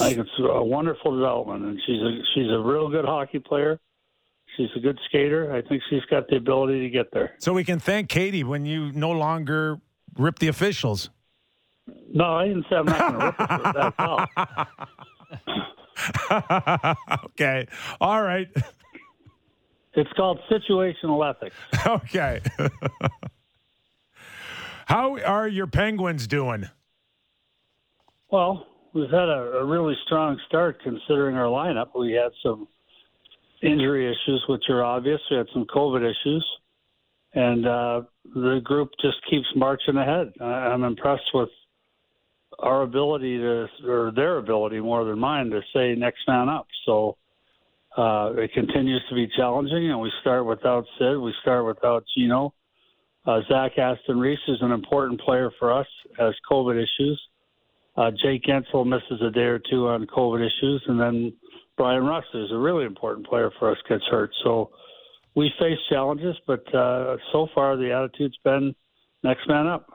I 0.00 0.08
think 0.08 0.18
it's 0.20 0.30
a 0.38 0.64
wonderful 0.64 1.14
development, 1.14 1.64
and 1.64 1.80
she's 1.86 2.00
a 2.00 2.18
she's 2.34 2.50
a 2.50 2.58
real 2.58 2.88
good 2.88 3.04
hockey 3.04 3.38
player. 3.38 3.78
She's 4.56 4.70
a 4.76 4.80
good 4.80 4.98
skater. 5.08 5.52
I 5.52 5.62
think 5.68 5.82
she's 5.90 6.04
got 6.10 6.28
the 6.28 6.36
ability 6.36 6.80
to 6.80 6.88
get 6.88 7.12
there. 7.12 7.34
So 7.38 7.52
we 7.52 7.64
can 7.64 7.78
thank 7.78 8.08
Katie 8.08 8.44
when 8.44 8.66
you 8.66 8.92
no 8.92 9.10
longer 9.10 9.80
rip 10.16 10.38
the 10.38 10.48
officials. 10.48 11.10
No, 12.12 12.36
I 12.36 12.48
didn't 12.48 12.66
say 12.70 12.76
I'm 12.76 12.86
not 12.86 12.98
going 12.98 13.20
to 13.20 13.26
rip 13.26 13.34
it. 13.40 13.74
That's 13.74 13.96
all. 16.30 16.94
okay. 17.26 17.66
All 18.00 18.22
right. 18.22 18.48
It's 19.94 20.12
called 20.14 20.40
situational 20.50 21.28
ethics. 21.28 21.56
Okay. 21.86 22.40
How 24.86 25.18
are 25.18 25.48
your 25.48 25.66
Penguins 25.66 26.26
doing? 26.26 26.68
Well, 28.30 28.66
we've 28.92 29.10
had 29.10 29.28
a, 29.28 29.58
a 29.60 29.64
really 29.64 29.94
strong 30.04 30.38
start 30.46 30.82
considering 30.82 31.36
our 31.36 31.46
lineup. 31.46 31.98
We 31.98 32.12
had 32.12 32.32
some 32.42 32.68
injury 33.62 34.06
issues, 34.06 34.44
which 34.48 34.64
are 34.68 34.84
obvious. 34.84 35.20
We 35.30 35.36
had 35.36 35.46
some 35.52 35.64
COVID 35.66 36.02
issues, 36.02 36.46
and 37.34 37.66
uh, 37.66 38.02
the 38.34 38.60
group 38.62 38.90
just 39.00 39.16
keeps 39.30 39.46
marching 39.56 39.96
ahead. 39.96 40.32
I'm 40.40 40.84
impressed 40.84 41.30
with 41.32 41.48
our 42.58 42.82
ability 42.82 43.38
to, 43.38 43.66
or 43.86 44.12
their 44.14 44.38
ability 44.38 44.80
more 44.80 45.04
than 45.04 45.18
mine, 45.18 45.50
to 45.50 45.60
say 45.74 45.94
next 45.94 46.20
man 46.28 46.48
up. 46.48 46.66
So 46.86 47.16
uh, 47.96 48.32
it 48.36 48.52
continues 48.52 49.02
to 49.08 49.14
be 49.14 49.28
challenging, 49.36 49.90
and 49.90 50.00
we 50.00 50.12
start 50.20 50.44
without 50.44 50.84
Sid. 50.98 51.18
We 51.18 51.32
start 51.40 51.66
without 51.66 52.04
Gino. 52.16 52.52
Uh, 53.26 53.40
Zach 53.48 53.78
Aston 53.78 54.18
Reese 54.18 54.38
is 54.48 54.58
an 54.60 54.70
important 54.70 55.20
player 55.20 55.50
for 55.58 55.72
us, 55.72 55.86
has 56.18 56.34
COVID 56.50 56.76
issues. 56.76 57.20
Uh, 57.96 58.10
Jake 58.10 58.42
Guentzel 58.42 58.86
misses 58.86 59.22
a 59.22 59.30
day 59.30 59.44
or 59.44 59.60
two 59.70 59.88
on 59.88 60.06
COVID 60.06 60.40
issues, 60.40 60.82
and 60.88 61.00
then 61.00 61.32
Bryan 61.76 62.04
Rust 62.04 62.28
is 62.34 62.50
a 62.52 62.58
really 62.58 62.84
important 62.84 63.26
player 63.26 63.50
for 63.58 63.70
us 63.70 63.78
gets 63.88 64.04
hurt. 64.10 64.30
So 64.42 64.70
we 65.34 65.50
face 65.58 65.78
challenges, 65.88 66.36
but 66.46 66.72
uh, 66.74 67.16
so 67.32 67.48
far 67.54 67.76
the 67.76 67.92
attitude's 67.92 68.36
been 68.44 68.74
next 69.22 69.48
man 69.48 69.66
up. 69.66 69.88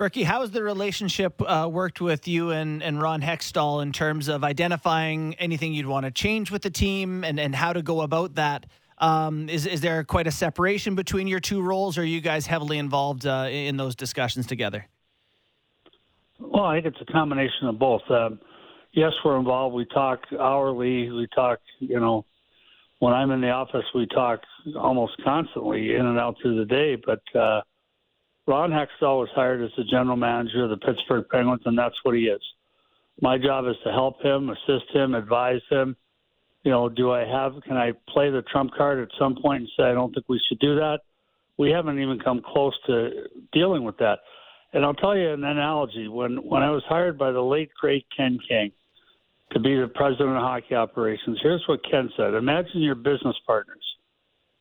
Berkey, 0.00 0.24
how 0.24 0.40
has 0.40 0.50
the 0.50 0.62
relationship 0.62 1.40
uh, 1.42 1.68
worked 1.70 2.00
with 2.00 2.26
you 2.26 2.50
and, 2.50 2.82
and 2.82 3.00
Ron 3.00 3.22
Hextall 3.22 3.82
in 3.82 3.92
terms 3.92 4.26
of 4.26 4.42
identifying 4.42 5.34
anything 5.34 5.74
you'd 5.74 5.86
want 5.86 6.06
to 6.06 6.10
change 6.10 6.50
with 6.50 6.62
the 6.62 6.70
team 6.70 7.22
and, 7.22 7.38
and 7.38 7.54
how 7.54 7.72
to 7.72 7.82
go 7.82 8.00
about 8.00 8.34
that? 8.34 8.66
Um, 9.02 9.48
is, 9.48 9.66
is 9.66 9.80
there 9.80 10.04
quite 10.04 10.28
a 10.28 10.30
separation 10.30 10.94
between 10.94 11.26
your 11.26 11.40
two 11.40 11.60
roles, 11.60 11.98
or 11.98 12.02
are 12.02 12.04
you 12.04 12.20
guys 12.20 12.46
heavily 12.46 12.78
involved 12.78 13.26
uh, 13.26 13.48
in 13.50 13.76
those 13.76 13.96
discussions 13.96 14.46
together? 14.46 14.86
Well, 16.38 16.64
I 16.64 16.80
think 16.80 16.94
it's 16.94 17.08
a 17.08 17.12
combination 17.12 17.66
of 17.66 17.80
both. 17.80 18.02
Um, 18.08 18.38
yes, 18.92 19.10
we're 19.24 19.38
involved. 19.38 19.74
We 19.74 19.86
talk 19.86 20.20
hourly. 20.38 21.10
We 21.10 21.26
talk, 21.34 21.58
you 21.80 21.98
know, 21.98 22.24
when 23.00 23.12
I'm 23.12 23.32
in 23.32 23.40
the 23.40 23.50
office, 23.50 23.84
we 23.92 24.06
talk 24.06 24.40
almost 24.76 25.14
constantly 25.24 25.96
in 25.96 26.06
and 26.06 26.20
out 26.20 26.36
through 26.40 26.58
the 26.58 26.64
day. 26.64 26.96
But 27.04 27.22
uh, 27.36 27.62
Ron 28.46 28.70
Hextall 28.70 29.18
was 29.18 29.28
hired 29.34 29.62
as 29.64 29.70
the 29.76 29.84
general 29.84 30.16
manager 30.16 30.62
of 30.62 30.70
the 30.70 30.76
Pittsburgh 30.76 31.24
Penguins, 31.28 31.62
and 31.64 31.76
that's 31.76 31.96
what 32.04 32.14
he 32.14 32.22
is. 32.22 32.40
My 33.20 33.36
job 33.36 33.66
is 33.66 33.74
to 33.84 33.90
help 33.90 34.22
him, 34.22 34.50
assist 34.50 34.94
him, 34.94 35.16
advise 35.16 35.60
him. 35.70 35.96
You 36.64 36.70
know, 36.70 36.88
do 36.88 37.10
I 37.10 37.24
have, 37.24 37.54
can 37.64 37.76
I 37.76 37.92
play 38.08 38.30
the 38.30 38.42
trump 38.42 38.70
card 38.76 39.00
at 39.00 39.08
some 39.18 39.36
point 39.42 39.62
and 39.62 39.68
say, 39.76 39.84
I 39.84 39.92
don't 39.92 40.12
think 40.14 40.26
we 40.28 40.40
should 40.48 40.60
do 40.60 40.76
that? 40.76 41.00
We 41.58 41.70
haven't 41.70 42.00
even 42.00 42.20
come 42.20 42.40
close 42.44 42.74
to 42.86 43.10
dealing 43.52 43.84
with 43.84 43.96
that. 43.98 44.20
And 44.72 44.84
I'll 44.84 44.94
tell 44.94 45.16
you 45.16 45.30
an 45.32 45.44
analogy. 45.44 46.08
When 46.08 46.36
when 46.36 46.62
I 46.62 46.70
was 46.70 46.82
hired 46.88 47.18
by 47.18 47.30
the 47.30 47.42
late 47.42 47.70
great 47.78 48.06
Ken 48.16 48.38
King 48.48 48.72
to 49.52 49.60
be 49.60 49.78
the 49.78 49.88
president 49.88 50.30
of 50.30 50.42
hockey 50.42 50.74
operations, 50.74 51.38
here's 51.42 51.62
what 51.66 51.80
Ken 51.88 52.08
said: 52.16 52.34
Imagine 52.34 52.80
your 52.80 52.94
business 52.94 53.36
partners. 53.46 53.84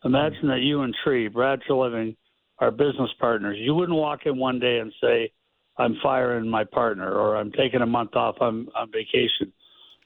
Imagine 0.04 0.50
that 0.50 0.62
you 0.62 0.82
and 0.82 0.94
Tree, 1.04 1.30
Brad 1.30 1.62
Treliving, 1.68 2.18
are 2.60 2.72
business 2.72 3.10
partners. 3.20 3.58
You 3.60 3.74
wouldn't 3.74 3.98
walk 3.98 4.26
in 4.26 4.38
one 4.38 4.60
day 4.60 4.80
and 4.80 4.92
say, 5.02 5.32
"I'm 5.78 5.96
firing 6.04 6.50
my 6.50 6.66
partner" 6.66 7.10
or 7.10 7.38
"I'm 7.38 7.52
taking 7.54 7.82
a 7.82 7.86
month 7.86 8.16
off 8.16 8.36
on 8.42 8.68
on 8.76 8.92
vacation." 8.92 9.54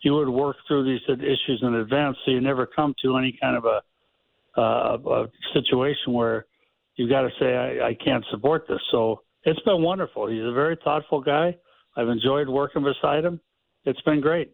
You 0.06 0.14
would 0.14 0.30
work 0.30 0.58
through 0.68 0.84
these 0.86 1.02
issues 1.10 1.62
in 1.64 1.74
advance, 1.74 2.16
so 2.24 2.32
you 2.32 2.40
never 2.40 2.68
come 2.68 2.94
to 3.02 3.18
any 3.18 3.36
kind 3.42 3.58
of 3.58 3.66
a, 3.66 3.82
uh, 4.56 4.98
a 5.10 5.26
situation 5.52 6.14
where 6.14 6.46
you've 6.96 7.10
got 7.10 7.22
to 7.22 7.30
say, 7.40 7.56
I, 7.56 7.88
I 7.88 7.94
can't 7.96 8.24
support 8.30 8.68
this. 8.70 8.78
So 8.92 9.22
it's 9.46 9.60
been 9.62 9.82
wonderful. 9.82 10.28
He's 10.28 10.44
a 10.44 10.52
very 10.52 10.78
thoughtful 10.84 11.22
guy. 11.22 11.58
I've 11.98 12.08
enjoyed 12.08 12.48
working 12.48 12.84
beside 12.84 13.26
him. 13.26 13.40
It's 13.86 14.00
been 14.02 14.22
great. 14.22 14.54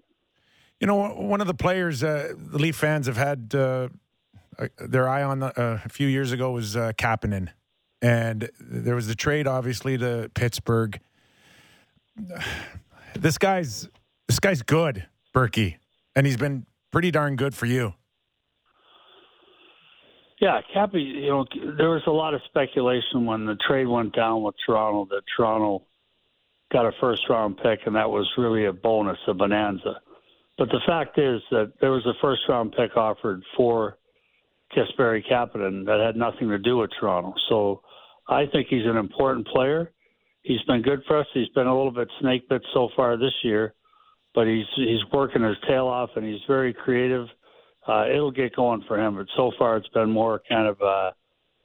You 0.79 0.87
know, 0.87 1.09
one 1.09 1.41
of 1.41 1.47
the 1.47 1.53
players 1.53 2.01
uh, 2.01 2.31
the 2.37 2.57
Leaf 2.57 2.77
fans 2.77 3.07
have 3.07 3.17
had 3.17 3.53
uh, 3.53 3.89
their 4.77 5.09
eye 5.09 5.23
on 5.23 5.39
the, 5.39 5.47
uh, 5.47 5.79
a 5.83 5.89
few 5.89 6.07
years 6.07 6.31
ago 6.31 6.51
was 6.51 6.77
uh, 6.77 6.93
Kapanen. 6.97 7.49
And 8.01 8.49
there 8.57 8.95
was 8.95 9.07
the 9.07 9.15
trade, 9.15 9.47
obviously, 9.47 9.97
to 9.97 10.31
Pittsburgh. 10.33 10.99
This 13.13 13.37
guy's 13.37 13.89
this 14.29 14.39
guy's 14.39 14.61
good, 14.61 15.05
Berkey, 15.33 15.77
and 16.15 16.25
he's 16.25 16.37
been 16.37 16.65
pretty 16.91 17.11
darn 17.11 17.35
good 17.35 17.55
for 17.55 17.65
you. 17.65 17.93
Yeah, 20.39 20.59
Cappy, 20.73 21.01
you 21.01 21.29
know, 21.29 21.45
there 21.77 21.91
was 21.91 22.01
a 22.07 22.11
lot 22.11 22.33
of 22.33 22.41
speculation 22.45 23.25
when 23.27 23.45
the 23.45 23.55
trade 23.67 23.87
went 23.87 24.15
down 24.15 24.41
with 24.41 24.55
Toronto 24.65 25.05
that 25.11 25.21
Toronto 25.37 25.85
got 26.73 26.87
a 26.87 26.91
first 26.99 27.21
round 27.29 27.57
pick, 27.57 27.81
and 27.85 27.95
that 27.95 28.09
was 28.09 28.27
really 28.37 28.65
a 28.65 28.73
bonus, 28.73 29.19
a 29.27 29.35
bonanza. 29.35 30.01
But 30.57 30.69
the 30.69 30.79
fact 30.87 31.19
is 31.19 31.41
that 31.51 31.73
there 31.79 31.91
was 31.91 32.05
a 32.07 32.13
first 32.21 32.41
round 32.49 32.73
pick 32.75 32.97
offered 32.97 33.43
for 33.55 33.97
Kasperi 34.75 35.21
Kapanen 35.29 35.85
that 35.85 35.99
had 36.03 36.15
nothing 36.15 36.49
to 36.49 36.57
do 36.57 36.77
with 36.77 36.89
Toronto. 36.99 37.33
So 37.49 37.81
I 38.27 38.45
think 38.51 38.67
he's 38.69 38.85
an 38.85 38.97
important 38.97 39.47
player. 39.47 39.91
He's 40.43 40.61
been 40.63 40.81
good 40.81 41.03
for 41.07 41.19
us. 41.19 41.27
He's 41.33 41.49
been 41.49 41.67
a 41.67 41.75
little 41.75 41.91
bit 41.91 42.07
snake 42.19 42.49
bit 42.49 42.63
so 42.73 42.89
far 42.95 43.17
this 43.17 43.33
year, 43.43 43.75
but 44.33 44.47
he's 44.47 44.65
he's 44.75 45.01
working 45.11 45.43
his 45.43 45.57
tail 45.67 45.87
off 45.87 46.11
and 46.15 46.25
he's 46.25 46.41
very 46.47 46.73
creative. 46.73 47.27
Uh, 47.87 48.05
it'll 48.07 48.31
get 48.31 48.55
going 48.55 48.83
for 48.87 48.99
him, 48.99 49.15
but 49.15 49.25
so 49.35 49.51
far 49.57 49.77
it's 49.77 49.87
been 49.89 50.11
more 50.11 50.41
kind 50.47 50.67
of 50.67 50.81
uh, 50.81 51.11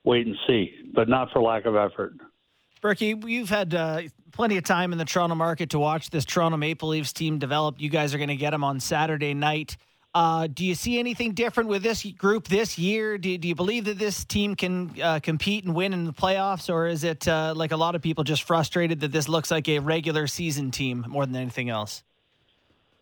wait 0.05 0.27
and 0.27 0.37
see, 0.47 0.71
but 0.95 1.09
not 1.09 1.31
for 1.33 1.43
lack 1.43 1.67
of 1.67 1.77
effort. 1.77 2.15
Berkey, 2.83 3.29
you've 3.29 3.51
had 3.51 3.75
uh, 3.75 4.03
plenty 4.33 4.57
of 4.57 4.65
time 4.65 4.93
in 4.93 4.99
the 4.99 5.05
Toronto 5.05 5.35
market 5.35 5.71
to 5.71 5.79
watch 5.79 6.11
this 6.11 6.25
Toronto 6.25 6.57
Maple 6.57 6.91
Leafs 6.91 7.13
team 7.13 7.39
develop. 7.39 7.77
You 7.79 7.91
guys 7.91 8.15
are 8.15 8.19
going 8.19 8.29
to 8.29 8.37
get 8.37 8.51
them 8.51 8.65
on 8.65 8.81
Saturday 8.81 9.35
night. 9.35 9.77
Uh, 10.15 10.47
do 10.47 10.65
you 10.65 10.75
see 10.75 10.99
anything 10.99 11.33
different 11.33 11.69
with 11.69 11.83
this 11.83 12.03
group 12.13 12.49
this 12.49 12.79
year? 12.79 13.19
Do, 13.19 13.37
do 13.37 13.49
you 13.49 13.55
believe 13.55 13.85
that 13.85 13.99
this 13.99 14.25
team 14.25 14.55
can 14.55 14.95
uh, 15.03 15.21
compete 15.23 15.65
and 15.65 15.75
win 15.75 15.93
in 15.93 16.07
the 16.07 16.13
playoffs, 16.13 16.73
or 16.73 16.87
is 16.87 17.05
it 17.05 17.29
uh, 17.29 17.53
like 17.55 17.73
a 17.73 17.77
lot 17.77 17.95
of 17.95 18.01
people 18.01 18.25
just 18.25 18.45
frustrated 18.45 19.01
that 19.01 19.13
this 19.13 19.29
looks 19.29 19.51
like 19.51 19.69
a 19.69 19.79
regular 19.79 20.27
season 20.27 20.71
team 20.71 21.05
more 21.07 21.27
than 21.27 21.37
anything 21.37 21.69
else? 21.69 22.03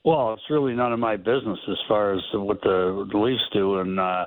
Well, 0.04 0.34
it's 0.34 0.50
really 0.50 0.74
none 0.74 0.92
of 0.92 0.98
my 0.98 1.16
business 1.16 1.58
as 1.68 1.78
far 1.88 2.14
as 2.14 2.20
what 2.34 2.60
the, 2.60 3.08
the 3.10 3.18
Leafs 3.18 3.42
do, 3.52 3.80
and 3.80 3.98
uh, 3.98 4.26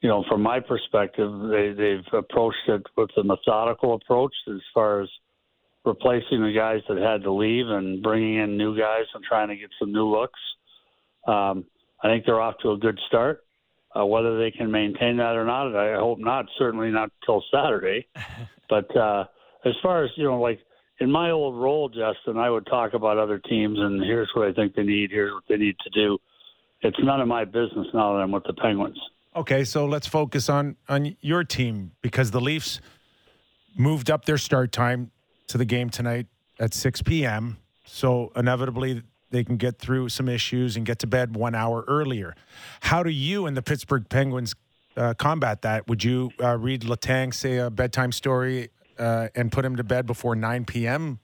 you 0.00 0.08
know, 0.08 0.24
from 0.28 0.42
my 0.42 0.60
perspective, 0.60 1.30
they, 1.50 1.72
they've 1.76 2.18
approached 2.18 2.68
it 2.68 2.82
with 2.96 3.10
a 3.18 3.22
methodical 3.22 3.94
approach 3.94 4.32
as 4.48 4.60
far 4.72 5.02
as 5.02 5.08
replacing 5.84 6.42
the 6.42 6.52
guys 6.56 6.80
that 6.88 6.98
had 6.98 7.22
to 7.22 7.32
leave 7.32 7.66
and 7.68 8.02
bringing 8.02 8.36
in 8.36 8.56
new 8.56 8.76
guys 8.78 9.04
and 9.14 9.22
trying 9.24 9.48
to 9.48 9.56
get 9.56 9.68
some 9.78 9.92
new 9.92 10.08
looks. 10.08 10.40
Um, 11.26 11.64
I 12.02 12.08
think 12.08 12.24
they're 12.24 12.40
off 12.40 12.54
to 12.62 12.72
a 12.72 12.78
good 12.78 12.98
start. 13.08 13.44
Uh, 13.94 14.06
whether 14.06 14.38
they 14.38 14.50
can 14.50 14.70
maintain 14.70 15.16
that 15.16 15.36
or 15.36 15.44
not, 15.44 15.74
I 15.74 15.98
hope 15.98 16.18
not. 16.18 16.46
Certainly 16.58 16.92
not 16.92 17.10
till 17.26 17.42
Saturday. 17.52 18.06
but 18.70 18.94
uh, 18.96 19.24
as 19.64 19.74
far 19.82 20.04
as 20.04 20.10
you 20.16 20.24
know, 20.24 20.40
like 20.40 20.60
in 21.00 21.10
my 21.10 21.30
old 21.30 21.56
role, 21.56 21.88
Justin, 21.88 22.36
I 22.36 22.50
would 22.50 22.66
talk 22.66 22.92
about 22.92 23.18
other 23.18 23.38
teams 23.38 23.78
and 23.78 24.02
here's 24.02 24.30
what 24.34 24.46
I 24.46 24.52
think 24.52 24.74
they 24.74 24.82
need. 24.82 25.10
Here's 25.10 25.32
what 25.32 25.44
they 25.48 25.56
need 25.56 25.76
to 25.80 25.90
do. 25.90 26.18
It's 26.82 26.98
none 27.02 27.20
of 27.20 27.28
my 27.28 27.44
business 27.44 27.86
now 27.92 28.14
that 28.14 28.20
I'm 28.20 28.30
with 28.30 28.44
the 28.44 28.52
Penguins. 28.52 28.98
Okay, 29.34 29.64
so 29.64 29.86
let's 29.86 30.06
focus 30.06 30.48
on 30.48 30.76
on 30.88 31.16
your 31.20 31.44
team 31.44 31.92
because 32.02 32.30
the 32.30 32.40
Leafs 32.40 32.80
moved 33.76 34.10
up 34.10 34.24
their 34.24 34.38
start 34.38 34.72
time 34.72 35.10
to 35.46 35.56
the 35.58 35.64
game 35.64 35.88
tonight 35.88 36.26
at 36.58 36.74
6 36.74 37.02
p.m. 37.02 37.58
So 37.86 38.32
inevitably 38.36 39.02
they 39.30 39.44
can 39.44 39.56
get 39.56 39.78
through 39.78 40.08
some 40.08 40.28
issues 40.28 40.76
and 40.76 40.84
get 40.84 40.98
to 41.00 41.06
bed 41.06 41.36
one 41.36 41.54
hour 41.54 41.84
earlier. 41.86 42.34
How 42.80 43.02
do 43.02 43.10
you 43.10 43.46
and 43.46 43.56
the 43.56 43.62
Pittsburgh 43.62 44.08
Penguins 44.08 44.54
uh, 44.96 45.14
combat 45.14 45.62
that? 45.62 45.86
Would 45.88 46.02
you 46.02 46.32
uh, 46.42 46.58
read 46.58 46.82
Letang 46.82 47.32
say 47.32 47.58
a 47.58 47.70
bedtime 47.70 48.12
story 48.12 48.70
uh, 49.00 49.28
and 49.34 49.50
put 49.50 49.64
him 49.64 49.76
to 49.76 49.84
bed 49.84 50.06
before 50.06 50.36
9 50.36 50.64
p.m. 50.66 51.18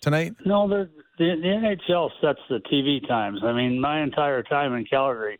tonight? 0.00 0.34
No, 0.44 0.68
the, 0.68 0.88
the 1.18 1.34
the 1.42 1.76
NHL 1.88 2.10
sets 2.20 2.40
the 2.48 2.60
TV 2.72 3.06
times. 3.06 3.40
I 3.44 3.52
mean, 3.52 3.80
my 3.80 4.02
entire 4.02 4.42
time 4.42 4.74
in 4.74 4.84
Calgary, 4.84 5.38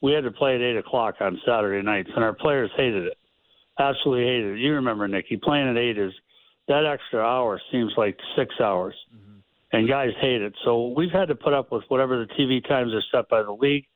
we 0.00 0.12
had 0.12 0.24
to 0.24 0.30
play 0.30 0.54
at 0.54 0.60
eight 0.60 0.76
o'clock 0.76 1.16
on 1.20 1.40
Saturday 1.44 1.84
nights, 1.84 2.10
and 2.14 2.24
our 2.24 2.34
players 2.34 2.70
hated 2.76 3.06
it. 3.06 3.18
Absolutely 3.78 4.24
hated 4.24 4.58
it. 4.58 4.60
You 4.60 4.74
remember, 4.74 5.08
Nicky, 5.08 5.36
playing 5.36 5.68
at 5.68 5.76
eight 5.76 5.98
is 5.98 6.12
that 6.68 6.86
extra 6.86 7.20
hour 7.20 7.60
seems 7.72 7.92
like 7.96 8.16
six 8.36 8.54
hours. 8.60 8.94
Mm-hmm 9.14 9.30
and 9.72 9.88
guys 9.88 10.10
hate 10.20 10.42
it. 10.42 10.54
So 10.64 10.92
we've 10.96 11.10
had 11.10 11.28
to 11.28 11.34
put 11.34 11.52
up 11.52 11.70
with 11.72 11.84
whatever 11.88 12.24
the 12.24 12.32
TV 12.34 12.66
times 12.66 12.92
are 12.92 13.02
set 13.12 13.28
by 13.28 13.42
the 13.42 13.52
league, 13.52 13.86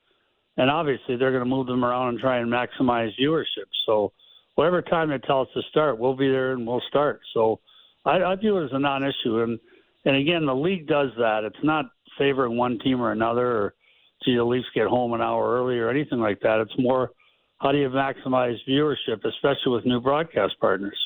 and 0.56 0.70
obviously 0.70 1.16
they're 1.16 1.32
going 1.32 1.44
to 1.44 1.48
move 1.50 1.66
them 1.66 1.84
around 1.84 2.10
and 2.10 2.18
try 2.18 2.38
and 2.38 2.50
maximize 2.50 3.10
viewership. 3.20 3.66
So 3.86 4.12
whatever 4.54 4.82
time 4.82 5.10
they 5.10 5.18
tell 5.18 5.42
us 5.42 5.48
to 5.54 5.62
start, 5.70 5.98
we'll 5.98 6.16
be 6.16 6.28
there 6.28 6.52
and 6.52 6.66
we'll 6.66 6.82
start. 6.88 7.20
So 7.32 7.60
I, 8.04 8.22
I 8.22 8.36
view 8.36 8.58
it 8.58 8.64
as 8.66 8.70
a 8.72 8.78
non-issue, 8.78 9.42
and 9.42 9.58
and 10.04 10.16
again, 10.16 10.44
the 10.44 10.54
league 10.54 10.86
does 10.86 11.10
that. 11.18 11.44
It's 11.44 11.56
not 11.62 11.86
favoring 12.18 12.56
one 12.56 12.78
team 12.78 13.00
or 13.00 13.12
another, 13.12 13.46
or 13.46 13.74
gee, 14.24 14.36
the 14.36 14.44
Leafs 14.44 14.66
get 14.74 14.86
home 14.86 15.14
an 15.14 15.22
hour 15.22 15.58
early 15.58 15.78
or 15.78 15.88
anything 15.88 16.20
like 16.20 16.40
that. 16.40 16.60
It's 16.60 16.78
more 16.78 17.10
how 17.58 17.72
do 17.72 17.78
you 17.78 17.88
maximize 17.88 18.56
viewership, 18.68 19.24
especially 19.24 19.72
with 19.72 19.86
new 19.86 20.00
broadcast 20.00 20.54
partners. 20.60 20.98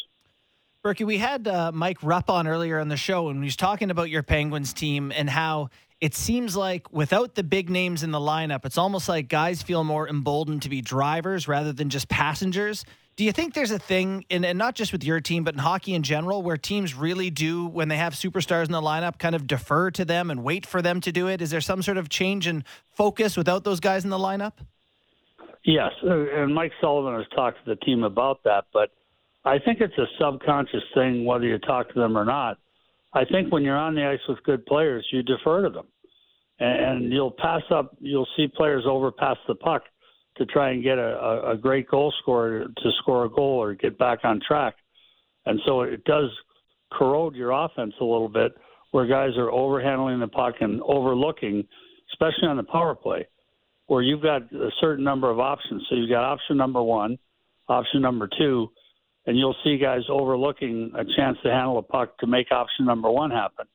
Berkey, 0.85 1.07
we 1.07 1.19
had 1.19 1.47
uh, 1.47 1.71
Mike 1.73 1.99
Rupp 2.03 2.31
on 2.31 2.47
earlier 2.47 2.79
on 2.79 2.89
the 2.89 2.97
show, 2.97 3.29
and 3.29 3.39
he 3.39 3.45
was 3.47 3.57
talking 3.57 3.91
about 3.91 4.11
your 4.11 4.23
Penguins 4.23 4.73
team 4.73 5.13
and 5.15 5.29
how 5.29 5.71
it 6.01 6.15
seems 6.15 6.57
like 6.57 6.93
without 6.93 7.35
the 7.35 7.43
big 7.43 7.69
names 7.69 8.03
in 8.03 8.11
the 8.11 8.21
lineup, 8.21 8.65
it's 8.65 8.79
almost 8.79 9.09
like 9.09 9.29
guys 9.29 9.63
feel 9.63 9.83
more 9.83 10.09
emboldened 10.09 10.63
to 10.63 10.69
be 10.69 10.81
drivers 10.81 11.49
rather 11.49 11.73
than 11.73 11.91
just 11.91 12.09
passengers. 12.09 12.85
Do 13.19 13.25
you 13.25 13.33
think 13.33 13.55
there's 13.55 13.73
a 13.73 13.81
thing, 13.81 14.25
in, 14.31 14.45
and 14.45 14.57
not 14.57 14.77
just 14.77 14.93
with 14.93 15.03
your 15.03 15.21
team, 15.21 15.43
but 15.43 15.53
in 15.53 15.59
hockey 15.59 15.93
in 15.93 16.05
general, 16.05 16.41
where 16.41 16.57
teams 16.57 16.95
really 16.95 17.31
do, 17.31 17.67
when 17.67 17.89
they 17.89 17.97
have 17.97 18.13
superstars 18.13 18.67
in 18.67 18.71
the 18.71 18.81
lineup, 18.81 19.19
kind 19.19 19.35
of 19.35 19.49
defer 19.49 19.91
to 19.91 20.05
them 20.05 20.31
and 20.31 20.45
wait 20.45 20.65
for 20.65 20.81
them 20.81 21.01
to 21.01 21.11
do 21.11 21.27
it? 21.27 21.43
Is 21.43 21.51
there 21.51 21.61
some 21.61 21.83
sort 21.83 21.97
of 21.97 22.09
change 22.09 22.47
in 22.47 22.63
focus 22.93 23.37
without 23.37 23.65
those 23.65 23.81
guys 23.81 24.05
in 24.05 24.11
the 24.11 24.19
lineup? 24.19 24.53
Yes, 25.65 25.91
uh, 26.05 26.31
and 26.31 26.55
Mike 26.55 26.71
Sullivan 26.81 27.17
has 27.17 27.27
talked 27.35 27.59
to 27.65 27.75
the 27.75 27.77
team 27.85 28.05
about 28.05 28.45
that, 28.45 28.67
but 28.73 28.91
I 29.45 29.59
think 29.59 29.81
it's 29.81 29.99
a 29.99 30.07
subconscious 30.21 30.85
thing 30.95 31.25
whether 31.25 31.45
you 31.45 31.59
talk 31.59 31.93
to 31.93 31.99
them 31.99 32.17
or 32.17 32.25
not. 32.25 32.59
I 33.15 33.25
think 33.25 33.53
when 33.53 33.65
you're 33.65 33.77
on 33.77 33.97
the 33.97 34.07
ice 34.07 34.21
with 34.29 34.41
good 34.45 34.65
players, 34.65 35.05
you 35.13 35.25
defer 35.25 35.63
to 35.63 35.71
them, 35.71 35.87
and 36.61 37.13
you'll 37.13 37.35
pass 37.37 37.63
up. 37.73 37.97
You'll 37.99 38.29
see 38.37 38.47
players 38.47 38.85
overpass 38.87 39.39
the 39.49 39.57
puck 39.57 39.83
to 40.39 40.47
try 40.47 40.71
and 40.71 40.83
get 40.83 40.99
a, 40.99 41.51
a 41.51 41.57
great 41.57 41.89
goal 41.89 42.13
scorer 42.23 42.65
to 42.65 42.91
score 43.01 43.25
a 43.25 43.31
goal 43.31 43.63
or 43.63 43.75
get 43.75 43.99
back 43.99 44.21
on 44.25 44.41
track, 44.47 44.75
and 45.47 45.61
so 45.67 45.83
it 45.83 46.05
does 46.05 46.31
corrode 46.93 47.35
your 47.35 47.51
offense 47.51 47.95
a 48.01 48.05
little 48.05 48.29
bit, 48.29 48.53
where 48.93 49.07
guys 49.07 49.37
are 49.37 49.51
overhandling 49.51 50.21
the 50.21 50.29
puck 50.29 50.55
and 50.61 50.81
overlooking, 50.83 51.67
especially 52.13 52.49
on 52.49 52.57
the 52.57 52.63
power 52.63 52.95
play, 52.95 53.27
where 53.87 54.03
you've 54.03 54.23
got 54.23 54.43
a 54.53 54.71
certain 54.81 55.05
number 55.05 55.31
of 55.31 55.39
options. 55.39 55.85
So 55.89 55.97
you've 55.97 56.11
got 56.11 56.25
option 56.25 56.57
number 56.57 56.83
one, 56.83 57.19
option 57.69 58.01
number 58.01 58.29
two 58.39 58.71
and 59.29 59.37
you'll 59.37 59.55
see 59.63 59.77
guys 59.77 60.01
overlooking 60.09 60.91
a 60.95 61.05
chance 61.15 61.37
to 61.43 61.51
handle 61.51 61.77
a 61.77 61.83
puck 61.83 62.17
to 62.19 62.27
make 62.27 62.51
option 62.51 62.87
number 62.87 63.11
one 63.11 63.31
happen. 63.31 63.67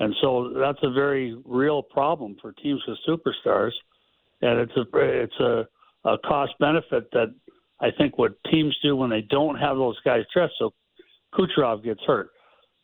And 0.00 0.12
so 0.20 0.52
that's 0.58 0.80
a 0.82 0.90
very 0.90 1.40
real 1.44 1.84
problem 1.84 2.36
for 2.42 2.52
teams 2.52 2.82
with 2.86 2.98
superstars, 3.08 3.70
and 4.42 4.58
it's 4.58 4.72
a 4.76 4.84
it's 4.96 5.40
a, 5.40 5.68
a 6.04 6.16
cost 6.18 6.52
benefit 6.58 7.10
that 7.12 7.34
I 7.80 7.90
think 7.96 8.18
what 8.18 8.32
teams 8.50 8.76
do 8.82 8.96
when 8.96 9.10
they 9.10 9.20
don't 9.22 9.56
have 9.56 9.76
those 9.76 9.98
guys 10.04 10.22
dressed. 10.32 10.54
So 10.58 10.72
Kucherov 11.34 11.84
gets 11.84 12.00
hurt. 12.06 12.30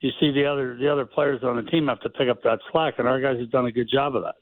You 0.01 0.11
see 0.21 0.31
the 0.33 0.45
other 0.45 0.77
the 0.77 0.91
other 0.93 1.07
players 1.07 1.43
on 1.43 1.57
the 1.57 1.71
team 1.71 1.89
have 1.89 2.01
to 2.01 2.11
pick 2.11 2.29
up 2.29 2.43
that 2.43 2.59
slack, 2.71 2.95
and 2.99 3.09
our 3.09 3.21
guys 3.21 3.39
have 3.39 3.51
done 3.51 3.67
a 3.67 3.73
good 3.73 3.89
job 3.91 4.15
of 4.15 4.23
that. 4.23 4.35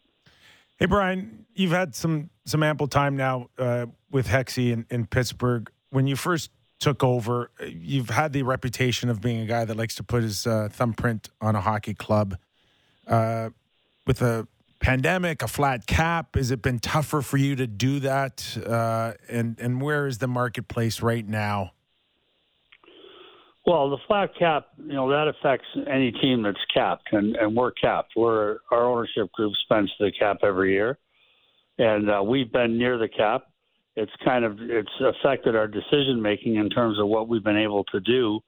Hey 0.78 0.86
Brian, 0.86 1.46
you've 1.54 1.70
had 1.70 1.94
some 1.94 2.30
some 2.46 2.62
ample 2.62 2.88
time 2.88 3.16
now 3.16 3.48
uh, 3.58 3.86
with 4.10 4.26
Hexie 4.26 4.72
in, 4.72 4.86
in 4.90 5.06
Pittsburgh. 5.06 5.70
When 5.90 6.06
you 6.06 6.16
first 6.16 6.50
took 6.82 7.04
over. 7.04 7.52
You've 7.64 8.10
had 8.10 8.32
the 8.32 8.42
reputation 8.42 9.08
of 9.08 9.20
being 9.20 9.40
a 9.40 9.46
guy 9.46 9.64
that 9.64 9.76
likes 9.76 9.94
to 9.94 10.02
put 10.02 10.24
his 10.24 10.48
uh, 10.48 10.68
thumbprint 10.68 11.28
on 11.40 11.54
a 11.54 11.60
hockey 11.60 11.94
club. 11.94 12.36
Uh, 13.06 13.50
with 14.04 14.20
a 14.20 14.48
pandemic, 14.82 15.42
a 15.42 15.48
flat 15.48 15.86
cap, 15.86 16.34
has 16.34 16.50
it 16.50 16.60
been 16.60 16.78
tougher 16.78 17.22
for 17.22 17.38
you 17.38 17.56
to 17.56 17.66
do 17.66 18.00
that? 18.00 18.58
Uh, 18.66 19.12
and 19.28 19.58
and 19.58 19.80
where 19.80 20.06
is 20.06 20.18
the 20.18 20.26
marketplace 20.26 21.00
right 21.00 21.26
now? 21.26 21.72
Well, 23.64 23.90
the 23.90 23.98
flat 24.08 24.30
cap, 24.38 24.66
you 24.76 24.92
know, 24.92 25.08
that 25.08 25.28
affects 25.28 25.66
any 25.88 26.10
team 26.10 26.42
that's 26.42 26.58
capped, 26.74 27.12
and, 27.12 27.36
and 27.36 27.56
we're 27.56 27.70
capped. 27.70 28.12
We're 28.16 28.58
our 28.70 28.84
ownership 28.84 29.32
group 29.32 29.52
spends 29.64 29.90
the 30.00 30.10
cap 30.18 30.38
every 30.42 30.72
year, 30.72 30.98
and 31.78 32.10
uh, 32.10 32.22
we've 32.22 32.52
been 32.52 32.76
near 32.76 32.98
the 32.98 33.08
cap 33.08 33.46
it's 33.96 34.12
kind 34.24 34.44
of 34.44 34.58
it's 34.60 34.90
affected 35.00 35.54
our 35.54 35.66
decision 35.66 36.20
making 36.20 36.56
in 36.56 36.70
terms 36.70 36.98
of 36.98 37.08
what 37.08 37.28
we've 37.28 37.44
been 37.44 37.58
able 37.58 37.84
to 37.84 38.00
do 38.00 38.40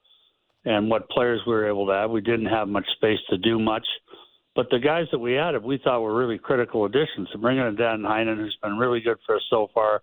and 0.64 0.88
what 0.88 1.08
players 1.10 1.40
we 1.46 1.52
were 1.52 1.68
able 1.68 1.86
to 1.86 1.92
have. 1.92 2.10
We 2.10 2.22
didn't 2.22 2.46
have 2.46 2.68
much 2.68 2.86
space 2.96 3.18
to 3.30 3.36
do 3.36 3.58
much, 3.58 3.86
but 4.54 4.68
the 4.70 4.78
guys 4.78 5.06
that 5.12 5.18
we 5.18 5.38
added, 5.38 5.62
we 5.62 5.78
thought 5.82 6.00
were 6.00 6.16
really 6.16 6.38
critical 6.38 6.84
additions. 6.84 7.28
To 7.32 7.38
bring 7.38 7.58
in 7.58 7.74
Dan 7.76 8.02
Heinen, 8.02 8.36
who's 8.36 8.56
been 8.62 8.76
really 8.78 9.00
good 9.00 9.18
for 9.26 9.36
us 9.36 9.42
so 9.50 9.68
far, 9.74 10.02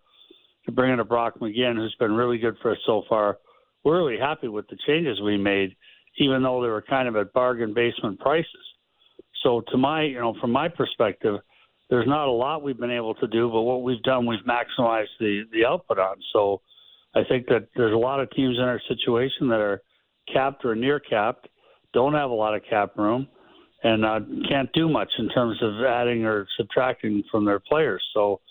to 0.65 0.71
bring 0.71 0.91
in 0.91 0.99
a 0.99 1.05
Brock 1.05 1.39
McGinn, 1.39 1.75
who's 1.75 1.95
been 1.99 2.13
really 2.13 2.37
good 2.37 2.55
for 2.61 2.71
us 2.71 2.77
so 2.85 3.03
far. 3.07 3.37
We're 3.83 3.97
really 3.97 4.19
happy 4.19 4.47
with 4.47 4.67
the 4.67 4.77
changes 4.85 5.21
we 5.21 5.37
made, 5.37 5.75
even 6.17 6.43
though 6.43 6.61
they 6.61 6.67
were 6.67 6.83
kind 6.83 7.07
of 7.07 7.15
at 7.15 7.33
bargain 7.33 7.73
basement 7.73 8.19
prices. 8.19 8.47
So, 9.43 9.61
to 9.71 9.77
my, 9.77 10.03
you 10.03 10.19
know, 10.19 10.35
from 10.39 10.51
my 10.51 10.67
perspective 10.67 11.39
there's 11.91 12.07
not 12.07 12.29
a 12.29 12.31
lot 12.31 12.63
we've 12.63 12.79
been 12.79 12.89
able 12.89 13.13
to 13.15 13.27
do, 13.27 13.51
but 13.51 13.61
what 13.61 13.83
we've 13.83 14.01
done, 14.03 14.25
we've 14.25 14.39
maximized 14.47 15.09
the 15.19 15.43
the 15.51 15.65
output 15.65 15.99
on. 15.99 16.15
So 16.33 16.61
I 17.13 17.23
think 17.27 17.47
that 17.47 17.67
there's 17.75 17.93
a 17.93 17.97
lot 17.97 18.21
of 18.21 18.31
teams 18.31 18.57
in 18.57 18.63
our 18.63 18.81
situation 18.87 19.49
that 19.49 19.59
are 19.59 19.81
capped 20.31 20.63
or 20.63 20.73
near 20.73 21.01
capped, 21.01 21.49
don't 21.93 22.13
have 22.13 22.31
a 22.31 22.33
lot 22.33 22.55
of 22.55 22.61
cap 22.67 22.97
room, 22.97 23.27
and 23.83 24.05
uh, 24.05 24.19
can't 24.47 24.71
do 24.73 24.87
much 24.87 25.11
in 25.17 25.29
terms 25.29 25.57
of 25.61 25.83
adding 25.83 26.25
or 26.25 26.47
subtracting 26.57 27.23
from 27.31 27.45
their 27.45 27.59
players. 27.59 28.03
So 28.13 28.41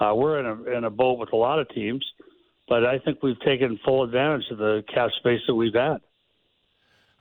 uh, 0.00 0.12
we're 0.14 0.40
in 0.40 0.46
a 0.46 0.76
in 0.76 0.84
a 0.84 0.90
boat 0.90 1.18
with 1.18 1.32
a 1.32 1.36
lot 1.36 1.58
of 1.58 1.68
teams, 1.70 2.04
but 2.68 2.84
I 2.84 2.98
think 2.98 3.22
we've 3.22 3.40
taken 3.40 3.78
full 3.84 4.02
advantage 4.02 4.44
of 4.50 4.58
the 4.58 4.84
cap 4.92 5.10
space 5.18 5.40
that 5.46 5.54
we've 5.54 5.74
had. 5.74 5.98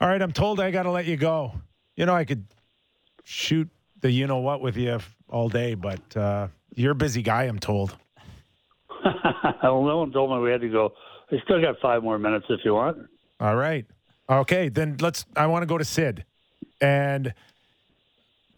All 0.02 0.10
right, 0.10 0.22
I'm 0.22 0.34
told 0.34 0.60
I 0.60 0.72
got 0.72 0.84
to 0.84 0.92
let 0.92 1.06
you 1.06 1.16
go. 1.16 1.54
You 1.96 2.06
know, 2.06 2.16
I 2.16 2.26
could 2.26 2.46
shoot 3.24 3.70
the 4.02 4.12
you 4.12 4.28
know 4.28 4.40
what 4.40 4.62
with 4.62 4.76
you 4.76 5.00
all 5.30 5.50
day, 5.50 5.76
but 5.76 6.18
uh, 6.18 6.48
you're 6.76 6.92
a 6.92 6.96
busy 6.96 7.22
guy, 7.22 7.44
I'm 7.44 7.60
told. 7.60 7.96
well, 9.64 9.84
no 9.84 9.98
one 10.00 10.12
told 10.12 10.32
me 10.32 10.44
we 10.44 10.52
had 10.52 10.62
to 10.62 10.70
go. 10.70 10.94
I 11.32 11.38
still 11.44 11.62
got 11.62 11.76
five 11.82 12.04
more 12.04 12.20
minutes 12.20 12.46
if 12.50 12.60
you 12.64 12.74
want. 12.74 12.98
All 13.40 13.56
right. 13.56 13.86
Okay, 14.30 14.70
then 14.70 14.98
let's. 15.00 15.26
I 15.36 15.48
want 15.48 15.64
to 15.64 15.66
go 15.66 15.78
to 15.78 15.86
Sid. 15.86 16.26
And 16.82 17.34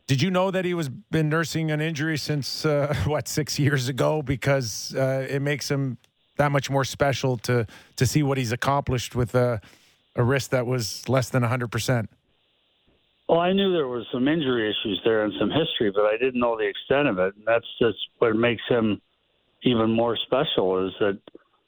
did 0.07 0.21
you 0.21 0.29
know 0.29 0.51
that 0.51 0.65
he 0.65 0.73
was 0.73 0.89
been 0.89 1.29
nursing 1.29 1.71
an 1.71 1.81
injury 1.81 2.17
since 2.17 2.65
uh, 2.65 2.93
what 3.05 3.27
six 3.27 3.57
years 3.57 3.89
ago? 3.89 4.21
Because 4.21 4.93
uh, 4.95 5.25
it 5.29 5.41
makes 5.41 5.69
him 5.69 5.97
that 6.37 6.51
much 6.51 6.69
more 6.69 6.83
special 6.83 7.37
to 7.37 7.65
to 7.95 8.05
see 8.05 8.23
what 8.23 8.37
he's 8.37 8.51
accomplished 8.51 9.15
with 9.15 9.35
a, 9.35 9.61
a 10.15 10.23
wrist 10.23 10.51
that 10.51 10.65
was 10.65 11.07
less 11.09 11.29
than 11.29 11.43
hundred 11.43 11.71
percent. 11.71 12.09
Well, 13.27 13.39
I 13.39 13.53
knew 13.53 13.73
there 13.73 13.87
was 13.87 14.05
some 14.13 14.27
injury 14.27 14.69
issues 14.69 15.01
there 15.03 15.23
and 15.23 15.33
some 15.39 15.49
history, 15.49 15.91
but 15.91 16.03
I 16.03 16.15
didn't 16.17 16.39
know 16.39 16.55
the 16.55 16.67
extent 16.67 17.07
of 17.07 17.17
it. 17.17 17.35
And 17.35 17.43
that's 17.45 17.65
just 17.81 17.97
what 18.19 18.35
makes 18.35 18.61
him 18.69 19.01
even 19.63 19.89
more 19.91 20.15
special 20.27 20.85
is 20.85 20.93
that 20.99 21.19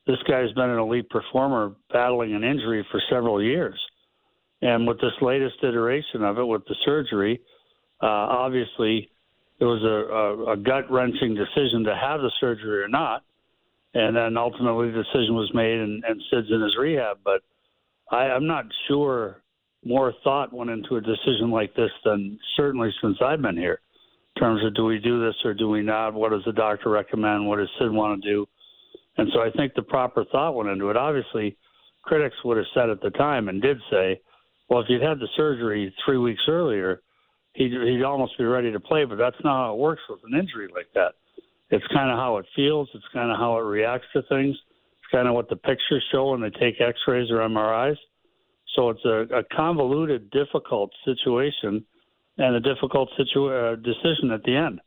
this 0.06 0.18
guy's 0.30 0.52
been 0.54 0.70
an 0.70 0.78
elite 0.78 1.10
performer 1.10 1.74
battling 1.92 2.36
an 2.36 2.44
injury 2.44 2.86
for 2.92 3.02
several 3.10 3.42
years. 3.42 3.80
And 4.62 4.88
with 4.88 4.98
this 5.02 5.14
latest 5.20 5.56
iteration 5.64 6.24
of 6.24 6.38
it, 6.38 6.46
with 6.46 6.64
the 6.66 6.76
surgery, 6.86 7.42
uh, 8.02 8.06
obviously 8.06 9.10
it 9.60 9.66
was 9.66 9.82
a, 9.84 10.52
a, 10.52 10.54
a 10.54 10.58
gut 10.58 10.90
wrenching 10.92 11.36
decision 11.36 11.84
to 11.86 11.96
have 11.96 12.22
the 12.22 12.32
surgery 12.40 12.84
or 12.84 12.88
not. 12.88 13.24
And 13.94 14.16
then 14.16 14.38
ultimately 14.38 14.92
the 14.92 15.04
decision 15.04 15.34
was 15.34 15.50
made, 15.54 15.80
and, 15.80 16.04
and 16.04 16.22
Sid's 16.30 16.52
in 16.52 16.62
his 16.62 16.78
rehab. 16.78 17.18
But 17.24 17.42
I, 18.12 18.30
I'm 18.30 18.46
not 18.46 18.66
sure 18.88 19.42
more 19.84 20.14
thought 20.24 20.54
went 20.54 20.70
into 20.70 20.98
a 20.98 21.02
decision 21.02 21.50
like 21.50 21.74
this 21.76 21.92
than 22.04 22.38
certainly 22.56 22.90
since 23.02 23.18
I've 23.24 23.42
been 23.42 23.58
here. 23.58 23.80
In 24.36 24.42
terms 24.42 24.64
of 24.66 24.76
do 24.76 24.86
we 24.86 25.00
do 25.00 25.26
this 25.26 25.36
or 25.44 25.54
do 25.54 25.70
we 25.70 25.82
not? 25.82 26.14
What 26.14 26.32
does 26.32 26.44
the 26.46 26.52
doctor 26.52 26.90
recommend? 26.90 27.48
What 27.48 27.58
does 27.58 27.70
Sid 27.80 27.92
want 27.92 28.22
to 28.22 28.30
do? 28.30 28.46
And 29.18 29.30
so 29.34 29.42
I 29.42 29.50
think 29.52 29.74
the 29.74 29.82
proper 29.82 30.26
thought 30.32 30.54
went 30.54 30.70
into 30.70 30.90
it. 30.90 30.98
Obviously, 30.98 31.58
critics 32.04 32.36
would 32.46 32.58
have 32.58 32.68
said 32.76 32.90
at 32.90 33.02
the 33.02 33.10
time 33.12 33.50
and 33.50 33.62
did 33.62 33.78
say, 33.90 34.22
well, 34.70 34.82
if 34.82 34.86
you'd 34.90 35.02
had 35.02 35.20
the 35.20 35.28
surgery 35.36 35.94
three 36.06 36.18
weeks 36.18 36.42
earlier, 36.48 37.02
he'd, 37.58 37.72
he'd 37.72 38.04
almost 38.04 38.38
be 38.38 38.46
ready 38.46 38.72
to 38.72 38.80
play. 38.80 39.06
But 39.06 39.18
that's 39.18 39.36
not 39.44 39.66
how 39.66 39.74
it 39.74 39.80
works 39.80 40.02
with 40.10 40.20
an 40.32 40.38
injury 40.38 40.70
like 40.74 40.88
that. 40.94 41.14
It's 41.70 41.86
kind 41.94 42.10
of 42.10 42.18
how 42.18 42.38
it 42.38 42.46
feels. 42.56 42.90
It's 42.94 43.06
kind 43.14 43.32
of 43.32 43.38
how 43.38 43.58
it 43.58 43.62
reacts 43.62 44.08
to 44.14 44.22
things. 44.24 44.56
It's 44.56 45.12
kind 45.12 45.28
of 45.28 45.34
what 45.34 45.50
the 45.50 45.56
pictures 45.56 46.04
show 46.12 46.32
when 46.32 46.42
they 46.42 46.52
take 46.52 46.80
X-rays 46.80 47.30
or 47.30 47.38
MRIs. 47.40 47.98
So 48.76 48.90
it's 48.90 49.04
a, 49.06 49.26
a 49.36 49.44
convoluted, 49.56 50.30
difficult 50.32 50.92
situation 51.04 51.84
and 52.38 52.56
a 52.56 52.60
difficult 52.60 53.10
situ- 53.18 53.50
uh, 53.50 53.76
decision 53.76 54.32
at 54.32 54.44
the 54.44 54.56
end. 54.56 54.80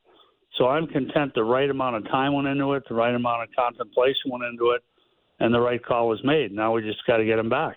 So 0.56 0.68
I'm 0.68 0.86
content 0.86 1.34
the 1.34 1.44
right 1.44 1.68
amount 1.68 1.96
of 1.96 2.04
time 2.04 2.34
went 2.34 2.48
into 2.48 2.72
it, 2.74 2.84
the 2.88 2.94
right 2.94 3.14
amount 3.14 3.42
of 3.42 3.48
contemplation 3.56 4.30
went 4.30 4.44
into 4.44 4.70
it, 4.70 4.82
and 5.40 5.52
the 5.52 5.60
right 5.60 5.84
call 5.84 6.08
was 6.08 6.20
made. 6.22 6.52
Now 6.52 6.72
we 6.74 6.82
just 6.82 7.04
got 7.06 7.16
to 7.18 7.24
get 7.24 7.38
him 7.38 7.48
back. 7.48 7.76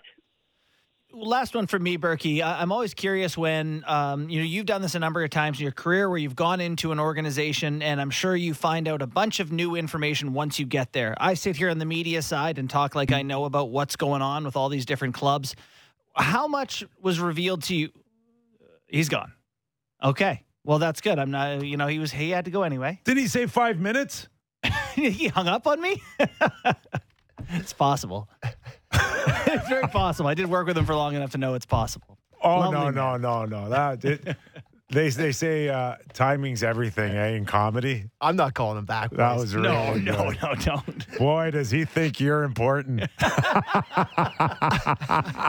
Last 1.16 1.54
one 1.54 1.68
for 1.68 1.78
me, 1.78 1.96
Berkey. 1.96 2.42
I'm 2.42 2.72
always 2.72 2.92
curious 2.92 3.38
when 3.38 3.84
um, 3.86 4.28
you 4.28 4.40
know 4.40 4.44
you've 4.44 4.66
done 4.66 4.82
this 4.82 4.96
a 4.96 4.98
number 4.98 5.22
of 5.22 5.30
times 5.30 5.60
in 5.60 5.62
your 5.62 5.72
career 5.72 6.08
where 6.08 6.18
you've 6.18 6.34
gone 6.34 6.60
into 6.60 6.90
an 6.90 6.98
organization, 6.98 7.82
and 7.82 8.00
I'm 8.00 8.10
sure 8.10 8.34
you 8.34 8.52
find 8.52 8.88
out 8.88 9.00
a 9.00 9.06
bunch 9.06 9.38
of 9.38 9.52
new 9.52 9.76
information 9.76 10.32
once 10.32 10.58
you 10.58 10.66
get 10.66 10.92
there. 10.92 11.14
I 11.18 11.34
sit 11.34 11.56
here 11.56 11.70
on 11.70 11.78
the 11.78 11.84
media 11.84 12.20
side 12.20 12.58
and 12.58 12.68
talk 12.68 12.96
like 12.96 13.12
I 13.12 13.22
know 13.22 13.44
about 13.44 13.70
what's 13.70 13.94
going 13.94 14.22
on 14.22 14.44
with 14.44 14.56
all 14.56 14.68
these 14.68 14.84
different 14.84 15.14
clubs. 15.14 15.54
How 16.16 16.48
much 16.48 16.82
was 17.00 17.20
revealed 17.20 17.62
to 17.64 17.76
you? 17.76 17.90
He's 18.88 19.08
gone. 19.08 19.32
Okay. 20.02 20.42
Well, 20.64 20.80
that's 20.80 21.00
good. 21.00 21.20
I'm 21.20 21.30
not, 21.30 21.64
you 21.64 21.76
know, 21.76 21.86
he 21.86 22.00
was, 22.00 22.10
he 22.10 22.30
had 22.30 22.46
to 22.46 22.50
go 22.50 22.64
anyway. 22.64 23.00
Did 23.04 23.18
he 23.18 23.28
say 23.28 23.46
five 23.46 23.78
minutes? 23.78 24.28
he 24.94 25.28
hung 25.28 25.46
up 25.46 25.66
on 25.66 25.80
me? 25.80 26.02
it's 27.50 27.72
possible. 27.72 28.28
It's 29.26 29.68
very 29.68 29.88
possible. 29.88 30.28
I 30.28 30.34
did 30.34 30.46
work 30.46 30.66
with 30.66 30.76
him 30.78 30.86
for 30.86 30.94
long 30.94 31.14
enough 31.14 31.32
to 31.32 31.38
know 31.38 31.54
it's 31.54 31.66
possible. 31.66 32.18
Oh 32.42 32.58
Lovely 32.60 32.78
no, 32.78 32.84
man. 32.84 32.94
no, 32.94 33.16
no, 33.16 33.44
no. 33.46 33.68
That 33.70 34.04
it, 34.04 34.36
they 34.90 35.08
they 35.08 35.32
say 35.32 35.68
uh, 35.70 35.96
timing's 36.12 36.62
everything, 36.62 37.16
eh? 37.16 37.28
In 37.28 37.46
comedy, 37.46 38.10
I'm 38.20 38.36
not 38.36 38.52
calling 38.54 38.76
him 38.78 38.84
back. 38.84 39.10
that 39.12 39.36
was 39.36 39.54
really 39.54 39.68
No, 39.68 39.94
good. 39.94 40.04
no, 40.04 40.30
no, 40.30 40.54
don't. 40.56 41.18
Boy, 41.18 41.50
does 41.50 41.70
he 41.70 41.84
think 41.86 42.20
you're 42.20 42.42
important. 42.42 43.08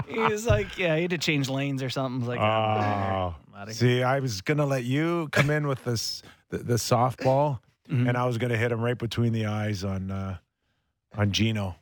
He 0.07 0.19
was 0.19 0.45
like, 0.45 0.78
yeah, 0.78 0.95
he 0.95 1.03
had 1.03 1.11
to 1.11 1.17
change 1.17 1.49
lanes 1.49 1.84
or 1.84 1.89
something. 1.89 2.21
It's 2.21 2.28
like, 2.30 2.39
Oh, 2.39 2.43
I'm 2.43 3.34
outta 3.55 3.71
here. 3.71 3.73
see, 3.73 4.03
I 4.03 4.19
was 4.19 4.41
gonna 4.41 4.65
let 4.65 4.84
you 4.86 5.28
come 5.32 5.49
in 5.49 5.67
with 5.67 5.84
this 5.84 6.21
the, 6.49 6.59
the 6.59 6.76
softball, 6.76 7.59
Mm-hmm. 7.89 8.07
and 8.07 8.17
I 8.17 8.26
was 8.26 8.39
gonna 8.39 8.57
hit 8.57 8.71
him 8.71 8.82
right 8.82 8.97
between 8.97 9.32
the 9.32 9.45
eyes 9.45 9.84
on 9.84 10.09
uh, 10.09 10.38
on 11.15 11.32
Gino. 11.32 11.76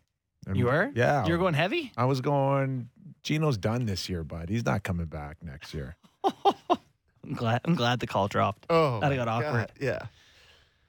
And- 0.48 0.58
you 0.58 0.66
were? 0.66 0.92
Yeah. 0.96 1.26
You 1.26 1.34
were 1.34 1.38
going 1.40 1.54
heavy? 1.54 1.92
I 1.98 2.06
was 2.06 2.22
going. 2.22 2.90
Gino's 3.24 3.58
done 3.58 3.86
this 3.86 4.10
year, 4.10 4.24
bud. 4.24 4.50
He's 4.50 4.66
not 4.66 4.84
coming 4.84 5.06
back 5.06 5.38
next 5.42 5.74
year. 5.74 5.96
I'm 6.26 7.34
glad. 7.36 7.62
I'm 7.66 7.76
glad 7.76 8.00
the 8.00 8.08
call 8.08 8.28
dropped. 8.28 8.66
Oh, 8.70 9.00
That'd 9.00 9.18
got 9.18 9.28
awkward. 9.28 9.54
God, 9.54 9.72
Yeah, 9.80 10.00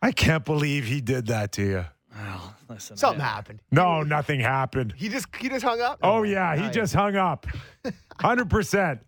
I 0.02 0.10
can't 0.12 0.44
believe 0.44 0.84
he 0.84 1.00
did 1.00 1.26
that 1.28 1.52
to 1.52 1.62
you. 1.62 1.84
Well, 2.16 2.54
listen, 2.68 2.96
something 2.96 3.20
I- 3.20 3.24
happened. 3.24 3.60
No, 3.70 4.02
nothing 4.02 4.40
happened. 4.40 4.94
He 4.96 5.08
just 5.08 5.26
he 5.36 5.48
just 5.48 5.64
hung 5.64 5.80
up. 5.80 6.00
Oh 6.02 6.22
yeah, 6.24 6.56
he 6.56 6.70
just 6.70 6.94
hung 6.94 7.14
up. 7.16 7.46
Hundred 8.20 8.50
percent. 8.50 9.00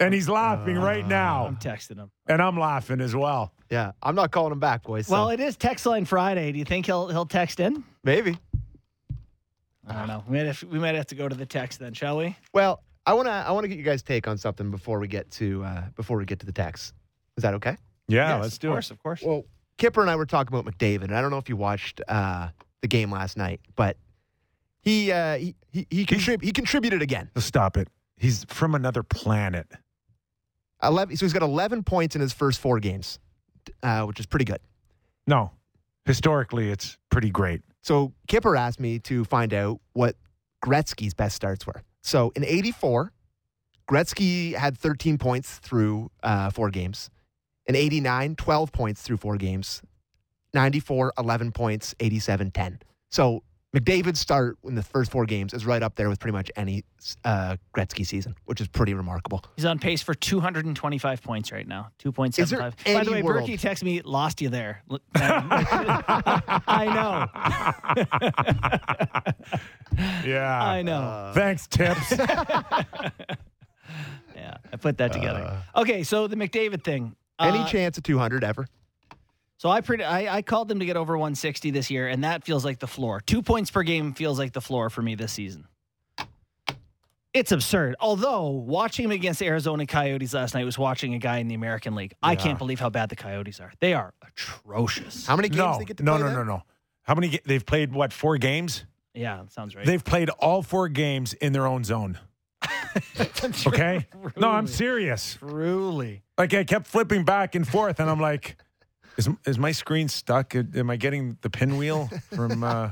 And 0.00 0.12
he's 0.12 0.28
laughing 0.28 0.78
uh, 0.78 0.82
right 0.84 1.06
now. 1.06 1.46
I'm 1.46 1.56
texting 1.56 1.96
him. 1.96 2.10
And 2.26 2.42
I'm 2.42 2.58
laughing 2.58 3.00
as 3.00 3.14
well. 3.14 3.52
Yeah, 3.70 3.92
I'm 4.02 4.14
not 4.14 4.30
calling 4.32 4.52
him 4.52 4.58
back, 4.60 4.82
boys. 4.82 5.06
so 5.06 5.12
Well, 5.12 5.28
it 5.30 5.40
is 5.40 5.56
text 5.56 5.86
line 5.86 6.04
Friday. 6.06 6.52
Do 6.52 6.58
you 6.58 6.64
think 6.64 6.86
he'll 6.86 7.08
he'll 7.08 7.26
text 7.26 7.60
in? 7.60 7.84
maybe. 8.02 8.38
I 9.86 9.94
don't 9.94 10.08
know. 10.08 10.24
We 10.28 10.36
might 10.38 10.46
have, 10.46 10.62
we 10.64 10.78
might 10.78 10.94
have 10.94 11.06
to 11.06 11.14
go 11.14 11.28
to 11.28 11.34
the 11.34 11.46
text 11.46 11.78
then, 11.80 11.92
shall 11.92 12.16
we? 12.18 12.36
Well, 12.54 12.82
I 13.04 13.14
wanna 13.14 13.30
I 13.30 13.50
wanna 13.50 13.66
get 13.68 13.78
you 13.78 13.84
guys' 13.84 14.02
take 14.02 14.28
on 14.28 14.38
something 14.38 14.70
before 14.70 14.98
we 15.00 15.08
get 15.08 15.30
to 15.32 15.64
uh, 15.64 15.82
before 15.96 16.18
we 16.18 16.24
get 16.24 16.38
to 16.40 16.46
the 16.46 16.52
text. 16.52 16.94
Is 17.36 17.42
that 17.42 17.54
okay? 17.54 17.76
Yeah, 18.08 18.36
Yes, 18.36 18.42
let's 18.42 18.54
of 18.56 18.60
do 18.60 18.68
course, 18.68 18.90
it. 18.90 18.92
Of 18.94 19.02
course, 19.02 19.22
Well, 19.22 19.44
Kipper 19.78 20.00
and 20.02 20.10
I 20.10 20.16
were 20.16 20.26
talking 20.26 20.56
about 20.56 20.70
McDavid, 20.72 21.04
and 21.04 21.16
I 21.16 21.20
don't 21.20 21.30
know 21.30 21.38
if 21.38 21.48
you 21.48 21.56
watched 21.56 22.00
uh, 22.06 22.48
the 22.82 22.88
game 22.88 23.10
last 23.10 23.36
night, 23.36 23.60
but 23.74 23.96
he 24.82 25.10
uh, 25.10 25.36
he 25.38 25.54
he, 25.72 25.86
he, 25.90 26.06
contrib- 26.06 26.42
he 26.42 26.52
contributed 26.52 27.02
again. 27.02 27.30
Stop 27.38 27.76
it. 27.76 27.88
He's 28.18 28.44
from 28.44 28.74
another 28.76 29.02
planet. 29.02 29.66
Eleven. 30.82 31.16
So 31.16 31.24
he's 31.24 31.32
got 31.32 31.42
11 31.42 31.84
points 31.84 32.14
in 32.14 32.20
his 32.20 32.32
first 32.32 32.60
four 32.60 32.78
games, 32.80 33.18
uh, 33.82 34.04
which 34.04 34.20
is 34.20 34.26
pretty 34.26 34.44
good. 34.44 34.60
No. 35.26 35.50
Historically, 36.04 36.70
it's 36.70 36.98
pretty 37.10 37.30
great. 37.30 37.62
So 37.82 38.12
Kipper 38.28 38.56
asked 38.56 38.80
me 38.80 38.98
to 39.00 39.24
find 39.24 39.52
out 39.52 39.80
what 39.92 40.16
Gretzky's 40.64 41.14
best 41.14 41.36
starts 41.36 41.66
were. 41.66 41.82
So 42.02 42.32
in 42.36 42.44
'84, 42.44 43.12
Gretzky 43.88 44.54
had 44.54 44.78
13 44.78 45.18
points 45.18 45.58
through 45.58 46.10
uh, 46.22 46.50
four 46.50 46.70
games. 46.70 47.10
In 47.66 47.76
'89, 47.76 48.36
12 48.36 48.72
points 48.72 49.02
through 49.02 49.18
four 49.18 49.36
games. 49.36 49.82
94, 50.54 51.14
11 51.18 51.52
points. 51.52 51.94
87, 51.98 52.50
10. 52.50 52.78
So 53.10 53.42
McDavid's 53.76 54.20
start 54.20 54.58
in 54.64 54.74
the 54.74 54.82
first 54.82 55.10
four 55.10 55.24
games 55.24 55.54
is 55.54 55.64
right 55.64 55.82
up 55.82 55.94
there 55.94 56.10
with 56.10 56.20
pretty 56.20 56.36
much 56.36 56.50
any 56.56 56.84
uh, 57.24 57.56
Gretzky 57.74 58.06
season, 58.06 58.34
which 58.44 58.60
is 58.60 58.68
pretty 58.68 58.92
remarkable. 58.92 59.42
he's 59.56 59.64
on 59.64 59.78
pace 59.78 60.02
for 60.02 60.12
225 60.12 61.22
points 61.22 61.50
right 61.50 61.66
now. 61.66 61.88
Is 62.04 62.50
there 62.50 62.60
2.75. 62.60 62.94
By 62.94 63.04
the 63.04 63.10
way, 63.12 63.22
world- 63.22 63.48
Berkey 63.48 63.58
texted 63.58 63.84
me, 63.84 64.02
"Lost 64.02 64.42
you 64.42 64.50
there." 64.50 64.82
I 65.14 66.84
know. 66.94 67.26
Yeah. 70.24 70.62
I 70.62 70.80
know. 70.82 71.32
Thanks, 71.34 71.66
Tips. 71.66 72.12
Yeah, 72.12 72.84
I 74.72 74.76
put 74.80 74.96
that 74.98 75.12
together. 75.12 75.58
okay, 75.76 76.02
so 76.02 76.26
the 76.26 76.36
McDavid 76.36 76.82
thing. 76.82 77.14
Any 77.38 77.58
Uh, 77.58 77.66
chance 77.68 77.98
of 77.98 78.04
200 78.04 78.42
ever? 78.42 78.66
So 79.62 79.70
I, 79.70 79.80
pred- 79.80 80.04
I 80.04 80.26
I 80.26 80.42
called 80.42 80.66
them 80.66 80.80
to 80.80 80.84
get 80.84 80.96
over 80.96 81.16
160 81.16 81.70
this 81.70 81.88
year, 81.88 82.08
and 82.08 82.24
that 82.24 82.42
feels 82.42 82.64
like 82.64 82.80
the 82.80 82.88
floor. 82.88 83.20
Two 83.20 83.42
points 83.42 83.70
per 83.70 83.84
game 83.84 84.12
feels 84.12 84.36
like 84.36 84.52
the 84.52 84.60
floor 84.60 84.90
for 84.90 85.02
me 85.02 85.14
this 85.14 85.32
season. 85.32 85.68
It's 87.32 87.52
absurd. 87.52 87.94
Although 88.00 88.48
watching 88.48 89.04
him 89.04 89.12
against 89.12 89.38
the 89.38 89.46
Arizona 89.46 89.86
Coyotes 89.86 90.34
last 90.34 90.54
night 90.54 90.64
was 90.64 90.78
watching 90.78 91.14
a 91.14 91.18
guy 91.18 91.38
in 91.38 91.46
the 91.46 91.54
American 91.54 91.94
League. 91.94 92.12
I 92.20 92.34
can't 92.34 92.58
believe 92.58 92.80
how 92.80 92.90
bad 92.90 93.08
the 93.08 93.14
Coyotes 93.14 93.60
are. 93.60 93.70
They 93.78 93.94
are 93.94 94.12
atrocious. 94.26 95.28
How 95.28 95.36
many 95.36 95.48
games 95.48 95.58
no, 95.58 95.78
they 95.78 95.84
get 95.84 95.98
to 95.98 96.02
no, 96.02 96.14
play 96.14 96.22
no, 96.22 96.26
there? 96.26 96.44
no, 96.44 96.56
no. 96.56 96.62
How 97.02 97.14
many? 97.14 97.38
They've 97.46 97.64
played 97.64 97.92
what? 97.92 98.12
Four 98.12 98.38
games. 98.38 98.84
Yeah, 99.14 99.44
sounds 99.46 99.76
right. 99.76 99.86
They've 99.86 100.04
played 100.04 100.28
all 100.40 100.64
four 100.64 100.88
games 100.88 101.34
in 101.34 101.52
their 101.52 101.68
own 101.68 101.84
zone. 101.84 102.18
Okay. 103.66 104.06
No, 104.36 104.50
I'm 104.50 104.66
serious. 104.66 105.36
Truly. 105.36 106.22
Like 106.36 106.52
I 106.52 106.64
kept 106.64 106.86
flipping 106.86 107.24
back 107.24 107.54
and 107.54 107.66
forth, 107.66 108.00
and 108.00 108.10
I'm 108.10 108.20
like, 108.20 108.58
"Is 109.16 109.28
is 109.46 109.58
my 109.58 109.72
screen 109.72 110.08
stuck? 110.08 110.54
Am 110.54 110.90
I 110.90 110.96
getting 110.96 111.38
the 111.42 111.50
pinwheel 111.50 112.08
from 112.30 112.64
uh, 112.64 112.90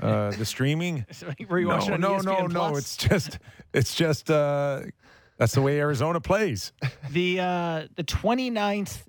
uh, 0.00 0.30
the 0.32 0.44
streaming. 0.44 1.06
Were 1.48 1.58
you 1.58 1.68
no, 1.68 1.76
watching 1.76 1.94
on 1.94 2.00
no, 2.00 2.18
no, 2.18 2.46
no. 2.46 2.76
It's 2.76 2.96
just, 2.96 3.38
it's 3.72 3.94
just. 3.94 4.30
Uh, 4.30 4.82
that's 5.38 5.52
the 5.52 5.60
way 5.60 5.78
Arizona 5.78 6.20
plays. 6.20 6.72
The 7.10 7.40
uh, 7.40 7.86
the 7.94 8.02
29th. 8.04 9.02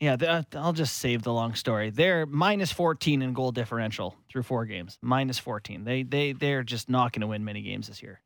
Yeah, 0.00 0.14
the, 0.14 0.30
uh, 0.30 0.42
I'll 0.54 0.72
just 0.72 0.96
save 0.98 1.22
the 1.22 1.32
long 1.32 1.54
story. 1.54 1.90
They're 1.90 2.26
minus 2.26 2.70
14 2.70 3.22
in 3.22 3.32
goal 3.32 3.50
differential 3.50 4.14
through 4.30 4.44
four 4.44 4.64
games. 4.66 4.98
Minus 5.02 5.38
14. 5.38 5.84
They 5.84 6.04
they 6.04 6.32
they're 6.32 6.62
just 6.62 6.88
not 6.88 7.12
going 7.12 7.22
to 7.22 7.26
win 7.26 7.44
many 7.44 7.62
games 7.62 7.88
this 7.88 8.02
year. 8.02 8.20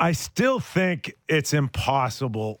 I 0.00 0.12
still 0.12 0.58
think 0.58 1.14
it's 1.28 1.54
impossible 1.54 2.60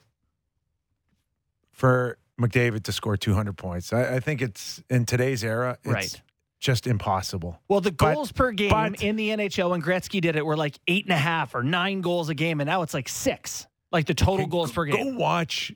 for 1.72 2.18
McDavid 2.40 2.82
to 2.84 2.92
score 2.92 3.16
200 3.16 3.56
points. 3.56 3.92
I, 3.92 4.16
I 4.16 4.20
think 4.20 4.42
it's 4.42 4.82
in 4.90 5.04
today's 5.06 5.44
era, 5.44 5.78
it's 5.84 5.92
Right. 5.92 6.22
just 6.60 6.86
impossible. 6.86 7.60
Well, 7.68 7.80
the 7.80 7.92
But- 7.92 8.14
goals 8.14 8.32
per 8.32 8.50
game 8.52 8.70
but- 8.70 9.02
in 9.02 9.16
the 9.16 9.30
NHL 9.30 9.70
when 9.70 9.82
Gretzky 9.82 10.20
did 10.20 10.36
it 10.36 10.44
were 10.44 10.56
like 10.56 10.78
eight 10.88 11.04
and 11.04 11.12
a 11.12 11.18
half 11.18 11.54
or 11.54 11.62
nine 11.62 12.00
goals 12.00 12.28
a 12.28 12.34
game, 12.34 12.60
and 12.60 12.66
now 12.68 12.82
it's 12.82 12.94
like 12.94 13.08
six. 13.08 13.66
Like 13.92 14.06
the 14.06 14.14
total 14.14 14.42
Okay, 14.42 14.46
goals 14.50 14.72
per 14.72 14.84
game. 14.86 15.12
Go 15.14 15.18
watch 15.18 15.72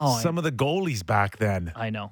Oh, 0.00 0.14
I- 0.14 0.22
some 0.22 0.36
of 0.38 0.44
the 0.44 0.50
goalies 0.52 1.06
back 1.06 1.36
then. 1.38 1.72
I 1.76 1.90
know. 1.90 2.10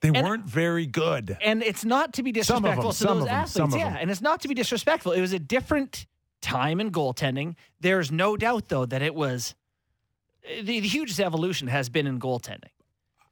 They 0.00 0.08
And- 0.08 0.22
weren't 0.22 0.44
very 0.46 0.86
good. 0.86 1.36
And 1.42 1.62
it's 1.62 1.84
not 1.84 2.14
to 2.14 2.22
be 2.22 2.30
Some 2.42 2.58
of 2.58 2.62
them, 2.62 2.70
disrespectful 2.76 2.92
to 2.92 2.96
some 2.96 3.06
those 3.08 3.22
of 3.24 3.28
them, 3.28 3.34
athletes. 3.34 3.52
some 3.52 3.72
of 3.74 3.78
yeah, 3.78 3.90
them. 3.90 3.98
and 4.00 4.10
it's 4.10 4.20
not 4.22 4.40
to 4.42 4.48
be 4.48 4.54
disrespectful. 4.54 5.12
It 5.12 5.20
was 5.20 5.32
a 5.34 5.38
different 5.38 6.06
time 6.40 6.80
in 6.80 6.90
goaltending. 6.92 7.56
There's 7.80 8.10
no 8.12 8.36
doubt, 8.36 8.68
though, 8.68 8.86
that 8.86 9.02
it 9.02 9.14
was 9.14 9.54
the, 10.62 10.80
the 10.80 10.88
hugest 10.88 11.20
evolution 11.20 11.68
has 11.68 11.88
been 11.90 12.06
in 12.06 12.18
goaltending. 12.20 12.70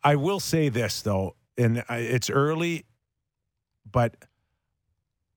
I 0.06 0.14
will 0.14 0.38
say 0.38 0.68
this 0.68 1.02
though, 1.02 1.34
and 1.58 1.82
it's 1.90 2.30
early, 2.30 2.84
but 3.90 4.14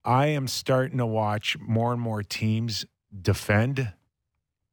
I 0.04 0.28
am 0.28 0.46
starting 0.46 0.98
to 0.98 1.06
watch 1.06 1.56
more 1.58 1.92
and 1.92 2.00
more 2.00 2.22
teams 2.22 2.86
defend, 3.20 3.92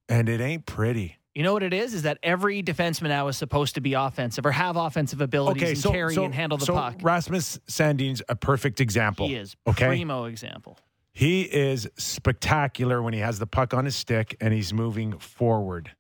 and 0.08 0.30
it 0.30 0.39
ain't 0.39 0.68
pretty. 0.68 1.18
You 1.34 1.41
know 1.41 1.52
what 1.54 1.64
it 1.64 1.74
is? 1.74 1.95
Is 1.95 2.04
that 2.04 2.20
every 2.22 2.62
defenseman 2.62 3.08
now 3.08 3.28
is 3.28 3.38
supposed 3.38 3.74
to 3.74 3.82
be 3.82 3.93
offensive 3.95 4.45
or 4.45 4.52
have 4.52 4.76
offensive 4.76 5.20
abilities 5.20 5.64
Okay, 5.64 5.72
and 5.72 5.80
so 5.80 5.91
carry 5.91 6.14
so, 6.14 6.26
and 6.26 6.34
handle 6.34 6.60
the 6.60 6.66
so 6.66 6.76
puck. 6.76 6.98
Rasmus 7.02 7.60
Sandin's 7.68 8.22
a 8.30 8.36
perfect 8.36 8.80
example. 8.80 9.28
He 9.28 9.36
is 9.36 9.56
Okay. 9.68 9.88
primo 9.88 10.26
example. 10.26 10.78
He 11.12 11.41
is 11.41 11.89
spectacular 11.98 13.02
when 13.02 13.14
he 13.16 13.20
has 13.20 13.39
the 13.39 13.48
puck 13.48 13.74
on 13.74 13.86
his 13.86 13.95
stick 13.95 14.38
and 14.39 14.54
he's 14.54 14.74
moving 14.74 15.18
forward. 15.18 15.91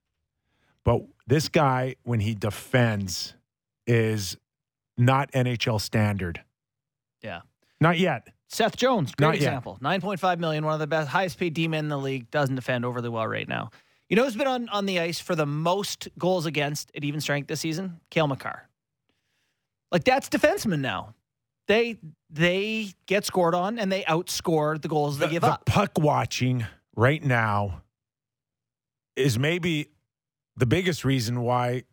But 0.83 1.01
this 1.25 1.49
guy, 1.49 1.95
when 2.03 2.19
he 2.19 2.35
defends, 2.35 3.33
is 3.87 4.37
not 4.97 5.31
NHL 5.31 5.81
standard. 5.81 6.43
Yeah. 7.21 7.41
Not 7.79 7.97
yet. 7.97 8.27
Seth 8.49 8.77
Jones, 8.77 9.13
great 9.15 9.27
Not 9.27 9.33
yet. 9.35 9.47
example. 9.47 9.77
Point 10.01 10.19
five 10.19 10.39
million, 10.39 10.63
one 10.63 10.73
of 10.73 10.79
the 10.79 10.87
best, 10.87 11.09
highest 11.09 11.37
paid 11.37 11.53
D 11.53 11.67
men 11.67 11.85
in 11.85 11.89
the 11.89 11.97
league. 11.97 12.31
Doesn't 12.31 12.55
defend 12.55 12.85
overly 12.85 13.09
well 13.09 13.27
right 13.27 13.47
now. 13.47 13.71
You 14.09 14.15
know 14.15 14.23
who's 14.23 14.35
been 14.37 14.47
on, 14.47 14.69
on 14.69 14.85
the 14.85 14.99
ice 15.01 15.19
for 15.19 15.35
the 15.35 15.45
most 15.45 16.07
goals 16.17 16.45
against 16.45 16.91
at 16.95 17.03
even 17.03 17.19
strength 17.19 17.47
this 17.47 17.59
season? 17.59 17.99
Cale 18.09 18.27
Makar. 18.27 18.69
Like 19.91 20.05
that's 20.05 20.29
defensemen 20.29 20.79
now. 20.79 21.13
They 21.67 21.97
they 22.29 22.93
get 23.05 23.25
scored 23.25 23.53
on 23.53 23.79
and 23.79 23.91
they 23.91 24.03
outscore 24.03 24.81
the 24.81 24.87
goals 24.87 25.17
they 25.17 25.25
the, 25.25 25.31
give 25.33 25.41
the 25.41 25.51
up. 25.53 25.65
puck 25.65 25.91
watching 25.97 26.65
right 26.95 27.21
now 27.21 27.81
is 29.17 29.37
maybe 29.37 29.89
the 30.55 30.65
biggest 30.65 31.03
reason 31.03 31.41
why 31.41 31.83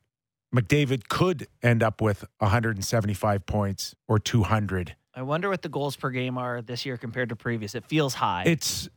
McDavid 0.55 1.09
could 1.09 1.49
end 1.63 1.83
up 1.83 2.01
with 2.01 2.25
175 2.39 3.45
points 3.47 3.95
or 4.07 4.19
200. 4.19 4.95
I 5.15 5.23
wonder 5.23 5.49
what 5.49 5.63
the 5.63 5.69
goals 5.69 5.97
per 5.97 6.11
game 6.11 6.39
are 6.39 6.63
this 6.63 6.87
year 6.87 6.97
compared 6.97 7.31
to 7.31 7.37
previous. 7.37 7.75
It 7.75 7.85
feels 7.85 8.15
high. 8.15 8.45
It's 8.47 8.89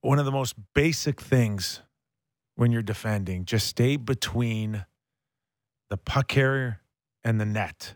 one 0.00 0.18
of 0.18 0.24
the 0.24 0.32
most 0.32 0.54
basic 0.74 1.20
things 1.20 1.80
when 2.54 2.70
you're 2.70 2.82
defending. 2.82 3.44
Just 3.44 3.66
stay 3.66 3.96
between 3.96 4.84
the 5.90 5.96
puck 5.96 6.28
carrier 6.28 6.80
and 7.24 7.40
the 7.40 7.46
net. 7.46 7.94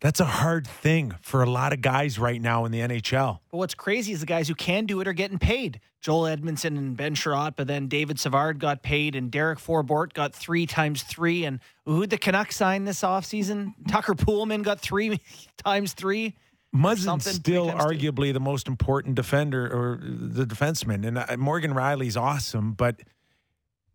That's 0.00 0.18
a 0.20 0.24
hard 0.24 0.66
thing 0.66 1.14
for 1.20 1.42
a 1.42 1.50
lot 1.50 1.74
of 1.74 1.82
guys 1.82 2.18
right 2.18 2.40
now 2.40 2.64
in 2.64 2.72
the 2.72 2.80
NHL. 2.80 3.40
But 3.50 3.58
what's 3.58 3.74
crazy 3.74 4.12
is 4.12 4.20
the 4.20 4.26
guys 4.26 4.48
who 4.48 4.54
can 4.54 4.86
do 4.86 5.00
it 5.00 5.06
are 5.08 5.12
getting 5.12 5.38
paid. 5.38 5.80
Joel 6.00 6.22
Edmundson 6.22 6.78
and 6.78 6.96
Ben 6.96 7.14
Chiarot, 7.14 7.54
but 7.56 7.66
then 7.66 7.86
David 7.86 8.18
Savard 8.18 8.58
got 8.58 8.82
paid, 8.82 9.14
and 9.14 9.30
Derek 9.30 9.58
Forbort 9.58 10.14
got 10.14 10.34
three 10.34 10.64
times 10.66 11.02
three. 11.02 11.44
And 11.44 11.60
who 11.84 12.06
the 12.06 12.16
Canucks 12.16 12.56
signed 12.56 12.88
this 12.88 13.02
offseason? 13.02 13.74
Tucker 13.88 14.14
Poolman 14.14 14.62
got 14.62 14.80
three 14.80 15.20
times 15.58 15.92
three. 15.92 16.34
Muzzin's 16.74 17.26
still 17.26 17.66
times 17.66 17.82
two. 17.82 17.88
arguably 17.88 18.32
the 18.32 18.40
most 18.40 18.68
important 18.68 19.16
defender 19.16 19.66
or 19.66 19.98
the 20.00 20.46
defenseman. 20.46 21.06
And 21.06 21.18
uh, 21.18 21.36
Morgan 21.36 21.74
Rielly's 21.74 22.16
awesome, 22.16 22.72
but 22.72 23.00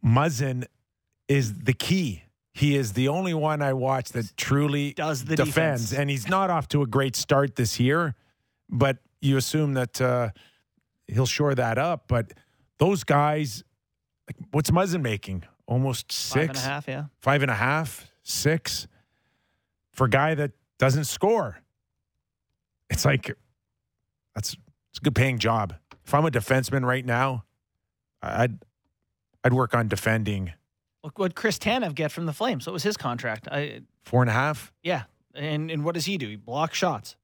Muzzin 0.06 0.66
is 1.28 1.54
the 1.64 1.74
key. 1.74 2.25
He 2.56 2.78
is 2.78 2.94
the 2.94 3.10
only 3.10 3.34
one 3.34 3.62
I 3.62 3.74
watch 3.74 4.14
that 4.14 4.32
truly 4.38 4.94
Does 4.94 5.26
the 5.26 5.36
defends. 5.36 5.90
defense. 5.90 6.00
And 6.00 6.10
he's 6.10 6.30
not 6.30 6.50
off 6.50 6.70
to 6.70 6.84
a 6.84 6.88
great 6.88 7.18
start 7.18 7.58
this 7.58 7.82
year, 7.82 8.16
but 8.70 9.00
you 9.20 9.36
assume 9.36 9.74
that 9.74 10.00
uh, 10.00 10.30
he'll 11.06 11.26
shore 11.26 11.54
that 11.54 11.78
up. 11.78 12.06
But 12.08 12.32
those 12.78 13.04
guys, 13.04 13.66
like, 14.26 14.38
what's 14.52 14.72
Muzzin 14.72 15.02
making? 15.02 15.44
Almost 15.68 16.14
Five 16.14 16.44
six, 16.48 16.66
a 16.66 16.70
half, 16.70 16.88
yeah. 16.88 17.06
five 17.20 17.42
and 17.42 17.52
a 17.52 17.56
half, 17.56 18.10
six 18.24 18.88
for 19.92 20.06
a 20.06 20.10
guy 20.10 20.34
that 20.36 20.52
doesn't 20.80 21.06
score. 21.06 21.60
It's 22.90 23.04
like 23.04 23.36
that's 24.34 24.56
it's 24.92 25.00
a 25.00 25.02
good 25.02 25.16
paying 25.16 25.40
job. 25.40 25.76
If 26.06 26.14
I'm 26.14 26.26
a 26.26 26.32
defenseman 26.32 26.86
right 26.86 27.06
now, 27.06 27.44
I'd 28.22 28.60
I'd 29.44 29.52
work 29.54 29.74
on 29.74 29.90
defending 29.90 30.54
Look 31.06 31.20
what 31.20 31.36
Chris 31.36 31.60
Tanev 31.60 31.94
get 31.94 32.12
from 32.12 32.26
the 32.26 32.34
Flames. 32.34 32.66
What 32.66 32.74
was 32.74 32.82
his 32.82 32.98
contract? 32.98 33.48
I 33.52 33.82
four 34.06 34.24
and 34.24 34.30
a 34.30 34.34
half. 34.34 34.74
yeah. 34.82 35.04
And 35.36 35.70
and 35.70 35.84
what 35.86 35.94
does 35.94 36.06
he 36.06 36.18
do? 36.18 36.28
He 36.28 36.36
blocks 36.36 36.78
shots 36.78 37.16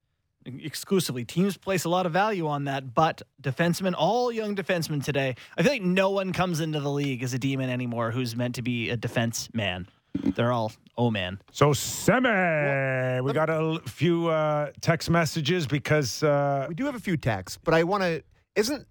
exclusively. 0.46 1.24
Teams 1.24 1.56
place 1.56 1.84
a 1.84 1.88
lot 1.88 2.06
of 2.06 2.12
value 2.12 2.46
on 2.46 2.64
that, 2.64 2.94
but 2.94 3.22
defensemen, 3.42 3.94
all 3.96 4.30
young 4.30 4.54
defensemen 4.54 5.02
today, 5.02 5.34
I 5.56 5.62
feel 5.62 5.72
like 5.72 5.82
no 5.82 6.10
one 6.10 6.32
comes 6.32 6.60
into 6.60 6.78
the 6.78 6.90
league 6.90 7.22
as 7.24 7.34
a 7.34 7.38
demon 7.38 7.70
anymore 7.70 8.10
who's 8.10 8.36
meant 8.36 8.54
to 8.56 8.62
be 8.62 8.90
a 8.90 8.96
defense 8.96 9.48
man. 9.52 9.88
They're 10.14 10.52
all 10.52 10.70
oh 10.96 11.10
man. 11.10 11.40
So 11.50 11.72
semi, 11.72 13.20
we 13.20 13.32
got 13.32 13.50
a 13.50 13.80
few 13.86 14.28
uh, 14.28 14.70
text 14.80 15.10
messages 15.10 15.66
because 15.66 16.22
uh, 16.22 16.66
We 16.68 16.76
do 16.76 16.84
have 16.84 16.94
a 16.94 17.00
few 17.00 17.16
texts, 17.16 17.58
but 17.64 17.74
I 17.74 17.82
want 17.82 18.04
to. 18.04 18.22
Isn't 18.54 18.86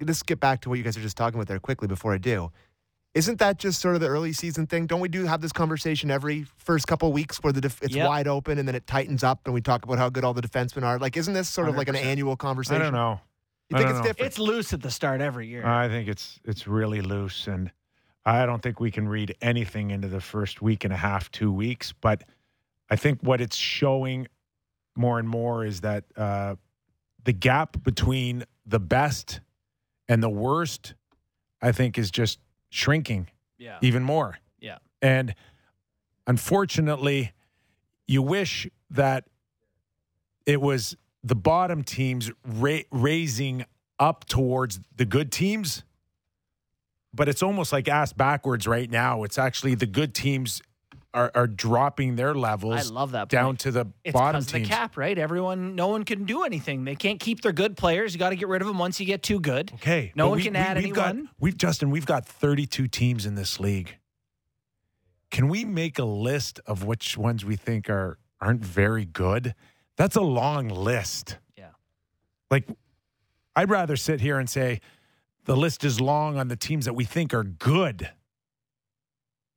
let's 0.00 0.22
get 0.22 0.38
back 0.38 0.60
to 0.60 0.68
what 0.68 0.78
you 0.78 0.84
guys 0.84 0.96
are 0.96 1.00
just 1.00 1.16
talking 1.16 1.40
about 1.40 1.48
there 1.48 1.58
quickly 1.58 1.88
before 1.88 2.12
I 2.12 2.18
do. 2.18 2.52
Isn't 3.16 3.38
that 3.38 3.58
just 3.58 3.80
sort 3.80 3.94
of 3.94 4.02
the 4.02 4.08
early 4.08 4.34
season 4.34 4.66
thing? 4.66 4.86
Don't 4.86 5.00
we 5.00 5.08
do 5.08 5.24
have 5.24 5.40
this 5.40 5.50
conversation 5.50 6.10
every 6.10 6.44
first 6.58 6.86
couple 6.86 7.10
weeks 7.14 7.38
where 7.38 7.50
the 7.50 7.62
def- 7.62 7.82
it's 7.82 7.94
Yep. 7.96 8.06
wide 8.06 8.28
open 8.28 8.58
and 8.58 8.68
then 8.68 8.74
it 8.74 8.86
tightens 8.86 9.24
up 9.24 9.40
and 9.46 9.54
we 9.54 9.62
talk 9.62 9.84
about 9.86 9.96
how 9.96 10.10
good 10.10 10.22
all 10.22 10.34
the 10.34 10.42
defensemen 10.42 10.82
are? 10.82 10.98
Like, 10.98 11.16
isn't 11.16 11.32
this 11.32 11.48
sort 11.48 11.70
of 11.70 11.76
like 11.76 11.88
an 11.88 11.96
annual 11.96 12.36
conversation? 12.36 12.82
I 12.82 12.84
don't 12.84 12.92
know. 12.92 13.18
You 13.70 13.76
I 13.76 13.80
think 13.80 13.90
it's 13.90 13.98
know. 14.00 14.04
different? 14.04 14.26
It's 14.26 14.38
loose 14.38 14.72
at 14.74 14.82
the 14.82 14.90
start 14.90 15.22
every 15.22 15.46
year. 15.46 15.64
I 15.66 15.88
think 15.88 16.08
it's 16.08 16.38
it's 16.44 16.68
really 16.68 17.00
loose, 17.00 17.46
and 17.46 17.72
I 18.26 18.44
don't 18.44 18.60
think 18.62 18.80
we 18.80 18.90
can 18.90 19.08
read 19.08 19.34
anything 19.40 19.92
into 19.92 20.08
the 20.08 20.20
first 20.20 20.60
week 20.60 20.84
and 20.84 20.92
a 20.92 20.96
half, 20.98 21.30
two 21.30 21.50
weeks. 21.50 21.92
But 21.92 22.22
I 22.90 22.96
think 22.96 23.22
what 23.22 23.40
it's 23.40 23.56
showing 23.56 24.28
more 24.94 25.18
and 25.18 25.26
more 25.28 25.64
is 25.64 25.80
that 25.80 26.04
uh, 26.18 26.56
the 27.24 27.32
gap 27.32 27.82
between 27.82 28.44
the 28.66 28.78
best 28.78 29.40
and 30.06 30.22
the 30.22 30.30
worst, 30.30 30.92
I 31.62 31.72
think, 31.72 31.96
is 31.98 32.10
just 32.10 32.38
shrinking 32.70 33.28
yeah. 33.58 33.78
even 33.80 34.02
more. 34.02 34.38
Yeah. 34.60 34.78
And 35.02 35.34
unfortunately, 36.26 37.32
you 38.06 38.22
wish 38.22 38.68
that 38.90 39.24
it 40.46 40.60
was 40.60 40.96
the 41.22 41.34
bottom 41.34 41.82
teams 41.82 42.30
ra- 42.44 42.80
raising 42.90 43.64
up 43.98 44.26
towards 44.26 44.80
the 44.94 45.04
good 45.04 45.32
teams. 45.32 45.82
But 47.12 47.28
it's 47.28 47.42
almost 47.42 47.72
like 47.72 47.88
ass 47.88 48.12
backwards 48.12 48.66
right 48.66 48.90
now. 48.90 49.22
It's 49.24 49.38
actually 49.38 49.74
the 49.74 49.86
good 49.86 50.14
teams 50.14 50.62
are, 51.16 51.30
are 51.34 51.46
dropping 51.46 52.14
their 52.16 52.34
levels. 52.34 52.90
I 52.90 52.94
love 52.94 53.12
that 53.12 53.28
down 53.30 53.46
point. 53.52 53.60
to 53.60 53.70
the 53.72 53.86
It's 54.04 54.12
bottom 54.12 54.38
of 54.40 54.46
the 54.46 54.58
teams. 54.58 54.68
cap, 54.68 54.96
right? 54.98 55.16
Everyone, 55.16 55.74
no 55.74 55.88
one 55.88 56.04
can 56.04 56.24
do 56.24 56.44
anything. 56.44 56.84
They 56.84 56.94
can't 56.94 57.18
keep 57.18 57.40
their 57.40 57.52
good 57.52 57.76
players. 57.76 58.12
You 58.12 58.18
got 58.18 58.30
to 58.30 58.36
get 58.36 58.48
rid 58.48 58.60
of 58.60 58.68
them 58.68 58.78
once 58.78 59.00
you 59.00 59.06
get 59.06 59.22
too 59.22 59.40
good. 59.40 59.72
Okay. 59.76 60.12
No 60.14 60.28
one 60.28 60.36
we- 60.38 60.44
can 60.44 60.52
we- 60.52 60.58
add 60.58 60.76
we've 60.76 60.92
got- 60.92 61.08
anyone. 61.08 61.30
we've 61.40 61.56
Justin, 61.56 61.90
we've 61.90 62.04
got 62.06 62.26
32 62.26 62.86
teams 62.86 63.24
in 63.24 63.34
this 63.34 63.58
league. 63.58 63.96
Can 65.30 65.48
we 65.48 65.64
make 65.64 65.98
a 65.98 66.04
list 66.04 66.60
of 66.66 66.84
which 66.84 67.16
ones 67.16 67.44
we 67.44 67.56
think 67.56 67.88
are 67.90 68.18
aren't 68.40 68.62
very 68.64 69.06
good? 69.06 69.54
That's 69.96 70.16
a 70.16 70.20
long 70.20 70.68
list. 70.68 71.38
Yeah. 71.56 71.70
Like 72.50 72.68
I'd 73.56 73.70
rather 73.70 73.96
sit 73.96 74.20
here 74.20 74.38
and 74.38 74.48
say 74.50 74.80
the 75.46 75.56
list 75.56 75.82
is 75.82 75.98
long 75.98 76.36
on 76.38 76.48
the 76.48 76.56
teams 76.56 76.84
that 76.84 76.92
we 76.94 77.04
think 77.04 77.32
are 77.32 77.42
good. 77.42 78.10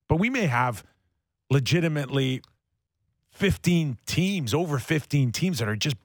But 0.08 0.16
we 0.18 0.30
may 0.30 0.46
have 0.48 0.84
legitimately 1.50 2.42
15 3.32 3.98
teams, 4.06 4.54
over 4.54 4.80
15 4.80 5.32
teams 5.32 5.60
that 5.60 5.68
are 5.68 5.76
just 5.76 5.96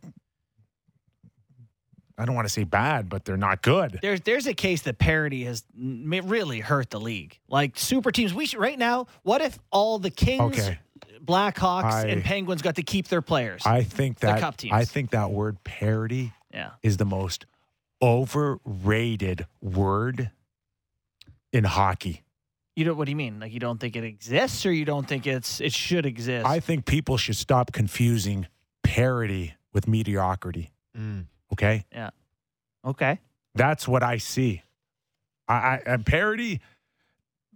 I 2.16 2.24
don't 2.24 2.36
want 2.36 2.46
to 2.46 2.52
say 2.52 2.62
bad, 2.62 3.08
but 3.08 3.24
they're 3.24 3.36
not 3.36 3.60
good. 3.62 3.98
There's 4.00 4.20
there's 4.20 4.46
a 4.46 4.54
case 4.54 4.82
that 4.82 4.98
parity 4.98 5.44
has 5.44 5.64
really 5.76 6.60
hurt 6.60 6.90
the 6.90 7.00
league. 7.00 7.38
Like 7.48 7.76
super 7.76 8.12
teams, 8.12 8.32
we 8.32 8.46
should 8.46 8.60
right 8.60 8.78
now. 8.78 9.06
What 9.22 9.40
if 9.40 9.58
all 9.72 9.98
the 9.98 10.10
Kings, 10.10 10.58
Okay. 10.58 10.78
Blackhawks, 11.24 11.84
I- 11.84 12.06
and 12.06 12.22
Penguins 12.22 12.62
got 12.62 12.76
to 12.76 12.82
keep 12.82 13.08
their 13.08 13.22
players? 13.22 13.62
I 13.66 13.82
think 13.82 14.20
that 14.20 14.38
cup 14.40 14.56
teams. 14.56 14.74
I 14.74 14.84
think 14.84 15.10
that 15.10 15.30
word 15.32 15.62
parity 15.64 16.32
yeah, 16.52 16.70
is 16.82 16.98
the 16.98 17.04
most 17.04 17.46
overrated 18.00 19.46
word 19.60 20.30
in 21.52 21.64
hockey. 21.64 22.23
You 22.76 22.84
don't. 22.84 22.96
What 22.96 23.04
do 23.06 23.10
you 23.10 23.16
mean? 23.16 23.40
Like 23.40 23.52
you 23.52 23.60
don't 23.60 23.78
think 23.78 23.96
it 23.96 24.04
exists, 24.04 24.64
or 24.66 24.72
you 24.72 24.84
don't 24.84 25.06
think 25.06 25.26
it's 25.26 25.60
it 25.60 25.72
should 25.72 26.06
exist? 26.06 26.46
I 26.46 26.60
think 26.60 26.86
people 26.86 27.16
should 27.16 27.36
stop 27.36 27.72
confusing 27.72 28.46
parity 28.82 29.54
with 29.72 29.86
mediocrity. 29.88 30.72
Mm. 30.96 31.26
Okay, 31.52 31.84
Yeah. 31.92 32.10
okay. 32.84 33.20
that's 33.54 33.86
what 33.86 34.02
I 34.02 34.18
see. 34.18 34.62
I, 35.46 35.54
I 35.54 35.82
and 35.86 36.06
parity, 36.06 36.60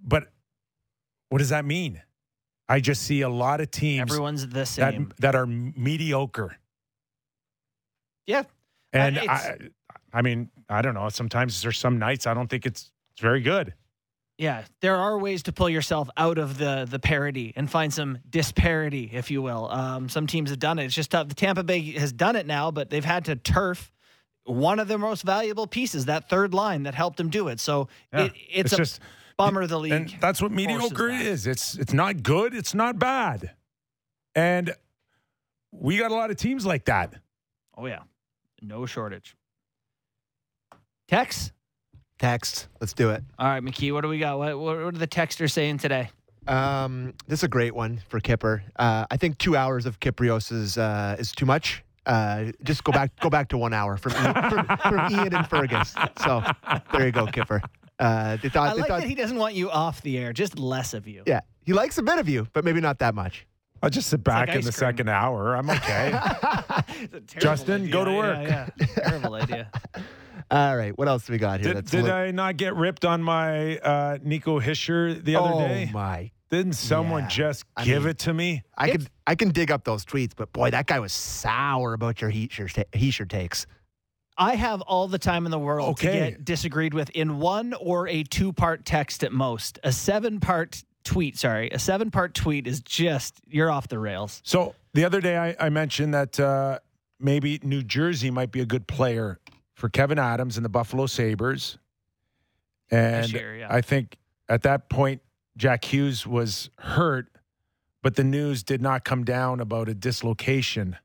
but 0.03 0.29
what 1.31 1.39
does 1.39 1.49
that 1.51 1.65
mean? 1.65 2.01
I 2.69 2.81
just 2.81 3.03
see 3.03 3.23
a 3.23 3.29
lot 3.29 3.61
of 3.61 3.71
teams 3.71 4.11
Everyone's 4.11 4.47
the 4.47 4.53
that 4.55 4.67
same. 4.67 5.13
that 5.21 5.35
are 5.35 5.47
mediocre, 5.47 6.57
yeah, 8.27 8.43
and 8.93 9.19
Uh, 9.19 9.23
I, 9.29 9.57
I 10.13 10.23
mean, 10.23 10.51
I 10.69 10.83
don't 10.83 10.95
know. 10.95 11.09
Sometimes 11.09 11.63
there's 11.63 11.79
some 11.79 11.99
nights 11.99 12.27
I 12.27 12.35
don't 12.35 12.49
think 12.49 12.67
it's 12.67 12.91
it's 13.13 13.21
very 13.21 13.41
good. 13.41 13.73
Yeah. 14.39 14.65
There 14.81 14.97
are 14.97 15.19
ways 15.19 15.43
to 15.45 15.53
pull 15.53 15.69
yourself 15.69 16.09
out 16.17 16.39
of 16.39 16.57
the 16.59 16.87
the 16.89 16.99
parity 16.99 17.53
and 17.57 17.71
find 17.71 17.93
some 17.93 18.19
disparity, 18.31 19.11
if 19.13 19.31
you 19.31 19.43
will. 19.43 19.69
Um, 19.71 20.09
some 20.09 20.27
teams 20.27 20.51
have 20.51 20.59
done 20.59 20.79
it. 20.79 20.85
It's 20.87 20.95
just 20.95 21.11
tough. 21.11 21.29
The 21.29 21.35
Tampa 21.35 21.65
Bay 21.65 21.81
has 21.93 22.13
done 22.13 22.37
it 22.37 22.47
now, 22.47 22.71
but 22.71 22.89
they've 22.91 23.05
had 23.05 23.27
to 23.27 23.37
turf 23.37 23.93
one 24.45 24.79
of 24.79 24.89
their 24.89 24.97
most 24.99 25.23
valuable 25.25 25.67
pieces, 25.67 26.07
that 26.07 26.31
third 26.31 26.55
line 26.55 26.85
that 26.85 26.95
helped 26.95 27.19
them 27.19 27.29
do 27.29 27.49
it. 27.49 27.61
So 27.61 27.89
Yeah. 28.15 28.25
it, 28.25 28.33
it's, 28.49 28.59
It's 28.61 28.73
a 28.73 28.77
just 28.79 29.01
bummer 29.37 29.67
the 29.67 29.79
league. 29.79 29.93
And 29.93 30.17
that's 30.21 30.41
what 30.41 30.53
mediocre 30.53 31.09
that. 31.09 31.21
is. 31.21 31.47
It's 31.47 31.75
it's 31.75 31.93
not 31.93 32.23
good. 32.23 32.55
It's 32.55 32.73
not 32.75 32.99
bad. 32.99 33.55
And 34.35 34.73
we 35.73 35.99
got 35.99 36.11
a 36.13 36.15
lot 36.15 36.31
of 36.31 36.37
teams 36.37 36.65
like 36.65 36.85
that. 36.87 37.15
Oh 37.77 37.87
yeah, 37.87 38.01
no 38.63 38.87
shortage. 38.87 39.37
Text. 41.09 41.53
Text. 42.19 42.69
Let's 42.81 42.93
do 42.93 43.11
it. 43.11 43.23
All 43.39 43.47
right, 43.49 43.63
McKee. 43.63 43.93
What 43.93 44.01
do 44.03 44.09
we 44.09 44.19
got? 44.19 44.39
What, 44.39 44.59
what 44.59 44.77
are 44.77 44.91
the 44.91 45.07
texters 45.07 45.53
saying 45.53 45.79
today? 45.79 46.11
Um, 46.47 47.15
this 47.27 47.41
is 47.41 47.45
a 47.45 47.49
great 47.49 47.75
one 47.75 48.01
for 48.09 48.21
Kipper. 48.21 48.63
Uh, 48.77 49.07
I 49.11 49.17
think 49.17 49.39
two 49.39 49.55
hours 49.57 49.87
of 49.87 50.01
Kypreos 50.01 50.51
is 50.51 50.79
uh, 50.79 51.17
is 51.19 51.33
too 51.33 51.47
much. 51.47 51.85
Uh, 52.07 52.53
just 52.63 52.85
go 52.85 52.93
back 52.93 53.11
go 53.21 53.29
back 53.29 53.49
to 53.51 53.59
one 53.59 53.75
hour 53.75 53.97
from 53.99 54.13
Ian, 54.13 54.35
from, 54.51 54.67
from 54.79 55.13
Ian 55.13 55.35
and 55.35 55.47
Fergus. 55.49 55.95
So 56.25 56.43
there 56.93 57.07
you 57.07 57.13
go, 57.13 57.27
Kipper. 57.27 57.61
Uh, 57.99 58.37
they 58.37 58.49
thought, 58.49 58.71
I 58.71 58.75
they 58.75 58.81
like 58.81 58.89
thought 58.89 59.01
that 59.01 59.09
he 59.09 59.15
doesn't 59.15 59.37
want 59.37 59.55
you 59.55 59.71
off 59.71 60.01
the 60.03 60.17
air, 60.19 60.33
just 60.33 60.59
less 60.59 60.95
of 60.95 61.07
you. 61.09 61.23
yeah, 61.27 61.41
he 61.65 61.73
likes 61.73 61.99
a 61.99 62.03
bit 62.03 62.19
of 62.19 62.29
you, 62.29 62.47
but 62.53 62.65
maybe 62.65 62.81
not 62.81 63.01
that 63.01 63.15
much. 63.15 63.47
I'll 63.83 63.91
just 63.91 64.09
sit 64.09 64.25
back 64.25 64.49
like 64.49 64.57
in 64.59 64.65
the 64.65 64.73
cream. 64.73 64.79
second 64.79 65.09
hour. 65.09 65.55
I'm 65.57 65.69
okay. 65.71 66.19
It's 67.01 67.15
a 67.15 67.21
terrible 67.21 67.41
Justin, 67.41 67.91
go 67.91 68.05
to 68.05 68.13
work. 68.13 68.39
Yeah, 68.49 68.69
yeah. 68.79 68.87
terrible 69.09 69.35
idea. 69.35 69.71
All 70.51 70.77
right, 70.77 70.97
what 70.99 71.07
else 71.09 71.27
do 71.27 71.33
we 71.33 71.39
got 71.39 71.61
here? 71.61 71.69
did 71.69 71.77
that's 71.77 71.91
did 71.91 72.03
little- 72.05 72.17
I 72.17 72.31
not 72.33 72.57
get 72.57 72.75
ripped 72.75 73.05
on 73.05 73.23
my 73.23 73.77
uh, 73.79 74.19
Nico 74.23 74.59
Hischier 74.61 75.23
the 75.23 75.37
other 75.37 75.53
oh 75.55 75.59
day? 75.61 75.87
Oh 75.91 75.93
my! 75.93 76.31
Didn't 76.51 76.73
someone 76.73 77.25
Yeah. 77.25 77.29
just 77.29 77.65
I 77.77 77.85
give 77.85 78.03
mean- 78.05 78.11
it 78.11 78.19
to 78.21 78.35
me? 78.35 78.63
I 78.77 78.91
could 78.91 79.07
I 79.27 79.35
can 79.35 79.51
dig 79.51 79.71
up 79.71 79.85
those 79.85 80.05
tweets, 80.05 80.33
but 80.35 80.53
boy, 80.53 80.71
that 80.71 80.87
guy 80.87 80.99
was 81.01 81.13
sour 81.13 81.93
about 81.93 82.21
your 82.21 82.33
Hischier 82.33 82.73
ta- 82.73 83.27
takes. 83.27 83.67
I 84.41 84.55
have 84.55 84.81
all 84.83 85.09
the 85.09 85.19
time 85.19 85.45
in 85.47 85.51
the 85.51 85.59
world 85.59 85.97
to 85.99 86.05
get 86.07 86.45
disagreed 86.45 86.95
with 86.95 87.11
in 87.11 87.39
one 87.41 87.75
or 87.75 88.09
a 88.09 88.23
two 88.23 88.53
part 88.53 88.85
text 88.85 89.25
at 89.25 89.33
most. 89.33 89.79
A 89.85 89.93
seven 89.93 90.39
part 90.41 90.83
tweet, 91.09 91.39
sorry, 91.39 91.71
a 91.71 91.79
seven 91.79 92.11
part 92.11 92.35
tweet 92.35 92.67
is 92.67 92.81
just, 92.83 93.41
you're 93.49 93.71
off 93.71 93.89
the 93.89 93.99
rails. 93.99 94.43
So 94.45 94.75
the 94.93 95.07
other 95.07 95.23
day 95.23 95.39
I, 95.39 95.57
I 95.59 95.71
mentioned 95.71 96.13
that 96.13 96.39
uh, 96.39 96.81
maybe 97.19 97.59
New 97.63 97.83
Jersey 97.83 98.31
might 98.31 98.53
be 98.53 98.61
a 98.61 98.67
good 98.67 98.87
player 98.87 99.39
for 99.73 99.89
Kevyn 99.89 100.19
Adams 100.19 100.59
and 100.59 100.65
the 100.67 100.69
Buffalo 100.69 101.07
Sabres. 101.07 101.79
And 102.91 103.33
year, 103.33 103.57
yeah. 103.57 103.69
I 103.71 103.81
think 103.81 104.19
at 104.51 104.63
that 104.65 104.91
point, 104.91 105.23
Jack 105.57 105.87
Hughes 105.87 106.27
was 106.27 106.69
hurt, 106.79 107.29
but 108.03 108.17
the 108.17 108.25
news 108.25 108.63
did 108.63 108.83
not 108.83 109.03
come 109.05 109.25
down 109.25 109.61
about 109.61 109.89
a 109.89 109.95
dislocation. 109.95 110.99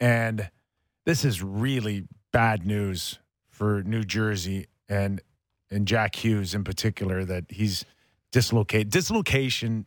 And 0.00 0.50
this 1.04 1.22
is 1.22 1.42
really 1.42 2.08
bad 2.32 2.66
news 2.66 3.18
for 3.50 3.82
New 3.82 4.04
Jersey 4.04 4.68
and 4.88 5.20
and 5.70 5.86
Jack 5.86 6.16
Hughes 6.16 6.54
in 6.54 6.64
particular 6.64 7.24
that 7.24 7.44
he's 7.50 7.84
dislocated. 8.32 8.90
Dislocation 8.90 9.86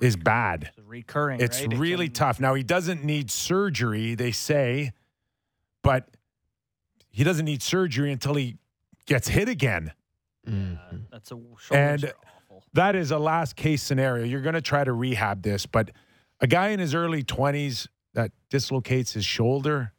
is 0.00 0.16
bad. 0.16 0.70
It's 0.76 0.86
recurring. 0.86 1.40
It's 1.40 1.60
right? 1.62 1.72
It 1.72 1.78
really 1.78 2.06
can- 2.06 2.14
tough. 2.14 2.40
Now 2.40 2.54
he 2.54 2.62
doesn't 2.62 3.04
need 3.04 3.30
surgery, 3.30 4.14
they 4.14 4.32
say, 4.32 4.92
but 5.82 6.08
he 7.10 7.24
doesn't 7.24 7.44
need 7.44 7.62
surgery 7.62 8.10
until 8.12 8.34
he 8.34 8.56
gets 9.06 9.28
hit 9.28 9.48
again. 9.48 9.92
Mhm. 10.46 11.06
That's 11.10 11.30
a 11.30 11.34
shoulders 11.58 11.70
And- 11.72 12.12
awful. 12.36 12.64
That 12.74 12.96
is 12.96 13.10
a 13.10 13.18
last 13.18 13.56
case 13.56 13.82
scenario. 13.82 14.24
You're 14.24 14.40
going 14.42 14.54
to 14.54 14.60
try 14.62 14.84
to 14.84 14.92
rehab 14.92 15.42
this, 15.42 15.66
but 15.66 15.90
a 16.40 16.46
guy 16.46 16.68
in 16.68 16.80
his 16.80 16.94
early 16.94 17.22
20s 17.22 17.88
that 18.14 18.32
dislocates 18.50 19.12
his 19.12 19.24
shoulder 19.24 19.92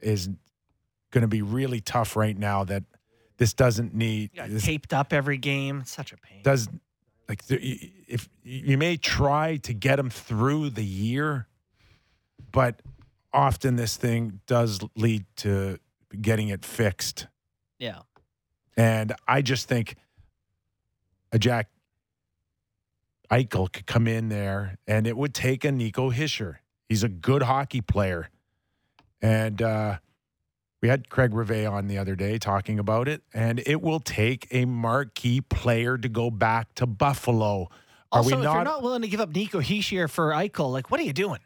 is 0.00 0.28
going 1.10 1.22
to 1.22 1.28
be 1.28 1.42
really 1.42 1.80
tough 1.80 2.16
right 2.16 2.36
now 2.36 2.64
that 2.64 2.84
this 3.38 3.52
doesn't 3.52 3.94
need 3.94 4.30
this 4.48 4.64
taped 4.64 4.92
up 4.92 5.12
every 5.12 5.38
game. 5.38 5.80
It's 5.80 5.92
such 5.92 6.12
a 6.12 6.16
pain. 6.16 6.42
does 6.42 6.68
like 7.28 7.42
if 7.48 8.28
you 8.42 8.78
may 8.78 8.96
try 8.96 9.56
to 9.56 9.74
get 9.74 9.96
them 9.96 10.10
through 10.10 10.70
the 10.70 10.84
year 10.84 11.48
but 12.52 12.80
often 13.32 13.76
this 13.76 13.96
thing 13.96 14.40
does 14.46 14.80
lead 14.94 15.24
to 15.36 15.78
getting 16.20 16.48
it 16.48 16.64
fixed 16.64 17.26
yeah. 17.78 18.00
and 18.76 19.12
i 19.26 19.42
just 19.42 19.68
think 19.68 19.96
a 21.32 21.38
jack 21.38 21.68
eichel 23.30 23.70
could 23.70 23.86
come 23.86 24.06
in 24.06 24.28
there 24.28 24.78
and 24.86 25.06
it 25.06 25.16
would 25.16 25.34
take 25.34 25.64
a 25.64 25.72
nico 25.72 26.10
hischier 26.10 26.56
he's 26.88 27.02
a 27.02 27.08
good 27.08 27.42
hockey 27.42 27.80
player 27.80 28.30
and 29.20 29.60
uh 29.60 29.96
we 30.82 30.88
had 30.88 31.08
Craig 31.08 31.34
Rivet 31.34 31.66
on 31.66 31.88
the 31.88 31.98
other 31.98 32.14
day 32.14 32.38
talking 32.38 32.78
about 32.78 33.08
it, 33.08 33.22
and 33.32 33.62
it 33.66 33.80
will 33.80 34.00
take 34.00 34.46
a 34.50 34.64
marquee 34.64 35.40
player 35.40 35.96
to 35.96 36.08
go 36.08 36.30
back 36.30 36.74
to 36.76 36.86
Buffalo. 36.86 37.68
Are 38.12 38.18
Also, 38.18 38.28
we 38.28 38.34
if 38.34 38.44
not, 38.44 38.54
you're 38.54 38.64
not 38.64 38.82
willing 38.82 39.02
to 39.02 39.08
give 39.08 39.20
up 39.20 39.34
Nico 39.34 39.60
Hischier 39.60 40.08
for 40.08 40.30
Eichel, 40.30 40.72
like, 40.72 40.90
what 40.90 41.00
are 41.00 41.04
you 41.04 41.12
doing? 41.12 41.40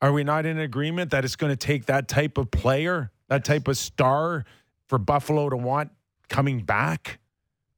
Are 0.00 0.12
we 0.12 0.24
not 0.24 0.46
in 0.46 0.58
agreement 0.58 1.10
that 1.10 1.24
it's 1.24 1.36
going 1.36 1.52
to 1.52 1.56
take 1.56 1.86
that 1.86 2.06
type 2.06 2.38
of 2.38 2.50
player, 2.50 3.10
that 3.28 3.44
type 3.44 3.66
of 3.66 3.76
star, 3.76 4.44
for 4.86 4.98
Buffalo 4.98 5.48
to 5.48 5.56
want 5.56 5.90
coming 6.28 6.60
back? 6.60 7.18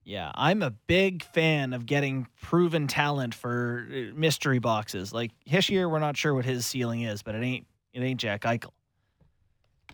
Yeah, 0.04 0.32
I'm 0.34 0.62
a 0.62 0.70
big 0.70 1.22
fan 1.22 1.72
of 1.72 1.84
getting 1.86 2.26
proven 2.40 2.86
talent 2.86 3.34
for 3.34 3.86
uh, 3.90 4.14
mystery 4.18 4.58
boxes. 4.58 5.12
Like 5.12 5.32
Hischier, 5.46 5.90
we're 5.90 5.98
not 5.98 6.16
sure 6.16 6.34
what 6.34 6.44
his 6.46 6.64
ceiling 6.66 7.02
is, 7.02 7.22
but 7.22 7.34
it 7.34 7.42
ain't 7.42 7.66
it 7.92 8.00
ain't 8.00 8.18
Jack 8.18 8.42
Eichel. 8.42 8.70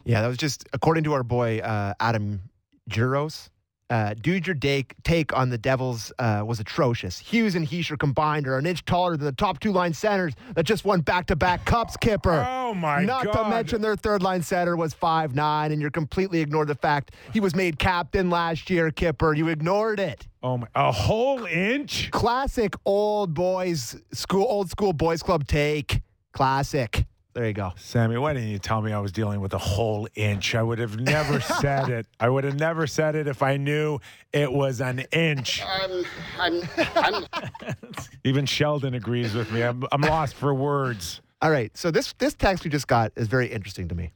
Yeah, 0.05 0.21
that 0.23 0.29
was 0.29 0.37
just 0.37 0.65
according 0.73 1.05
to 1.05 1.13
our 1.15 1.23
boy 1.23 1.59
uh, 1.61 1.95
Adam 2.01 2.43
Juros. 2.91 3.49
Uh, 3.91 4.15
dude, 4.15 4.47
your 4.47 4.55
day, 4.55 4.85
take 5.05 5.37
on 5.37 5.51
the 5.51 5.59
Devils 5.59 6.11
uh, 6.19 6.43
was 6.45 6.59
atrocious. 6.59 7.19
Hughes 7.19 7.55
and 7.55 7.69
Hischier 7.69 7.99
combined 7.99 8.49
are 8.49 8.57
an 8.57 8.65
inch 8.65 8.83
taller 8.87 9.15
than 9.15 9.27
the 9.27 9.33
top 9.33 9.61
two 9.61 9.73
line 9.73 9.93
centers 9.93 10.33
that 10.55 10.65
just 10.65 10.87
won 10.87 11.03
back 11.03 11.27
to 11.27 11.37
back 11.37 11.67
cups, 11.67 11.95
Kipper. 11.99 12.45
Oh 12.49 12.73
my 12.73 13.01
god. 13.01 13.07
Not 13.07 13.25
God! 13.27 13.43
to 13.45 13.51
mention 13.51 13.83
their 13.83 13.95
third 13.95 14.23
line 14.23 14.43
center 14.43 14.75
was 14.75 14.95
five 14.95 15.35
nine, 15.35 15.71
and 15.71 15.83
you're 15.83 15.91
completely 15.91 16.41
ignored 16.41 16.69
the 16.69 16.75
fact 16.75 17.13
he 17.35 17.41
was 17.41 17.55
made 17.55 17.79
captain 17.79 18.31
last 18.31 18.71
year, 18.71 18.91
Kipper. 18.91 19.35
You 19.35 19.49
ignored 19.49 20.01
it. 20.01 20.27
oh 20.43 20.57
my, 20.59 20.67
a 20.75 20.91
whole 20.91 21.45
inch. 21.45 22.11
Classic 22.11 22.75
old 22.87 23.35
boys 23.35 23.97
school, 24.13 24.47
old 24.49 24.71
school 24.71 24.95
boys 24.95 25.23
club 25.23 25.47
take. 25.47 26.01
Classic. 26.33 27.05
There 27.35 27.47
you 27.47 27.53
go. 27.53 27.73
Sammy, 27.77 28.17
why 28.17 28.33
didn't 28.33 28.51
you 28.51 28.61
tell 28.61 28.81
me 28.81 28.93
I 28.93 29.01
was 29.01 29.11
dealing 29.11 29.41
with 29.41 29.53
a 29.55 29.59
whole 29.59 30.07
inch? 30.15 30.55
I 30.55 30.63
would 30.63 30.79
have 30.79 31.01
never 31.01 31.41
said 31.61 31.89
it. 31.89 32.07
I 32.21 32.29
would 32.29 32.45
have 32.45 32.59
never 32.59 32.87
said 32.87 33.17
it 33.17 33.27
if 33.27 33.43
I 33.43 33.57
knew 33.57 33.99
it 34.33 34.53
was 34.53 34.81
an 34.81 35.01
inch. 35.11 35.61
I'm, 35.67 36.05
I'm, 36.39 36.63
I'm, 36.95 37.27
Even 38.25 38.47
Sheldon 38.47 38.95
agrees 38.95 39.35
with 39.35 39.51
me. 39.51 39.63
I'm, 39.63 39.85
I'm 39.91 40.01
lost 40.03 40.37
for 40.37 40.55
words. 40.55 41.21
All 41.43 41.51
right. 41.51 41.77
So 41.77 41.91
this 41.91 42.15
this 42.19 42.35
text 42.35 42.63
we 42.63 42.71
just 42.71 42.87
got 42.87 43.13
is 43.17 43.27
very 43.27 43.49
interesting 43.49 43.89
to 43.89 43.95
me. 43.97 44.13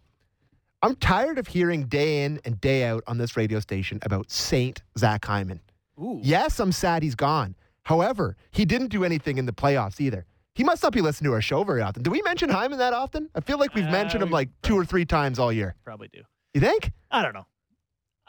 I'm 0.81 0.95
tired 0.95 1.39
of 1.39 1.49
hearing 1.49 1.87
day 1.87 2.23
in 2.25 2.41
and 2.45 2.61
day 2.61 2.85
out 2.85 3.03
on 3.09 3.19
this 3.19 3.37
radio 3.37 3.59
station 3.59 3.99
about 4.03 4.31
Saint 4.31 4.83
Zach 4.97 5.25
Hyman. 5.25 5.61
Ooh, 6.01 6.21
Yes, 6.23 6.61
I'm 6.61 6.71
sad 6.71 7.03
he's 7.03 7.16
gone. 7.16 7.57
However, 7.83 8.37
he 8.53 8.64
didn't 8.64 8.89
do 8.89 9.03
anything 9.03 9.39
in 9.39 9.47
the 9.47 9.53
playoffs 9.53 10.01
either. 10.01 10.25
He 10.59 10.65
must 10.65 10.83
not 10.83 10.93
be 10.93 11.01
listening 11.01 11.31
to 11.31 11.35
our 11.35 11.41
show 11.41 11.63
very 11.63 11.81
often. 11.83 12.03
Do 12.03 12.11
we 12.11 12.21
mention 12.23 12.49
Hyman 12.51 12.79
that 12.81 12.93
often? 12.93 13.31
I 13.33 13.39
feel 13.41 13.59
like 13.59 13.75
we've 13.77 13.87
Uh, 13.87 13.93
mentioned 13.93 14.25
him 14.25 14.31
like 14.31 14.49
two 14.61 14.77
or 14.77 14.85
three 14.85 15.05
times 15.05 15.39
all 15.39 15.53
year. 15.53 15.77
probably 15.85 16.09
probably 16.09 16.21
do. 16.23 16.27
You 16.53 16.61
think? 16.61 16.91
I 17.13 17.23
don't 17.23 17.33
know. 17.33 17.47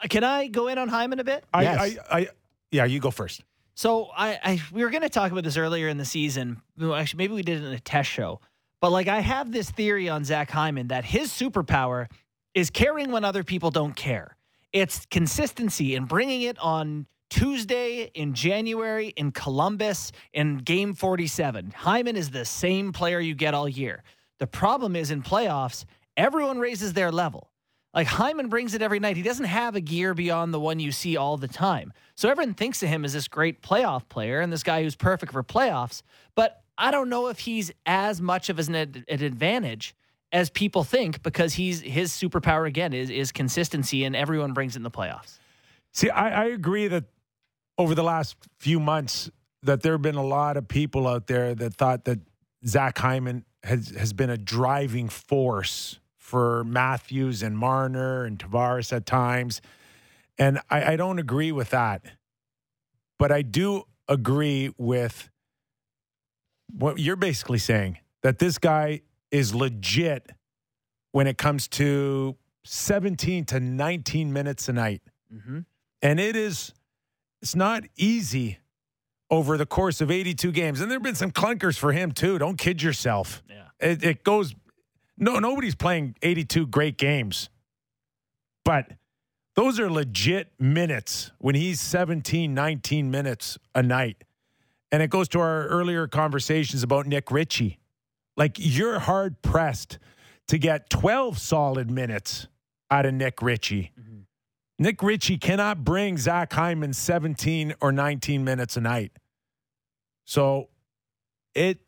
Uh, 0.02 0.06
Can 0.08 0.22
I 0.22 0.46
go 0.46 0.68
in 0.68 0.78
on 0.78 0.86
Hyman 0.88 1.18
a 1.18 1.24
bit? 1.24 1.44
I, 1.52 1.62
Yes. 1.64 1.98
I, 2.08 2.18
I, 2.18 2.28
yeah, 2.70 2.84
you 2.84 3.00
go 3.00 3.10
first. 3.10 3.42
So 3.74 4.10
I, 4.16 4.38
I 4.44 4.62
we 4.70 4.84
were 4.84 4.90
going 4.90 5.02
to 5.02 5.08
talk 5.08 5.32
about 5.32 5.42
this 5.42 5.56
earlier 5.56 5.88
in 5.88 5.96
the 5.96 6.04
season. 6.04 6.62
Well, 6.78 6.94
Actually, 6.94 7.18
maybe 7.18 7.34
we 7.34 7.42
did 7.42 7.62
it 7.62 7.66
in 7.66 7.72
a 7.72 7.80
test 7.80 8.08
show. 8.08 8.40
But 8.80 8.92
like, 8.92 9.08
I 9.08 9.18
have 9.18 9.50
this 9.50 9.68
theory 9.68 10.08
on 10.08 10.24
Zach 10.24 10.50
Hyman 10.52 10.86
that 10.88 11.04
his 11.04 11.30
superpower 11.32 12.06
is 12.54 12.70
caring 12.70 13.10
when 13.10 13.24
other 13.24 13.42
people 13.42 13.72
don't 13.72 13.96
care. 13.96 14.36
It's 14.72 15.04
consistency 15.10 15.96
and 15.96 16.06
bringing 16.06 16.42
it 16.42 16.58
on 16.60 17.06
Tuesday 17.30 18.10
in 18.14 18.34
January 18.34 19.08
in 19.16 19.32
Columbus 19.32 20.12
in 20.32 20.58
Game 20.58 20.94
47. 20.94 21.72
Hyman 21.74 22.16
is 22.16 22.30
the 22.30 22.44
same 22.44 22.92
player 22.92 23.18
you 23.20 23.34
get 23.34 23.54
all 23.54 23.68
year. 23.68 24.02
The 24.38 24.46
problem 24.46 24.96
is 24.96 25.10
in 25.10 25.22
playoffs, 25.22 25.84
everyone 26.16 26.58
raises 26.58 26.92
their 26.92 27.10
level. 27.10 27.50
Like 27.94 28.06
Hyman 28.06 28.48
brings 28.48 28.74
it 28.74 28.82
every 28.82 29.00
night. 29.00 29.16
He 29.16 29.22
doesn't 29.22 29.46
have 29.46 29.74
a 29.74 29.80
gear 29.80 30.14
beyond 30.14 30.54
the 30.54 30.60
one 30.60 30.78
you 30.78 30.92
see 30.92 31.16
all 31.16 31.36
the 31.36 31.48
time. 31.48 31.92
So 32.14 32.28
everyone 32.28 32.54
thinks 32.54 32.82
of 32.82 32.88
him 32.88 33.04
as 33.04 33.12
this 33.12 33.26
great 33.26 33.62
playoff 33.62 34.08
player 34.08 34.40
and 34.40 34.52
this 34.52 34.62
guy 34.62 34.82
who's 34.82 34.94
perfect 34.94 35.32
for 35.32 35.42
playoffs. 35.42 36.02
But 36.34 36.62
I 36.78 36.90
don't 36.90 37.08
know 37.08 37.28
if 37.28 37.40
he's 37.40 37.72
as 37.86 38.20
much 38.20 38.48
of 38.48 38.58
an, 38.58 38.74
an 38.74 39.04
advantage 39.08 39.94
as 40.32 40.50
people 40.50 40.84
think 40.84 41.22
because 41.22 41.54
he's 41.54 41.80
his 41.80 42.12
superpower 42.12 42.66
again 42.66 42.92
is 42.92 43.10
is 43.10 43.32
consistency 43.32 44.04
and 44.04 44.14
everyone 44.14 44.52
brings 44.52 44.76
it 44.76 44.78
in 44.78 44.82
the 44.84 44.90
playoffs. 44.90 45.38
See, 45.92 46.08
I, 46.08 46.42
I 46.42 46.44
agree 46.46 46.86
that 46.88 47.04
over 47.80 47.94
the 47.94 48.02
last 48.02 48.36
few 48.58 48.78
months 48.78 49.30
that 49.62 49.82
there 49.82 49.92
have 49.92 50.02
been 50.02 50.14
a 50.16 50.24
lot 50.24 50.56
of 50.56 50.68
people 50.68 51.08
out 51.08 51.26
there 51.26 51.54
that 51.54 51.74
thought 51.74 52.04
that 52.04 52.18
Zach 52.66 52.98
Hyman 52.98 53.44
has 53.62 53.88
has 53.90 54.12
been 54.12 54.28
a 54.30 54.36
driving 54.36 55.08
force 55.08 55.98
for 56.16 56.62
Matthews 56.64 57.42
and 57.42 57.56
Marner 57.56 58.24
and 58.24 58.38
Tavares 58.38 58.92
at 58.92 59.06
times. 59.06 59.60
And 60.38 60.60
I, 60.70 60.92
I 60.92 60.96
don't 60.96 61.18
agree 61.18 61.52
with 61.52 61.70
that. 61.70 62.02
But 63.18 63.32
I 63.32 63.42
do 63.42 63.84
agree 64.08 64.72
with 64.78 65.30
what 66.72 66.98
you're 66.98 67.16
basically 67.16 67.58
saying 67.58 67.98
that 68.22 68.38
this 68.38 68.58
guy 68.58 69.00
is 69.30 69.54
legit 69.54 70.30
when 71.12 71.26
it 71.26 71.36
comes 71.38 71.66
to 71.68 72.36
17 72.64 73.44
to 73.46 73.60
19 73.60 74.32
minutes 74.32 74.68
a 74.68 74.72
night 74.72 75.02
Mm-hmm. 75.32 75.60
and 76.02 76.18
it 76.18 76.34
is 76.34 76.72
it's 77.42 77.54
not 77.54 77.84
easy 77.96 78.58
over 79.30 79.56
the 79.56 79.66
course 79.66 80.00
of 80.00 80.10
82 80.10 80.52
games. 80.52 80.80
And 80.80 80.90
there 80.90 80.96
have 80.96 81.02
been 81.02 81.14
some 81.14 81.30
clunkers 81.30 81.78
for 81.78 81.92
him 81.92 82.12
too. 82.12 82.38
Don't 82.38 82.56
kid 82.56 82.82
yourself. 82.82 83.42
Yeah. 83.48 83.90
it, 83.90 84.04
it 84.04 84.24
goes 84.24 84.54
no 85.16 85.38
nobody's 85.38 85.74
playing 85.74 86.16
82 86.22 86.66
great 86.66 86.98
games. 86.98 87.48
But 88.64 88.92
those 89.54 89.78
are 89.78 89.90
legit 89.90 90.52
minutes 90.58 91.30
when 91.38 91.54
he's 91.54 91.80
17 91.80 92.52
19 92.54 93.10
minutes 93.10 93.58
a 93.74 93.82
night. 93.82 94.24
And 94.92 95.02
it 95.02 95.10
goes 95.10 95.28
to 95.28 95.40
our 95.40 95.66
earlier 95.66 96.08
conversations 96.08 96.82
about 96.82 97.06
nick 97.06 97.30
ritchie. 97.30 97.78
Like 98.36 98.56
you're 98.58 98.98
hard 98.98 99.40
pressed 99.42 99.98
to 100.48 100.58
get 100.58 100.90
12 100.90 101.38
solid 101.38 101.90
minutes 101.90 102.48
out 102.90 103.06
of 103.06 103.14
nick 103.14 103.40
ritchie 103.40 103.92
mm-hmm. 103.98 104.09
Nick 104.80 105.02
Ritchie 105.02 105.36
cannot 105.36 105.84
bring 105.84 106.16
Zach 106.16 106.54
Hyman 106.54 106.94
17 106.94 107.74
or 107.82 107.92
19 107.92 108.42
minutes 108.42 108.78
a 108.78 108.80
night. 108.80 109.12
So 110.24 110.70
it 111.54 111.80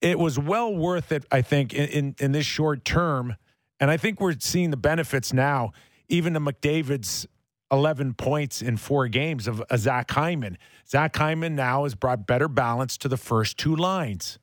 it 0.00 0.18
was 0.18 0.36
well 0.36 0.74
worth 0.74 1.12
it, 1.12 1.24
I 1.30 1.42
think, 1.42 1.72
in, 1.72 1.88
in, 1.88 2.16
in 2.18 2.32
this 2.32 2.44
short 2.44 2.84
term. 2.84 3.36
And 3.78 3.88
I 3.88 3.96
think 3.96 4.20
we're 4.20 4.34
seeing 4.38 4.70
the 4.70 4.76
benefits 4.76 5.32
now, 5.32 5.70
even 6.08 6.34
to 6.34 6.40
McDavid's 6.40 7.26
11 7.70 8.14
points 8.14 8.60
in 8.60 8.76
four 8.78 9.06
games 9.06 9.46
of 9.46 9.62
a 9.70 9.78
Zach 9.78 10.10
Hyman. 10.10 10.58
Zach 10.88 11.16
Hyman 11.16 11.54
now 11.54 11.84
has 11.84 11.94
brought 11.94 12.26
better 12.26 12.48
balance 12.48 12.98
to 12.98 13.08
the 13.08 13.16
first 13.16 13.58
two 13.58 13.76
lines. 13.76 14.40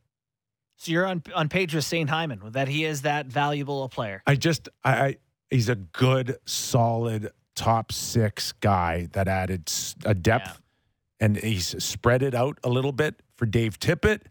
So 0.77 0.93
you're 0.93 1.05
on 1.05 1.23
on 1.35 1.49
page 1.49 1.75
with 1.75 1.83
St. 1.83 2.09
Hyman 2.09 2.39
that 2.51 2.69
he 2.69 2.85
is 2.85 3.01
that 3.01 3.25
valuable 3.25 3.83
a 3.83 3.89
player. 3.89 4.23
I 4.25 4.35
just, 4.35 4.69
I, 4.81 4.91
I 4.93 5.17
he's 5.49 5.67
a 5.67 5.75
good, 5.75 6.37
solid 6.45 7.31
top 7.61 7.91
six 7.91 8.53
guy 8.53 9.07
that 9.11 9.27
added 9.27 9.71
a 10.03 10.15
depth 10.15 10.59
and 11.19 11.37
he's 11.37 11.81
spread 11.83 12.23
it 12.23 12.33
out 12.33 12.57
a 12.63 12.69
little 12.69 12.91
bit 12.91 13.21
for 13.37 13.45
Dave 13.45 13.79
Tippett. 13.79 14.21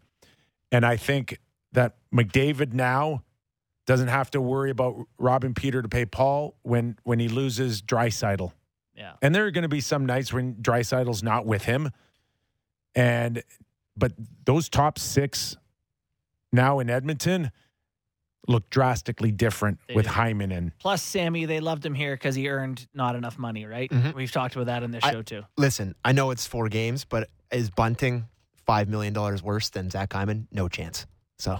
And 0.69 0.85
I 0.85 0.97
think 0.97 1.39
that 1.71 1.95
McDavid 2.13 2.73
now 2.73 3.23
doesn't 3.85 4.09
have 4.09 4.29
to 4.31 4.41
worry 4.41 4.69
about 4.69 4.97
robbing 5.17 5.53
Peter 5.53 5.81
to 5.81 5.87
pay 5.87 6.05
Paul 6.05 6.55
when 6.63 6.97
when 7.03 7.19
he 7.19 7.29
loses 7.29 7.81
Draisaitl. 7.81 8.51
Yeah. 8.97 9.13
And 9.21 9.33
there 9.33 9.45
are 9.45 9.51
going 9.51 9.63
to 9.63 9.69
be 9.69 9.79
some 9.79 10.05
nights 10.05 10.33
when 10.33 10.55
Draisaitl's 10.55 11.23
not 11.23 11.45
with 11.45 11.63
him. 11.63 11.89
And 12.95 13.43
but 13.95 14.11
those 14.43 14.67
top 14.67 14.99
six 14.99 15.55
now 16.51 16.79
in 16.79 16.89
Edmonton 16.89 17.51
look 18.47 18.69
drastically 18.69 19.31
different 19.31 19.79
They 19.87 19.93
with 19.93 20.05
do. 20.05 20.11
Hyman 20.11 20.51
in. 20.51 20.73
Plus, 20.79 21.01
Sammy, 21.03 21.45
they 21.45 21.59
loved 21.59 21.85
him 21.85 21.93
here 21.93 22.15
because 22.15 22.35
he 22.35 22.49
earned 22.49 22.87
not 22.93 23.15
enough 23.15 23.37
money, 23.37 23.65
right? 23.65 23.89
Mhm. 23.91 24.13
We've 24.15 24.31
talked 24.31 24.55
about 24.55 24.65
that 24.65 24.83
in 24.83 24.91
this 24.91 25.03
I- 25.03 25.11
show 25.11 25.21
too. 25.21 25.43
Listen, 25.57 25.95
I 26.03 26.11
know 26.11 26.31
it's 26.31 26.47
four 26.47 26.67
games, 26.69 27.05
but 27.05 27.29
is 27.51 27.69
Bunting 27.69 28.27
five 28.65 28.87
million 28.89 29.13
dollars 29.13 29.43
worse 29.43 29.69
than 29.69 29.89
Zach 29.89 30.11
Hyman? 30.13 30.47
No 30.51 30.67
chance. 30.67 31.05
So 31.37 31.59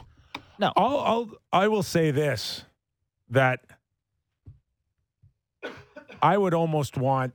No, 0.58 0.72
I'll, 0.76 1.00
I'll 1.00 1.32
I 1.52 1.68
will 1.68 1.84
say 1.84 2.12
this 2.12 2.64
that 3.30 3.62
I 6.22 6.38
would 6.38 6.54
almost 6.54 6.98
want 6.98 7.34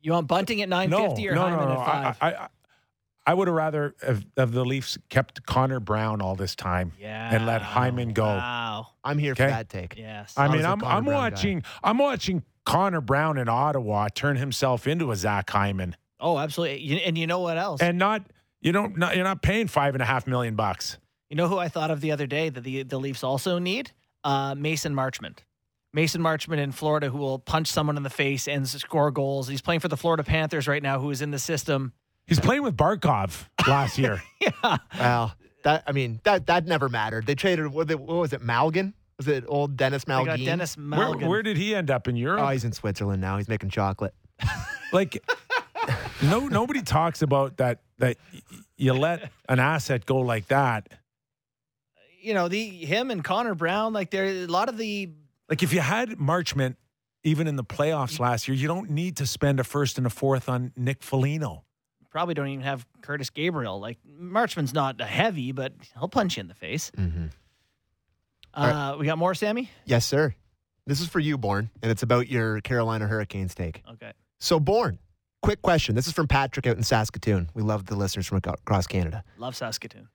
you 0.00 0.12
want 0.12 0.26
Bunting 0.28 0.62
at 0.62 0.68
nine 0.68 0.90
fifty 0.90 1.24
no 1.26 1.30
or 1.30 1.34
no 1.34 1.40
Hyman 1.42 1.58
no 1.68 1.74
no 1.74 1.80
at 1.80 1.86
five? 1.86 2.16
I, 2.20 2.32
I 2.44 2.48
I 3.28 3.34
would 3.34 3.46
have 3.46 3.54
rather 3.54 3.94
have, 4.02 4.24
have 4.36 4.52
the 4.52 4.64
Leafs 4.64 4.96
kept 5.10 5.44
Connor 5.44 5.80
Brown 5.80 6.22
all 6.22 6.34
this 6.34 6.56
time 6.56 6.92
yeah, 6.98 7.34
and 7.34 7.44
let 7.44 7.60
Hyman 7.60 8.14
go. 8.14 8.24
Wow. 8.24 8.86
I'm 9.04 9.18
here 9.18 9.32
Okay. 9.32 9.44
for 9.44 9.50
that 9.50 9.68
take. 9.68 9.96
Yes. 9.98 10.32
I 10.36 10.44
I 10.44 10.48
mean 10.48 10.56
was 10.58 10.64
a 10.64 10.68
I'm 10.70 10.80
Connor 10.80 10.94
I'm 10.94 11.04
Brown 11.04 11.14
guy. 11.14 11.30
watching 11.30 11.62
I'm 11.84 11.98
watching 11.98 12.42
Connor 12.64 13.00
Brown 13.00 13.36
in 13.36 13.48
Ottawa 13.48 14.08
turn 14.14 14.36
himself 14.36 14.86
into 14.86 15.10
a 15.10 15.16
Zach 15.16 15.50
Hyman 15.50 15.94
oh, 16.20 16.38
absolutely. 16.38 16.80
You, 16.80 16.96
and 16.96 17.16
you 17.16 17.26
know 17.26 17.40
what 17.40 17.58
else? 17.58 17.80
and 17.80 17.98
not 17.98 18.22
you 18.60 18.72
don't 18.72 18.96
not, 18.96 19.14
you're 19.14 19.24
not 19.24 19.42
paying 19.42 19.68
five 19.68 19.94
and 19.94 20.02
a 20.02 20.06
half 20.06 20.26
million 20.26 20.56
bucks. 20.56 20.98
You 21.30 21.36
know 21.36 21.48
who 21.48 21.58
I 21.58 21.68
thought 21.68 21.90
of 21.90 22.00
the 22.00 22.12
other 22.12 22.26
day 22.26 22.48
that 22.48 22.62
the, 22.62 22.82
the 22.82 22.98
Leafs 22.98 23.22
also 23.22 23.58
need? 23.58 23.92
Uh, 24.24 24.54
Mason 24.56 24.94
Marchment. 24.94 25.40
Mason 25.92 26.22
Marchment 26.22 26.58
in 26.58 26.72
Florida, 26.72 27.10
who 27.10 27.18
will 27.18 27.38
punch 27.38 27.68
someone 27.68 27.96
in 27.96 28.02
the 28.02 28.10
face 28.10 28.48
and 28.48 28.66
score 28.66 29.10
goals. 29.10 29.48
He's 29.48 29.60
playing 29.60 29.80
for 29.80 29.88
the 29.88 29.96
Florida 29.96 30.22
Panthers 30.22 30.66
right 30.66 30.82
now, 30.82 30.98
who 30.98 31.10
is 31.10 31.22
in 31.22 31.30
the 31.30 31.38
system. 31.38 31.92
He's 32.28 32.38
playing 32.40 32.62
with 32.62 32.76
Barkov 32.76 33.46
last 33.66 33.98
year. 33.98 34.22
Yeah. 34.40 34.76
Well, 34.98 35.34
that 35.64 35.82
I 35.86 35.92
mean 35.92 36.20
that 36.22 36.46
that 36.46 36.64
never 36.64 36.88
mattered. 36.88 37.26
They 37.26 37.34
traded 37.34 37.66
what, 37.66 37.88
what 37.90 38.00
was 38.00 38.32
it? 38.32 38.40
Malgin? 38.40 38.92
Was 39.16 39.26
it 39.26 39.44
old 39.48 39.76
Denis 39.76 40.04
I 40.06 40.12
Malgin? 40.12 40.26
got 40.26 40.38
Denis 40.38 40.76
where, 40.76 40.86
Malgin. 40.86 41.26
where 41.26 41.42
did 41.42 41.56
he 41.56 41.74
end 41.74 41.90
up 41.90 42.06
in 42.06 42.14
Europe? 42.14 42.40
Oh, 42.40 42.48
he's 42.50 42.64
in 42.64 42.72
Switzerland 42.72 43.20
now. 43.20 43.36
He's 43.36 43.48
making 43.48 43.70
chocolate. 43.70 44.14
like 44.92 45.22
no 46.22 46.46
nobody 46.46 46.82
talks 46.82 47.20
about 47.20 47.56
that 47.56 47.80
that 47.98 48.16
you 48.76 48.92
let 48.94 49.32
an 49.48 49.58
asset 49.58 50.06
go 50.06 50.18
like 50.18 50.46
that 50.46 50.88
you 52.20 52.34
know, 52.34 52.48
the 52.48 52.68
him 52.68 53.10
and 53.10 53.22
Connor 53.22 53.54
Brown, 53.54 53.92
like 53.92 54.10
there 54.10 54.26
a 54.26 54.46
lot 54.46 54.68
of 54.68 54.76
the 54.76 55.10
like 55.48 55.62
if 55.62 55.72
you 55.72 55.80
had 55.80 56.10
marchment 56.10 56.76
even 57.24 57.46
in 57.46 57.56
the 57.56 57.64
playoffs 57.64 58.20
last 58.20 58.46
year 58.48 58.56
you 58.56 58.68
don't 58.68 58.90
need 58.90 59.16
to 59.16 59.26
spend 59.26 59.58
a 59.58 59.64
first 59.64 59.98
and 59.98 60.06
a 60.06 60.10
fourth 60.10 60.48
on 60.48 60.72
nick 60.76 61.02
Foligno. 61.02 61.64
Probably 62.10 62.34
don't 62.34 62.48
even 62.48 62.64
have 62.64 62.86
Curtis 63.02 63.30
Gabriel. 63.30 63.80
Like 63.80 63.98
Marchman's 64.06 64.72
not 64.72 65.00
heavy, 65.00 65.52
but 65.52 65.72
he'll 65.98 66.08
punch 66.08 66.36
you 66.36 66.42
in 66.42 66.48
the 66.48 66.54
face. 66.54 66.90
Mm-hmm. 66.96 67.26
Uh, 68.54 68.96
we 68.98 69.06
got 69.06 69.18
more, 69.18 69.34
Sammy. 69.34 69.70
Yes, 69.84 70.06
sir. 70.06 70.34
This 70.86 71.00
is 71.00 71.08
for 71.08 71.20
you, 71.20 71.36
Bourne, 71.36 71.70
and 71.82 71.92
it's 71.92 72.02
about 72.02 72.28
your 72.28 72.60
Carolina 72.62 73.06
Hurricanes 73.06 73.54
take. 73.54 73.82
Okay. 73.92 74.12
So, 74.40 74.58
Bourne, 74.58 74.98
quick 75.42 75.60
question. 75.60 75.94
This 75.94 76.06
is 76.06 76.14
from 76.14 76.26
Patrick 76.28 76.66
out 76.66 76.78
in 76.78 76.82
Saskatoon. 76.82 77.50
We 77.54 77.62
love 77.62 77.86
the 77.86 77.94
listeners 77.94 78.26
from 78.26 78.38
across 78.38 78.86
Canada. 78.86 79.22
Love 79.36 79.54
Saskatoon. 79.54 80.08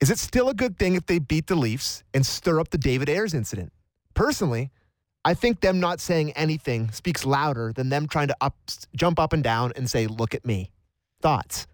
Is 0.00 0.10
it 0.10 0.18
still 0.18 0.48
a 0.48 0.54
good 0.54 0.78
thing 0.78 0.94
if 0.94 1.06
they 1.06 1.18
beat 1.18 1.48
the 1.48 1.56
Leafs 1.56 2.04
and 2.14 2.24
stir 2.24 2.60
up 2.60 2.70
the 2.70 2.78
David 2.78 3.08
Ayres 3.08 3.34
incident? 3.34 3.72
Personally, 4.14 4.70
I 5.24 5.34
think 5.34 5.60
them 5.60 5.80
not 5.80 6.00
saying 6.00 6.32
anything 6.32 6.92
speaks 6.92 7.24
louder 7.26 7.72
than 7.72 7.88
them 7.88 8.06
trying 8.06 8.28
to 8.28 8.36
up, 8.40 8.56
jump 8.94 9.18
up 9.18 9.32
and 9.32 9.42
down 9.42 9.72
and 9.74 9.90
say, 9.90 10.06
"Look 10.06 10.34
at 10.34 10.44
me." 10.44 10.70
Thoughts? 11.24 11.66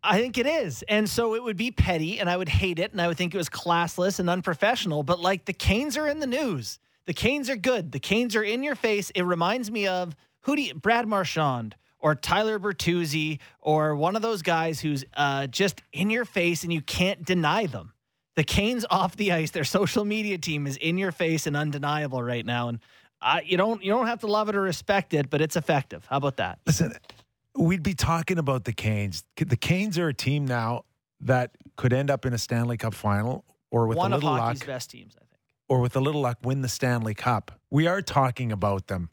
I 0.00 0.20
think 0.20 0.38
it 0.38 0.46
is. 0.46 0.84
And 0.88 1.10
so 1.10 1.34
it 1.34 1.42
would 1.42 1.56
be 1.56 1.72
petty 1.72 2.20
and 2.20 2.30
I 2.30 2.36
would 2.36 2.48
hate 2.48 2.78
it 2.78 2.92
and 2.92 3.02
I 3.02 3.08
would 3.08 3.16
think 3.16 3.34
it 3.34 3.36
was 3.36 3.48
classless 3.48 4.20
and 4.20 4.30
unprofessional. 4.30 5.02
But 5.02 5.18
like 5.18 5.44
the 5.44 5.52
Canes 5.52 5.96
are 5.96 6.06
in 6.06 6.20
the 6.20 6.26
news. 6.28 6.78
The 7.06 7.12
Canes 7.12 7.50
are 7.50 7.56
good. 7.56 7.90
The 7.90 7.98
Canes 7.98 8.36
are 8.36 8.44
in 8.44 8.62
your 8.62 8.76
face. 8.76 9.10
It 9.10 9.22
reminds 9.22 9.72
me 9.72 9.88
of 9.88 10.14
who 10.42 10.54
do 10.54 10.62
you, 10.62 10.74
Brad 10.74 11.08
Marchand 11.08 11.74
or 11.98 12.14
Tyler 12.14 12.60
Bertuzzi 12.60 13.40
or 13.60 13.96
one 13.96 14.14
of 14.14 14.22
those 14.22 14.42
guys 14.42 14.78
who's 14.78 15.04
uh, 15.16 15.48
just 15.48 15.82
in 15.92 16.08
your 16.08 16.24
face 16.24 16.62
and 16.62 16.72
you 16.72 16.80
can't 16.80 17.24
deny 17.24 17.66
them. 17.66 17.92
The 18.36 18.44
Canes 18.44 18.86
off 18.88 19.16
the 19.16 19.32
ice, 19.32 19.50
their 19.50 19.64
social 19.64 20.04
media 20.04 20.38
team 20.38 20.64
is 20.68 20.76
in 20.76 20.96
your 20.96 21.10
face 21.10 21.48
and 21.48 21.56
undeniable 21.56 22.22
right 22.22 22.46
now. 22.46 22.68
And 22.68 22.78
uh, 23.20 23.40
you 23.44 23.56
don't 23.56 23.82
you 23.82 23.90
don't 23.90 24.06
have 24.06 24.20
to 24.20 24.28
love 24.28 24.48
it 24.48 24.54
or 24.54 24.60
respect 24.60 25.12
it, 25.12 25.28
but 25.28 25.40
it's 25.40 25.56
effective. 25.56 26.06
How 26.08 26.18
about 26.18 26.36
that? 26.36 26.60
Listen, 26.66 26.94
we'd 27.58 27.82
be 27.82 27.94
talking 27.94 28.38
about 28.38 28.64
the 28.64 28.72
Canes. 28.72 29.24
The 29.36 29.56
Canes 29.56 29.98
are 29.98 30.08
a 30.08 30.14
team 30.14 30.46
now 30.46 30.84
that 31.20 31.52
could 31.76 31.92
end 31.92 32.10
up 32.10 32.26
in 32.26 32.32
a 32.32 32.38
Stanley 32.38 32.76
Cup 32.76 32.94
final 32.94 33.44
or 33.70 33.86
with 33.86 33.96
One 33.96 34.12
a 34.12 34.16
of 34.16 34.22
little 34.22 34.38
hockey's 34.38 34.60
luck 34.60 34.66
best 34.66 34.90
teams, 34.90 35.14
I 35.16 35.20
think. 35.20 35.40
or 35.68 35.80
with 35.80 35.96
a 35.96 36.00
little 36.00 36.20
luck 36.20 36.38
win 36.42 36.62
the 36.62 36.68
Stanley 36.68 37.14
Cup. 37.14 37.58
We 37.70 37.86
are 37.86 38.02
talking 38.02 38.52
about 38.52 38.86
them. 38.88 39.10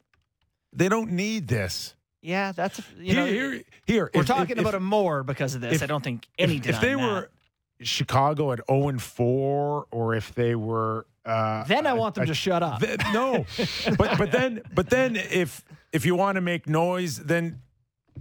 They 0.72 0.88
don't 0.88 1.12
need 1.12 1.48
this. 1.48 1.94
Yeah, 2.22 2.52
that's 2.52 2.80
you 2.98 3.12
here, 3.12 3.14
know 3.16 3.26
here, 3.26 3.62
here. 3.86 4.10
we're 4.14 4.22
if- 4.22 4.26
talking 4.26 4.56
if- 4.56 4.60
about 4.62 4.68
if- 4.70 4.80
them 4.80 4.84
more 4.84 5.22
because 5.22 5.54
of 5.54 5.60
this. 5.60 5.74
if- 5.74 5.82
I 5.82 5.86
don't 5.86 6.02
think 6.02 6.26
any 6.38 6.56
if, 6.56 6.66
if 6.68 6.80
they 6.80 6.90
denying 6.90 7.12
were. 7.14 7.30
Chicago 7.82 8.52
at 8.52 8.60
0 8.70 8.88
and 8.88 9.02
4 9.02 9.86
or 9.90 10.14
if 10.14 10.34
they 10.34 10.54
were 10.54 11.06
uh, 11.26 11.64
Then 11.64 11.86
I 11.86 11.92
want 11.94 12.14
them 12.14 12.26
to 12.26 12.34
shut 12.34 12.62
up. 12.62 12.80
th- 12.80 13.00
no. 13.12 13.44
but 13.98 14.16
but 14.16 14.30
then 14.30 14.62
but 14.74 14.88
then 14.90 15.16
if 15.16 15.64
if 15.92 16.06
you 16.06 16.14
want 16.14 16.36
to 16.36 16.40
make 16.40 16.68
noise 16.68 17.16
then 17.16 17.60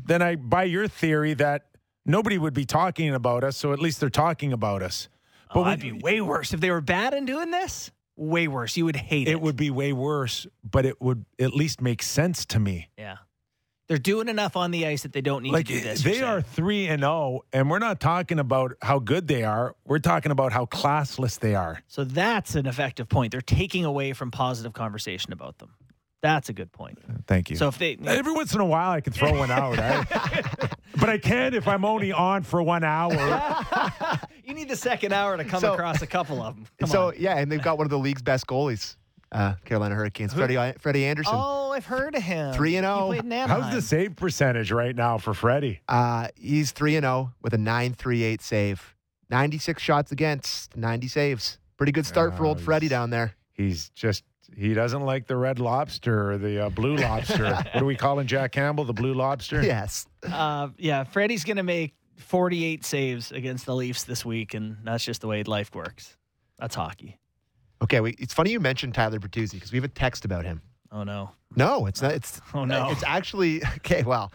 then 0.06 0.22
I 0.22 0.36
buy 0.36 0.64
your 0.64 0.88
theory 0.88 1.34
that 1.36 1.66
nobody 2.06 2.38
would 2.38 2.54
be 2.54 2.66
talking 2.66 3.14
about 3.14 3.44
us 3.44 3.58
so 3.58 3.74
at 3.74 3.80
least 3.80 4.00
they're 4.00 4.10
talking 4.10 4.54
about 4.54 4.82
us. 4.84 5.10
But 5.54 5.60
Oh, 5.60 5.64
that'd 5.66 5.80
be 5.82 5.92
way 5.92 6.20
worse 6.20 6.54
if 6.54 6.60
they 6.60 6.72
were 6.72 6.82
bad 6.82 7.14
in 7.14 7.26
doing 7.26 7.52
this. 7.52 7.92
Way 8.16 8.48
worse. 8.48 8.76
You 8.78 8.86
would 8.86 8.96
hate 8.96 9.28
it. 9.28 9.32
it 9.32 9.42
would 9.42 9.56
be 9.56 9.72
way 9.72 9.94
worse, 9.94 10.46
but 10.64 10.86
it 10.86 11.02
would 11.02 11.26
at 11.40 11.54
least 11.54 11.82
make 11.82 12.02
sense 12.04 12.46
to 12.48 12.60
me. 12.60 12.90
Yeah, 12.98 13.18
they're 13.88 13.98
doing 13.98 14.30
enough 14.30 14.56
on 14.56 14.70
the 14.72 14.86
ice 14.86 15.02
that 15.04 15.14
they 15.14 15.22
don't 15.22 15.42
need 15.44 15.52
like 15.52 15.66
to 15.68 15.74
do 15.74 15.80
this. 15.82 16.04
they 16.04 16.20
you're 16.20 16.42
three 16.42 16.88
and 16.88 17.02
zero, 17.02 17.42
and 17.52 17.70
we're 17.72 17.80
not 17.80 18.00
talking 18.00 18.38
about 18.40 18.74
how 18.84 19.00
good 19.00 19.28
they 19.28 19.44
are. 19.44 19.76
We're 19.86 19.98
talking 20.00 20.32
about 20.32 20.52
how 20.52 20.66
classless 20.68 21.40
they 21.40 21.56
are. 21.56 21.82
So 21.88 22.04
that's 22.04 22.54
an 22.56 22.66
effective 22.68 23.10
point. 23.10 23.32
They're 23.32 23.42
taking 23.42 23.84
away 23.84 24.14
from 24.14 24.30
positive 24.32 24.74
conversation 24.74 25.34
about 25.34 25.58
them. 25.58 25.74
That's 26.24 26.48
a 26.48 26.54
good 26.54 26.72
point. 26.72 26.98
Thank 27.28 27.50
you. 27.50 27.58
So 27.58 27.68
if 27.68 27.78
they, 27.78 27.98
Every 28.06 28.32
once 28.32 28.54
in 28.56 28.62
a 28.62 28.66
while, 28.66 28.92
I 28.92 29.02
can 29.02 29.12
throw 29.12 29.38
one 29.38 29.52
out, 29.52 29.78
eh? 29.78 30.04
but 30.98 31.10
I 31.10 31.18
can't 31.18 31.54
if 31.54 31.68
I'm 31.68 31.84
only 31.84 32.14
on 32.14 32.44
for 32.44 32.64
one 32.64 32.86
hour. 32.86 33.12
you 34.46 34.54
need 34.54 34.70
the 34.70 34.76
second 34.78 35.12
hour 35.12 35.36
to 35.36 35.44
come 35.44 35.60
So- 35.60 35.74
across 35.74 36.02
a 36.02 36.08
couple 36.08 36.42
of 36.42 36.56
them. 36.56 36.66
Come 36.80 36.90
so 36.90 37.08
on. 37.10 37.16
yeah, 37.20 37.38
and 37.38 37.52
they've 37.52 37.62
got 37.62 37.78
one 37.78 37.86
of 37.86 37.92
the 37.92 38.00
league's 38.00 38.22
best 38.22 38.48
goalies, 38.48 38.96
uh, 39.34 39.56
Carolina 39.66 39.96
Hurricanes, 39.96 40.34
Freddie 40.34 40.74
Freddie 40.80 41.04
Andersen. 41.04 41.34
Oh, 41.36 41.72
I've 41.74 41.86
heard 41.86 42.16
of 42.16 42.24
him. 42.24 42.54
Three 42.54 42.78
and 42.78 42.86
He 42.86 42.92
oh. 42.92 43.12
in 43.12 43.30
Anaheim. 43.30 43.62
How's 43.62 43.74
the 43.74 43.82
save 43.82 44.16
percentage 44.16 44.72
right 44.72 44.96
now 44.96 45.18
for 45.18 45.34
Freddie? 45.34 45.82
Uh, 45.90 46.30
he's 46.36 46.72
three 46.72 46.96
and 46.96 47.04
zero 47.04 47.34
with 47.42 47.54
a 47.54 47.58
nine 47.58 47.94
three 47.96 48.24
eight 48.24 48.42
save, 48.42 48.96
ninety 49.30 49.58
six 49.58 49.82
shots 49.84 50.14
against, 50.14 50.78
ninety 50.78 51.10
saves. 51.10 51.58
Pretty 51.76 51.92
good 51.92 52.06
start 52.06 52.38
for 52.38 52.46
old 52.46 52.58
Nice. 52.60 52.66
Freddie 52.66 52.88
down 52.88 53.10
there. 53.10 53.36
He's 53.52 53.90
just 53.90 54.24
he 54.58 54.74
doesn't 54.74 55.02
like 55.02 55.28
the 55.28 55.36
red 55.36 55.60
lobster 55.60 56.32
or 56.32 56.38
the 56.38 56.66
uh, 56.66 56.70
blue 56.70 56.96
lobster. 56.96 57.44
what 57.54 57.76
are 57.76 57.86
we 57.86 57.96
calling 57.96 58.28
Jack 58.28 58.52
Campbell? 58.52 58.86
The 58.86 58.94
blue 58.94 59.14
lobster? 59.14 59.62
Yes. 59.62 60.08
Uh, 60.24 60.70
yeah, 60.78 61.04
Freddie's 61.04 61.44
going 61.44 61.58
to 61.58 61.64
make 61.64 61.94
48 62.18 62.86
saves 62.86 63.32
against 63.32 63.66
the 63.66 63.76
Leafs 63.76 64.04
this 64.04 64.24
week, 64.26 64.54
and 64.54 64.78
that's 64.84 65.04
just 65.04 65.22
the 65.22 65.28
way 65.28 65.44
life 65.44 65.74
works. 65.76 66.18
That's 66.60 66.76
hockey. 66.76 67.20
Okay, 67.82 68.00
wait, 68.00 68.16
it's 68.20 68.34
funny 68.34 68.52
you 68.52 68.60
mentioned 68.60 68.94
Tyler 68.96 69.20
Bertuzzi 69.20 69.54
because 69.54 69.72
we 69.72 69.78
have 69.78 69.84
a 69.84 69.90
text 69.90 70.24
about 70.26 70.46
him. 70.46 70.62
Oh 70.92 71.04
no. 71.04 71.32
No, 71.56 71.86
it's 71.86 72.02
not. 72.02 72.14
It's 72.14 72.40
Oh, 72.54 72.66
no. 72.66 72.90
It's 72.92 73.04
actually 73.04 73.62
okay. 73.78 74.04
Well, 74.04 74.32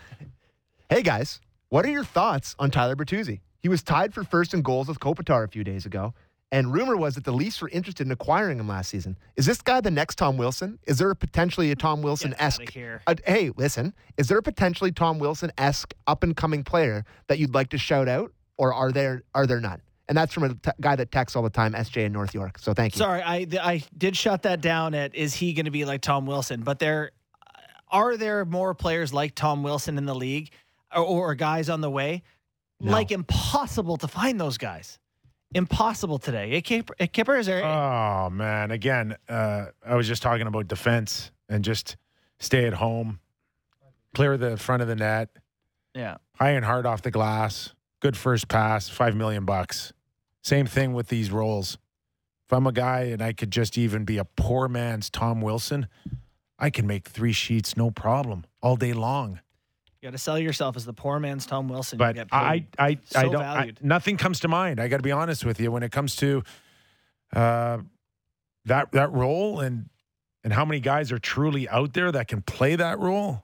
hey 0.91 1.03
guys, 1.03 1.41
what 1.69 1.85
are 1.87 1.91
your 1.91 2.05
thoughts 2.05 2.55
on 2.59 2.71
Tyler 2.71 2.97
Bertuzzi? 2.97 3.41
He 3.61 3.69
was 3.69 3.83
tied 3.83 4.13
for 4.13 4.23
first 4.25 4.55
in 4.55 4.63
goals 4.63 4.89
with 4.89 5.01
Kopitar 5.01 5.45
a 5.45 5.49
few 5.49 5.65
days 5.65 5.87
ago, 5.87 6.15
and 6.51 6.73
rumor 6.73 6.97
was 6.97 7.15
that 7.15 7.25
the 7.25 7.33
Leafs 7.33 7.61
were 7.61 7.69
interested 7.69 8.07
in 8.07 8.11
acquiring 8.11 8.59
him 8.59 8.69
last 8.69 8.89
season. 8.89 9.19
Is 9.37 9.45
this 9.45 9.61
guy 9.61 9.81
the 9.81 9.91
next 9.91 10.17
Tom 10.17 10.37
Wilson? 10.37 10.79
Is 10.87 10.99
there 10.99 11.11
a 11.11 11.17
potentially 11.17 11.71
a 11.71 11.77
Tom 11.77 12.01
Wilson 12.01 12.35
esque? 12.39 12.71
here. 12.71 13.03
Uh, 13.07 13.17
hey, 13.27 13.51
listen, 13.57 13.93
is 14.17 14.29
there 14.29 14.39
a 14.39 14.43
potentially 14.43 14.91
Tom 14.91 15.19
Wilson 15.19 15.53
esque 15.59 15.93
up 16.07 16.23
and 16.23 16.37
coming 16.37 16.65
player 16.65 17.05
that 17.27 17.39
you'd 17.39 17.55
like 17.55 17.69
to 17.71 17.79
shout 17.79 18.09
out, 18.09 18.33
or 18.57 18.73
are 18.73 18.93
there 18.93 19.23
are 19.35 19.47
there 19.47 19.61
none? 19.61 19.83
And 20.09 20.17
that's 20.17 20.33
from 20.33 20.45
a 20.45 20.55
t- 20.55 20.71
guy 20.81 20.97
that 20.97 21.13
texts 21.13 21.37
all 21.37 21.43
the 21.43 21.51
time, 21.51 21.75
SJ 21.75 22.07
in 22.07 22.13
North 22.13 22.33
York. 22.33 22.59
So 22.59 22.73
thank 22.73 22.95
you. 22.95 22.99
Sorry, 22.99 23.23
I 23.23 23.47
I 23.61 23.83
did 23.97 24.17
shut 24.17 24.43
that 24.45 24.63
down 24.63 24.95
at 24.95 25.15
is 25.15 25.35
he 25.35 25.53
going 25.53 25.67
to 25.67 25.71
be 25.71 25.85
like 25.85 26.01
Tom 26.01 26.25
Wilson? 26.25 26.63
But 26.63 26.79
there 26.79 27.11
are 27.91 28.17
there 28.17 28.47
more 28.47 28.75
players 28.75 29.13
like 29.13 29.35
Tom 29.35 29.63
Wilson 29.63 29.99
in 29.99 30.07
the 30.07 30.15
league 30.15 30.51
or, 30.95 31.03
or 31.03 31.35
guys 31.35 31.69
on 31.69 31.83
the 31.83 31.91
way? 31.91 32.23
No. 32.81 32.93
Like 32.93 33.11
impossible 33.11 33.97
to 33.99 34.09
find 34.09 34.41
those 34.41 34.57
guys. 34.57 34.99
Impossible 35.55 36.19
today. 36.19 36.51
Hey, 36.51 36.63
Kyper, 36.63 37.35
hey, 37.35 37.41
is 37.41 37.47
there? 37.47 37.65
Oh 37.65 38.29
man! 38.31 38.71
Again, 38.71 39.17
uh, 39.29 39.67
I 39.87 39.95
was 39.95 40.07
just 40.07 40.23
talking 40.23 40.47
about 40.47 40.69
defense 40.69 41.31
and 41.49 41.65
just 41.65 41.97
stay 42.39 42.67
at 42.67 42.75
home, 42.75 43.21
clear 44.15 44.37
the 44.37 44.59
front 44.59 44.83
of 44.83 44.89
the 44.89 44.97
net, 44.97 45.31
yeah. 45.95 46.19
high 46.35 46.51
and 46.51 46.65
hard 46.65 46.85
off 46.85 47.01
the 47.01 47.11
glass, 47.11 47.75
good 48.01 48.17
first 48.17 48.49
pass, 48.49 48.91
five 48.91 49.17
million 49.17 49.47
bucks. 49.47 49.93
Same 50.43 50.67
thing 50.67 50.93
with 50.93 51.09
these 51.09 51.31
roles. 51.31 51.79
If 52.47 52.53
I'm 52.53 52.67
a 52.67 52.73
guy 52.73 53.01
and 53.05 53.23
I 53.23 53.33
could 53.33 53.51
just 53.51 53.77
even 53.77 54.05
be 54.05 54.19
a 54.19 54.25
poor 54.25 54.69
man's 54.69 55.11
Tom 55.11 55.41
Wilson, 55.41 55.89
I 56.59 56.71
can 56.71 56.87
make 56.87 57.09
three 57.09 57.33
sheets 57.33 57.77
no 57.77 57.91
problem 57.91 58.45
all 58.63 58.77
day 58.77 58.93
long. 58.93 59.41
You 60.01 60.07
got 60.07 60.13
to 60.13 60.19
sell 60.19 60.39
yourself 60.39 60.77
as 60.77 60.85
the 60.85 60.93
poor 60.93 61.19
man's 61.19 61.45
Tom 61.45 61.69
Wilson. 61.69 61.99
But 61.99 62.17
I. 62.31 62.67
I, 62.79 62.99
so 63.05 63.19
I 63.19 63.23
don't. 63.25 63.43
I, 63.43 63.73
nothing 63.81 64.17
comes 64.17 64.41
to 64.41 64.49
mind. 64.49 64.79
I 64.81 64.87
got 64.89 64.99
to 64.99 65.03
be 65.03 65.11
honest 65.11 65.45
with 65.45 65.59
you 65.61 65.73
when 65.73 65.83
it 65.83 65.91
comes 65.91 66.15
to 66.17 66.45
uh, 67.35 67.79
that 68.67 68.93
that 68.93 69.13
role 69.13 69.59
and 69.61 69.89
and 70.45 70.53
how 70.53 70.65
many 70.65 70.79
guys 70.81 71.11
are 71.11 71.19
truly 71.19 71.69
out 71.69 71.95
there 71.95 72.13
that 72.13 72.29
can 72.29 72.43
play 72.43 72.77
that 72.77 73.01
role. 73.01 73.43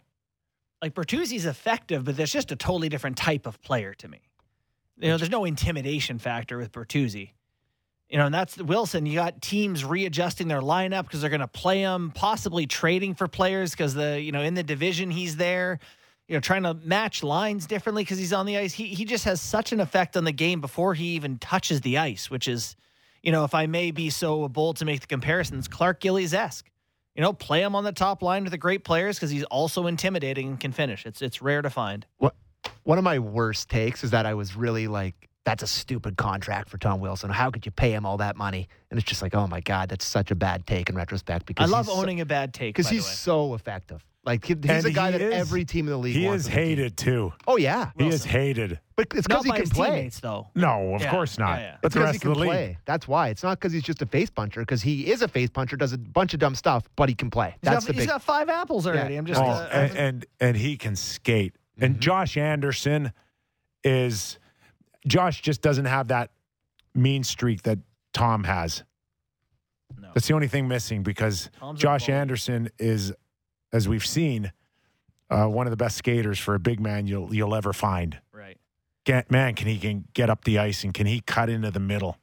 like 0.81 0.95
Bertuzzi's 0.95 1.45
effective, 1.45 2.05
but 2.05 2.17
there's 2.17 2.33
just 2.33 2.53
a 2.53 2.57
totally 2.57 2.89
different 2.89 3.17
type 3.17 3.47
of 3.47 3.61
player 3.61 3.95
to 3.95 4.07
me. 4.07 4.21
You 4.99 5.09
know, 5.09 5.17
there's 5.17 5.31
no 5.31 5.45
intimidation 5.45 6.19
factor 6.21 6.57
with 6.57 6.71
Bertuzzi. 6.71 7.31
You 8.09 8.19
know, 8.19 8.27
and 8.27 8.35
that's 8.35 8.59
Wilson. 8.59 9.07
You 9.07 9.15
got 9.15 9.43
teams 9.43 9.85
readjusting 9.85 10.47
their 10.47 10.61
lineup 10.61 11.03
because 11.03 11.21
they're 11.21 11.31
going 11.31 11.41
to 11.41 11.49
play 11.49 11.81
him, 11.81 12.13
possibly 12.15 12.67
trading 12.67 13.15
for 13.15 13.27
players 13.27 13.73
because 13.73 13.95
the 13.95 14.21
you 14.21 14.31
know 14.31 14.43
in 14.43 14.55
the 14.55 14.63
division 14.63 15.11
he's 15.11 15.37
there. 15.37 15.81
You 16.29 16.37
know, 16.37 16.41
trying 16.41 16.62
to 16.62 16.75
match 16.75 17.22
lines 17.22 17.66
differently 17.66 18.03
because 18.03 18.18
he's 18.18 18.33
on 18.33 18.47
the 18.47 18.57
ice. 18.57 18.72
He 18.72 18.87
he 18.87 19.05
just 19.05 19.25
has 19.25 19.41
such 19.41 19.72
an 19.72 19.81
effect 19.81 20.16
on 20.16 20.25
the 20.25 20.33
game 20.33 20.61
before 20.61 20.95
he 20.95 21.09
even 21.09 21.39
touches 21.39 21.83
the 21.83 21.99
ice, 21.99 22.31
which 22.31 22.49
is, 22.49 22.77
you 23.22 23.31
know, 23.31 23.45
if 23.45 23.55
I 23.55 23.66
may 23.66 23.91
be 23.91 24.09
so 24.11 24.49
bold 24.49 24.79
to 24.79 24.85
make 24.87 25.01
the 25.01 25.07
comparisons, 25.07 25.68
Clark 25.68 26.01
Gillies 26.01 26.33
esque. 26.33 26.70
You 27.14 27.22
know, 27.22 27.33
play 27.33 27.62
him 27.62 27.77
on 27.77 27.85
the 27.85 27.93
top 27.93 28.22
line 28.22 28.43
with 28.43 28.51
the 28.51 28.59
great 28.59 28.83
players 28.83 29.16
because 29.16 29.31
he's 29.31 29.45
also 29.45 29.87
intimidating 29.87 30.49
and 30.49 30.59
can 30.59 30.72
finish. 30.72 31.07
It's 31.07 31.22
it's 31.22 31.41
rare 31.43 31.62
to 31.62 31.70
find. 31.70 32.07
What 32.16 32.35
one 32.83 32.99
of 32.99 33.05
my 33.05 33.18
worst 33.18 33.68
takes 33.68 34.03
is 34.03 34.11
that 34.11 34.27
I 34.27 34.35
was 34.35 34.57
really 34.57 34.89
like, 34.89 35.29
that's 35.45 35.62
a 35.62 35.66
stupid 35.66 36.16
contract 36.16 36.70
for 36.70 36.79
Tom 36.79 37.01
Wilson. 37.01 37.31
How 37.31 37.51
could 37.51 37.66
you 37.66 37.72
pay 37.72 37.93
him 37.93 38.07
all 38.07 38.16
that 38.16 38.37
money? 38.37 38.66
And 38.91 38.99
it's 38.99 39.07
just 39.09 39.22
like, 39.22 39.35
oh 39.35 39.47
my 39.47 39.61
god, 39.61 39.91
that's 39.91 40.07
such 40.07 40.31
a 40.31 40.35
bad 40.35 40.66
take 40.66 40.89
in 40.89 40.97
retrospect. 40.97 41.47
Because 41.47 41.70
I 41.70 41.77
love 41.77 41.87
he's 41.87 41.95
so- 41.95 42.01
owning 42.01 42.20
a 42.20 42.27
bad 42.27 42.53
take 42.55 42.75
because 42.75 42.89
he's 42.89 43.07
so 43.07 43.55
effective. 43.55 44.05
Like 44.27 44.45
he's 44.47 44.57
And 44.57 44.87
a 44.87 44.91
guy 44.91 45.12
he 45.12 45.18
that 45.18 45.20
is- 45.20 45.35
every 45.35 45.64
team 45.66 45.87
in 45.87 45.93
the 45.93 45.99
league 45.99 46.16
He 46.16 46.25
wants 46.27 46.45
is 46.45 46.49
on 46.49 46.55
the 46.55 46.61
team. 46.61 46.68
hated 46.68 46.97
too. 46.97 47.33
Oh 47.47 47.57
yeah, 47.59 47.91
He 47.99 48.05
is 48.07 48.11
Wilson. 48.12 48.31
hated. 48.31 48.81
but 48.97 49.07
it's 49.14 49.29
Not 49.29 49.43
because 49.43 49.45
he 49.45 49.51
by 49.51 49.57
can 49.57 49.62
his 49.64 49.70
play. 49.72 49.87
teammates 49.91 50.20
though. 50.20 50.49
No, 50.55 50.95
of 50.95 51.03
Yeah, 51.03 51.11
course 51.11 51.39
not. 51.39 51.59
yeah, 51.59 51.64
yeah. 51.64 51.77
But 51.83 51.87
It's 51.89 51.95
the 51.95 52.01
because 52.01 52.05
rest 52.07 52.12
he 52.12 52.16
of 52.16 52.22
can 52.22 52.33
the 52.33 52.39
league. 52.39 52.49
play. 52.49 52.79
That's 52.87 53.07
why. 53.07 53.29
It's 53.29 53.43
not 53.43 53.59
because 53.61 53.72
he's 53.72 53.83
just 53.83 54.01
a 54.01 54.07
face 54.07 54.31
puncher. 54.31 54.61
Because 54.61 54.81
he 54.83 55.11
is 55.11 55.20
a 55.20 55.29
face 55.29 55.51
puncher, 55.51 55.77
does 55.77 55.93
a 55.93 55.99
bunch 55.99 56.33
of 56.33 56.41
dumb 56.41 56.55
stuff, 56.55 56.89
but 56.97 57.11
he 57.11 57.14
can 57.14 57.31
play. 57.31 57.51
He's 57.51 57.59
That's 57.70 57.85
got, 57.85 57.87
the 57.89 57.93
he's 57.93 58.03
big. 58.03 58.09
got 58.09 58.22
five 58.22 58.49
apples 58.49 58.87
already. 58.87 59.16
I'm 59.16 59.27
just 59.27 59.41
Oh, 59.41 59.45
uh, 59.45 59.68
and, 59.72 59.97
and 59.99 60.27
and 60.41 60.57
he 60.57 60.77
can 60.79 60.97
skate. 60.97 61.53
Mm-hmm. 61.77 61.85
And 61.85 62.01
Josh 62.01 62.37
Anderson 62.39 63.12
is 63.83 64.39
Josh 65.07 65.43
just 65.43 65.61
doesn't 65.61 65.85
have 65.85 66.09
that 66.09 66.31
mean 66.95 67.25
streak 67.25 67.62
that 67.64 67.79
Tom 68.14 68.45
has. 68.45 68.85
No. 70.01 70.11
That's 70.14 70.27
the 70.29 70.35
only 70.35 70.49
thing 70.49 70.66
missing 70.66 71.03
because 71.03 71.51
Tom's 71.59 71.79
a 71.79 71.83
Josh 71.83 72.07
baller. 72.07 72.14
Anderson 72.14 72.68
is, 72.79 73.12
as 73.75 73.89
we've 73.89 74.07
seen, 74.07 74.53
uh, 75.31 75.47
one 75.47 75.66
of 75.66 75.72
the 75.72 75.77
best 75.77 75.97
skaters 75.99 76.39
for 76.39 76.55
a 76.55 76.61
big 76.61 76.81
man 76.81 77.07
you'll 77.07 77.35
you'll 77.35 77.55
ever 77.55 77.72
find. 77.72 78.18
right. 78.33 78.57
Get, 79.05 79.31
man, 79.31 79.55
can 79.55 79.66
he 79.66 79.79
can 79.79 80.07
get 80.14 80.31
up 80.31 80.45
the 80.45 80.59
ice 80.59 80.83
and 80.83 80.95
can 80.95 81.07
he 81.07 81.20
cut 81.20 81.51
into 81.51 81.70
the 81.70 81.81
middle? 81.81 82.16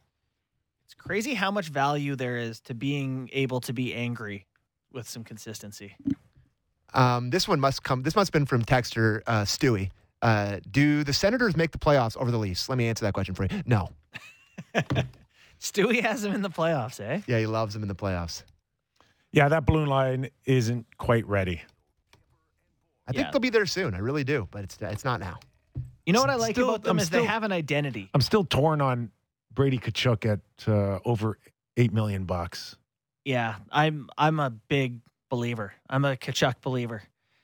It's 0.86 0.96
crazy 0.96 1.36
how 1.36 1.52
much 1.52 1.68
value 1.68 2.16
there 2.16 2.38
is 2.38 2.60
to 2.62 2.74
being 2.74 3.30
able 3.34 3.60
to 3.62 3.74
be 3.74 3.94
angry 3.94 4.48
with 4.92 5.08
some 5.08 5.24
consistency. 5.24 5.96
Um, 6.94 7.30
this 7.30 7.48
one 7.48 7.60
must 7.60 7.84
come. 7.84 8.02
This 8.02 8.16
must 8.16 8.30
have 8.30 8.34
been 8.34 8.48
from 8.48 8.64
texter 8.64 9.22
uh, 9.28 9.44
Stewie. 9.44 9.92
Uh, 10.24 10.60
do 10.70 11.04
the 11.04 11.14
Senators 11.14 11.56
make 11.56 11.72
the 11.72 11.78
playoffs 11.78 12.18
over 12.18 12.32
the 12.32 12.40
Leafs? 12.40 12.68
Let 12.68 12.78
me 12.78 12.88
answer 12.88 13.06
that 13.06 13.14
question 13.14 13.36
for 13.36 13.44
you. 13.44 13.62
No. 13.66 13.90
Stewie 15.60 16.02
has 16.02 16.24
him 16.24 16.34
in 16.34 16.42
the 16.42 16.50
playoffs, 16.50 17.00
eh? 17.00 17.22
Yeah, 17.28 17.38
he 17.38 17.46
loves 17.46 17.74
them 17.74 17.84
in 17.84 17.88
the 17.88 17.96
playoffs. 17.96 18.44
Yeah, 19.34 19.48
that 19.50 19.66
balloon 19.66 19.88
line 19.88 20.30
isn't 20.46 20.86
quite 20.98 21.26
ready. 21.28 21.62
I 23.08 23.12
think 23.14 23.26
Yeah. 23.26 23.32
they'll 23.32 23.40
be 23.40 23.50
there 23.50 23.66
soon. 23.66 23.94
I 23.94 24.00
really 24.00 24.24
do, 24.24 24.48
but 24.52 24.64
it's 24.64 24.78
it's 24.82 25.06
not 25.06 25.20
now. 25.20 25.40
You 26.06 26.14
know 26.14 26.22
what 26.22 26.30
I 26.30 26.36
like 26.36 26.56
Still- 26.56 26.70
about 26.70 26.84
them 26.84 26.98
I'm 26.98 27.00
is 27.00 27.10
they 27.10 27.26
have 27.26 27.44
an 27.44 27.52
identity. 27.52 28.10
I'm 28.14 28.22
still 28.22 28.44
torn 28.44 28.82
on 28.82 29.12
Brady 29.54 29.78
Tkachuk 29.78 30.26
at 30.26 30.68
uh, 30.68 31.00
over 31.06 31.38
eight 31.78 31.94
million 31.94 32.26
bucks. 32.26 32.76
Yeah, 33.26 33.56
I'm 33.72 34.10
I'm 34.18 34.40
a 34.40 34.50
big 34.50 35.00
believer. 35.30 35.74
I'm 35.90 36.06
a 36.06 36.16
Tkachuk 36.16 36.56
believer. 36.62 37.04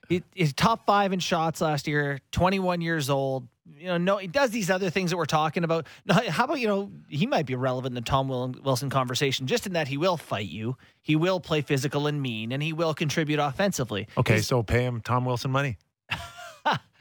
He, 0.09 0.23
he's 0.33 0.53
top 0.53 0.85
five 0.85 1.11
in 1.11 1.19
shots 1.19 1.59
last 1.59 1.85
year. 1.87 2.19
21 2.31 2.79
years 2.81 3.09
old. 3.09 3.47
You 3.75 3.87
know, 3.87 3.97
no, 3.97 4.17
he 4.17 4.27
does 4.27 4.51
these 4.51 4.69
other 4.69 4.89
things 4.89 5.11
that 5.11 5.17
we're 5.17 5.25
talking 5.25 5.63
about. 5.63 5.87
How 6.09 6.45
about 6.45 6.59
you 6.59 6.67
know 6.67 6.91
he 7.07 7.25
might 7.27 7.45
be 7.45 7.55
relevant 7.55 7.91
in 7.97 8.03
the 8.03 8.09
Tom 8.09 8.27
Wilson 8.27 8.89
conversation, 8.89 9.45
just 9.47 9.67
in 9.67 9.73
that 9.73 9.87
he 9.87 9.97
will 9.97 10.17
fight 10.17 10.47
you, 10.49 10.77
he 11.01 11.15
will 11.15 11.39
play 11.39 11.61
physical 11.61 12.07
and 12.07 12.21
mean, 12.21 12.51
and 12.51 12.63
he 12.63 12.73
will 12.73 12.93
contribute 12.93 13.39
offensively. 13.39 14.07
Okay, 14.17 14.35
He's- 14.35 14.47
so 14.47 14.63
pay 14.63 14.83
him 14.83 15.01
Tom 15.01 15.25
Wilson 15.25 15.51
money. 15.51 15.77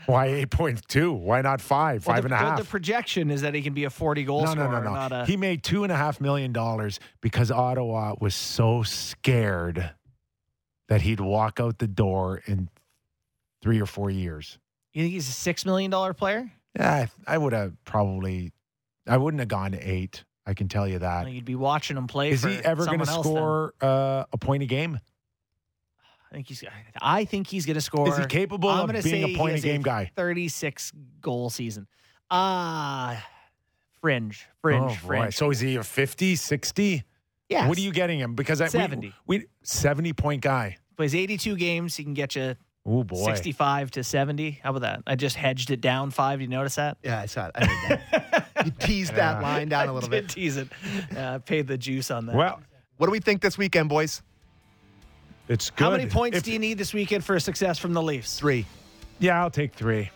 Why 0.06 0.26
eight 0.26 0.50
point 0.50 0.86
two? 0.86 1.12
Why 1.12 1.40
not 1.42 1.60
five? 1.60 2.06
well, 2.06 2.14
Five 2.14 2.22
the, 2.22 2.26
and 2.28 2.34
a 2.34 2.36
half? 2.36 2.58
The 2.60 2.64
projection 2.64 3.28
is 3.30 3.40
that 3.42 3.54
he 3.54 3.62
can 3.62 3.74
be 3.74 3.84
a 3.84 3.90
40 3.90 4.22
goal 4.22 4.44
no, 4.44 4.54
no, 4.54 4.62
scorer. 4.62 4.80
no, 4.84 5.08
no. 5.08 5.20
A, 5.22 5.26
He 5.26 5.36
made 5.36 5.64
two 5.64 5.82
and 5.82 5.90
a 5.90 5.96
half 5.96 6.20
million 6.20 6.52
dollars 6.52 7.00
because 7.20 7.50
Ottawa 7.50 8.14
was 8.20 8.32
so 8.34 8.84
scared 8.84 9.90
that 10.88 11.00
he'd 11.02 11.18
walk 11.18 11.58
out 11.58 11.78
the 11.78 11.88
door 11.88 12.40
in 12.46 12.68
three 13.62 13.80
or 13.80 13.86
four 13.86 14.08
years. 14.08 14.58
you 14.92 15.02
think 15.02 15.12
he's 15.12 15.28
a 15.28 15.32
six 15.32 15.64
million 15.66 15.90
dollar 15.90 16.14
player? 16.14 16.52
Yeah, 16.76 17.06
I, 17.26 17.34
I 17.34 17.38
would 17.38 17.52
have 17.52 17.72
probably. 17.84 18.52
I 19.06 19.16
wouldn't 19.16 19.40
have 19.40 19.48
gone 19.48 19.72
to 19.72 19.78
eight. 19.78 20.24
I 20.46 20.54
can 20.54 20.68
tell 20.68 20.86
you 20.86 21.00
that. 21.00 21.24
Well, 21.24 21.32
you'd 21.32 21.44
be 21.44 21.54
watching 21.54 21.96
him 21.96 22.06
play. 22.06 22.30
Is 22.30 22.42
he 22.42 22.56
ever 22.56 22.84
going 22.84 23.00
to 23.00 23.06
someone 23.06 23.08
else 23.08 23.26
then. 23.26 23.34
score 23.34 23.74
uh, 23.80 24.24
a 24.32 24.38
point 24.38 24.62
a 24.62 24.66
game? 24.66 25.00
I 26.30 26.34
think 26.34 26.48
he's. 26.48 26.62
I 27.00 27.24
think 27.24 27.46
he's 27.46 27.66
going 27.66 27.74
to 27.74 27.80
score. 27.80 28.08
Is 28.08 28.18
he 28.18 28.26
capable 28.26 28.68
I'm 28.68 28.88
of 28.90 29.04
being 29.04 29.34
a 29.34 29.36
point 29.36 29.56
a 29.56 29.60
game 29.60 29.82
guy? 29.82 30.10
36 30.14 30.92
goal 31.20 31.50
season. 31.50 31.86
Ah, 32.30 33.24
fringe, 34.00 34.46
fringe, 34.60 34.84
oh, 34.84 35.06
fringe. 35.06 35.24
boy. 35.26 35.30
So 35.30 35.50
is 35.50 35.60
he 35.60 35.76
a 35.76 35.84
50, 35.84 36.34
60? 36.34 37.04
yeah. 37.48 37.68
What 37.68 37.78
are 37.78 37.80
you 37.80 37.92
getting 37.92 38.18
him? 38.18 38.34
Because 38.34 38.60
I, 38.60 38.66
70. 38.66 39.14
We, 39.26 39.38
we 39.38 39.46
70 39.62 40.12
point 40.12 40.42
guy. 40.42 40.76
Plays 40.96 41.14
82 41.14 41.56
games. 41.56 41.96
He 41.96 42.04
can 42.04 42.14
get 42.14 42.34
you 42.34 42.56
Oh 42.88 43.02
boy. 43.02 43.24
65 43.24 43.90
to 43.92 44.04
70. 44.04 44.60
How 44.62 44.70
about 44.70 44.82
that? 44.82 45.02
I 45.06 45.16
just 45.16 45.34
hedged 45.34 45.70
it 45.72 45.80
down 45.80 46.10
five. 46.12 46.40
You 46.40 46.46
notice 46.46 46.76
that? 46.76 46.96
Yeah, 47.02 47.20
I 47.20 47.26
saw 47.26 47.46
it. 47.46 47.52
I 47.56 47.64
heard 47.66 48.00
that. 48.12 48.48
you 48.64 48.70
teased 48.78 49.14
that 49.14 49.42
line 49.42 49.68
down 49.68 49.88
a 49.88 49.92
little 49.92 50.08
did 50.08 50.26
bit. 50.26 50.30
tease 50.30 50.56
it. 50.56 50.68
Uh, 51.16 51.38
paid 51.40 51.66
the 51.66 51.76
juice 51.76 52.10
on 52.12 52.26
that. 52.26 52.36
Well, 52.36 52.60
What 52.98 53.06
do 53.08 53.10
we 53.10 53.18
think 53.18 53.40
this 53.42 53.58
weekend, 53.58 53.88
boys? 53.88 54.22
it's 55.48 55.70
good. 55.70 55.84
How 55.84 55.90
many 55.90 56.06
points 56.06 56.38
If- 56.38 56.44
do 56.44 56.52
you 56.52 56.58
need 56.60 56.78
this 56.78 56.94
weekend 56.94 57.24
for 57.24 57.34
a 57.36 57.40
success 57.40 57.78
from 57.78 57.92
the 57.92 58.02
Leafs? 58.02 58.38
Three. 58.38 58.66
Yeah, 59.18 59.40
I'll 59.42 59.50
take 59.50 59.72
three. 59.74 60.10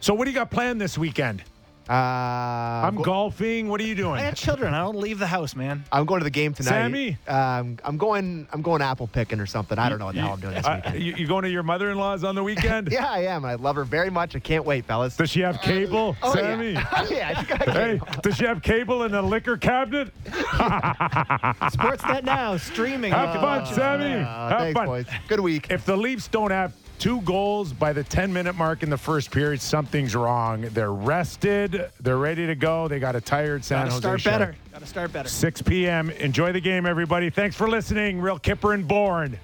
So 0.00 0.12
what 0.14 0.24
do 0.24 0.30
you 0.30 0.34
got 0.36 0.50
planned 0.50 0.80
this 0.80 0.96
weekend? 0.98 1.42
Uh, 1.90 2.86
I'm 2.86 2.94
go- 2.96 3.02
golfing. 3.02 3.68
What 3.68 3.80
are 3.80 3.84
you 3.84 3.96
doing? 3.96 4.12
I 4.14 4.18
doing? 4.20 4.30
got 4.30 4.36
children. 4.36 4.74
I 4.74 4.78
don't 4.78 4.96
leave 4.98 5.18
the 5.18 5.26
house, 5.26 5.56
man. 5.56 5.82
I'm 5.90 6.06
going 6.06 6.20
to 6.20 6.24
the 6.24 6.30
game 6.30 6.54
tonight. 6.54 6.68
Sammy? 6.70 7.18
Um, 7.26 7.78
I'm 7.84 7.96
going. 7.96 8.46
I'm 8.52 8.62
going 8.62 8.80
apple 8.80 9.08
picking 9.08 9.40
or 9.40 9.46
something. 9.46 9.76
I 9.76 9.88
don't 9.88 9.98
know 9.98 10.04
what 10.06 10.14
the 10.14 10.20
hell 10.20 10.34
I'm 10.34 10.40
doing 10.40 10.54
this 10.54 10.64
Uh, 10.64 10.80
weekend. 10.84 11.02
you, 11.02 11.14
you 11.16 11.26
going 11.26 11.42
to 11.42 11.50
your 11.50 11.64
mother-in-law's 11.64 12.22
on 12.22 12.36
the 12.36 12.44
weekend? 12.44 12.88
yeah, 12.92 13.08
I 13.10 13.24
am. 13.24 13.44
I 13.44 13.54
love 13.56 13.74
her 13.74 13.82
very 13.84 14.08
much. 14.10 14.36
I 14.36 14.38
can't 14.38 14.64
wait, 14.64 14.84
fellas. 14.84 15.16
Does 15.16 15.30
she 15.30 15.40
have 15.40 15.60
cable, 15.62 16.16
Oh, 16.22 16.32
Sammy? 16.32 16.72
yeah. 16.74 17.06
yeah, 17.10 17.34
I 17.36 17.42
got 17.44 17.68
Hey, 17.68 17.98
cable. 17.98 18.20
does 18.22 18.36
she 18.36 18.44
have 18.44 18.62
cable 18.62 19.02
in 19.02 19.10
the 19.10 19.22
liquor 19.22 19.56
cabinet? 19.56 20.12
Sportsnet 20.26 22.22
now 22.24 22.56
streaming. 22.56 23.12
Have 23.12 23.30
Uh, 23.36 23.40
fun, 23.40 23.66
Sammy. 23.74 24.14
Uh, 24.14 24.48
have 24.48 24.58
thanks, 24.60 24.78
fun. 24.78 24.86
boys. 24.86 25.06
Good 25.28 25.40
week. 25.40 25.66
If 25.70 25.84
the 25.86 25.96
Leafs 25.96 26.28
don't 26.28 26.50
have 26.52 26.72
two 27.00 27.22
goals 27.22 27.72
by 27.72 27.92
the 27.92 28.04
10 28.04 28.32
minute 28.32 28.54
mark 28.54 28.82
in 28.82 28.90
the 28.90 28.96
first 28.96 29.30
period, 29.30 29.60
something's 29.60 30.14
wrong. 30.14 30.60
They're 30.60 30.92
rested. 30.92 31.90
They're 31.98 32.18
ready 32.18 32.46
to 32.46 32.54
go. 32.54 32.86
They 32.86 33.00
got 33.00 33.16
a 33.16 33.20
tired 33.20 33.64
San 33.64 33.86
Gotta 33.86 33.90
Jose 33.90 34.00
start 34.00 34.24
better. 34.24 34.56
Gotta 34.72 34.86
start 34.86 35.12
better. 35.12 35.28
6 35.28 35.62
p.m. 35.62 36.10
Enjoy 36.10 36.52
the 36.52 36.60
game, 36.60 36.86
everybody. 36.86 37.30
Thanks 37.30 37.56
for 37.56 37.68
listening. 37.68 38.20
Real 38.20 38.38
Kyper 38.38 38.74
and 38.74 38.86
Bourne. 38.86 39.38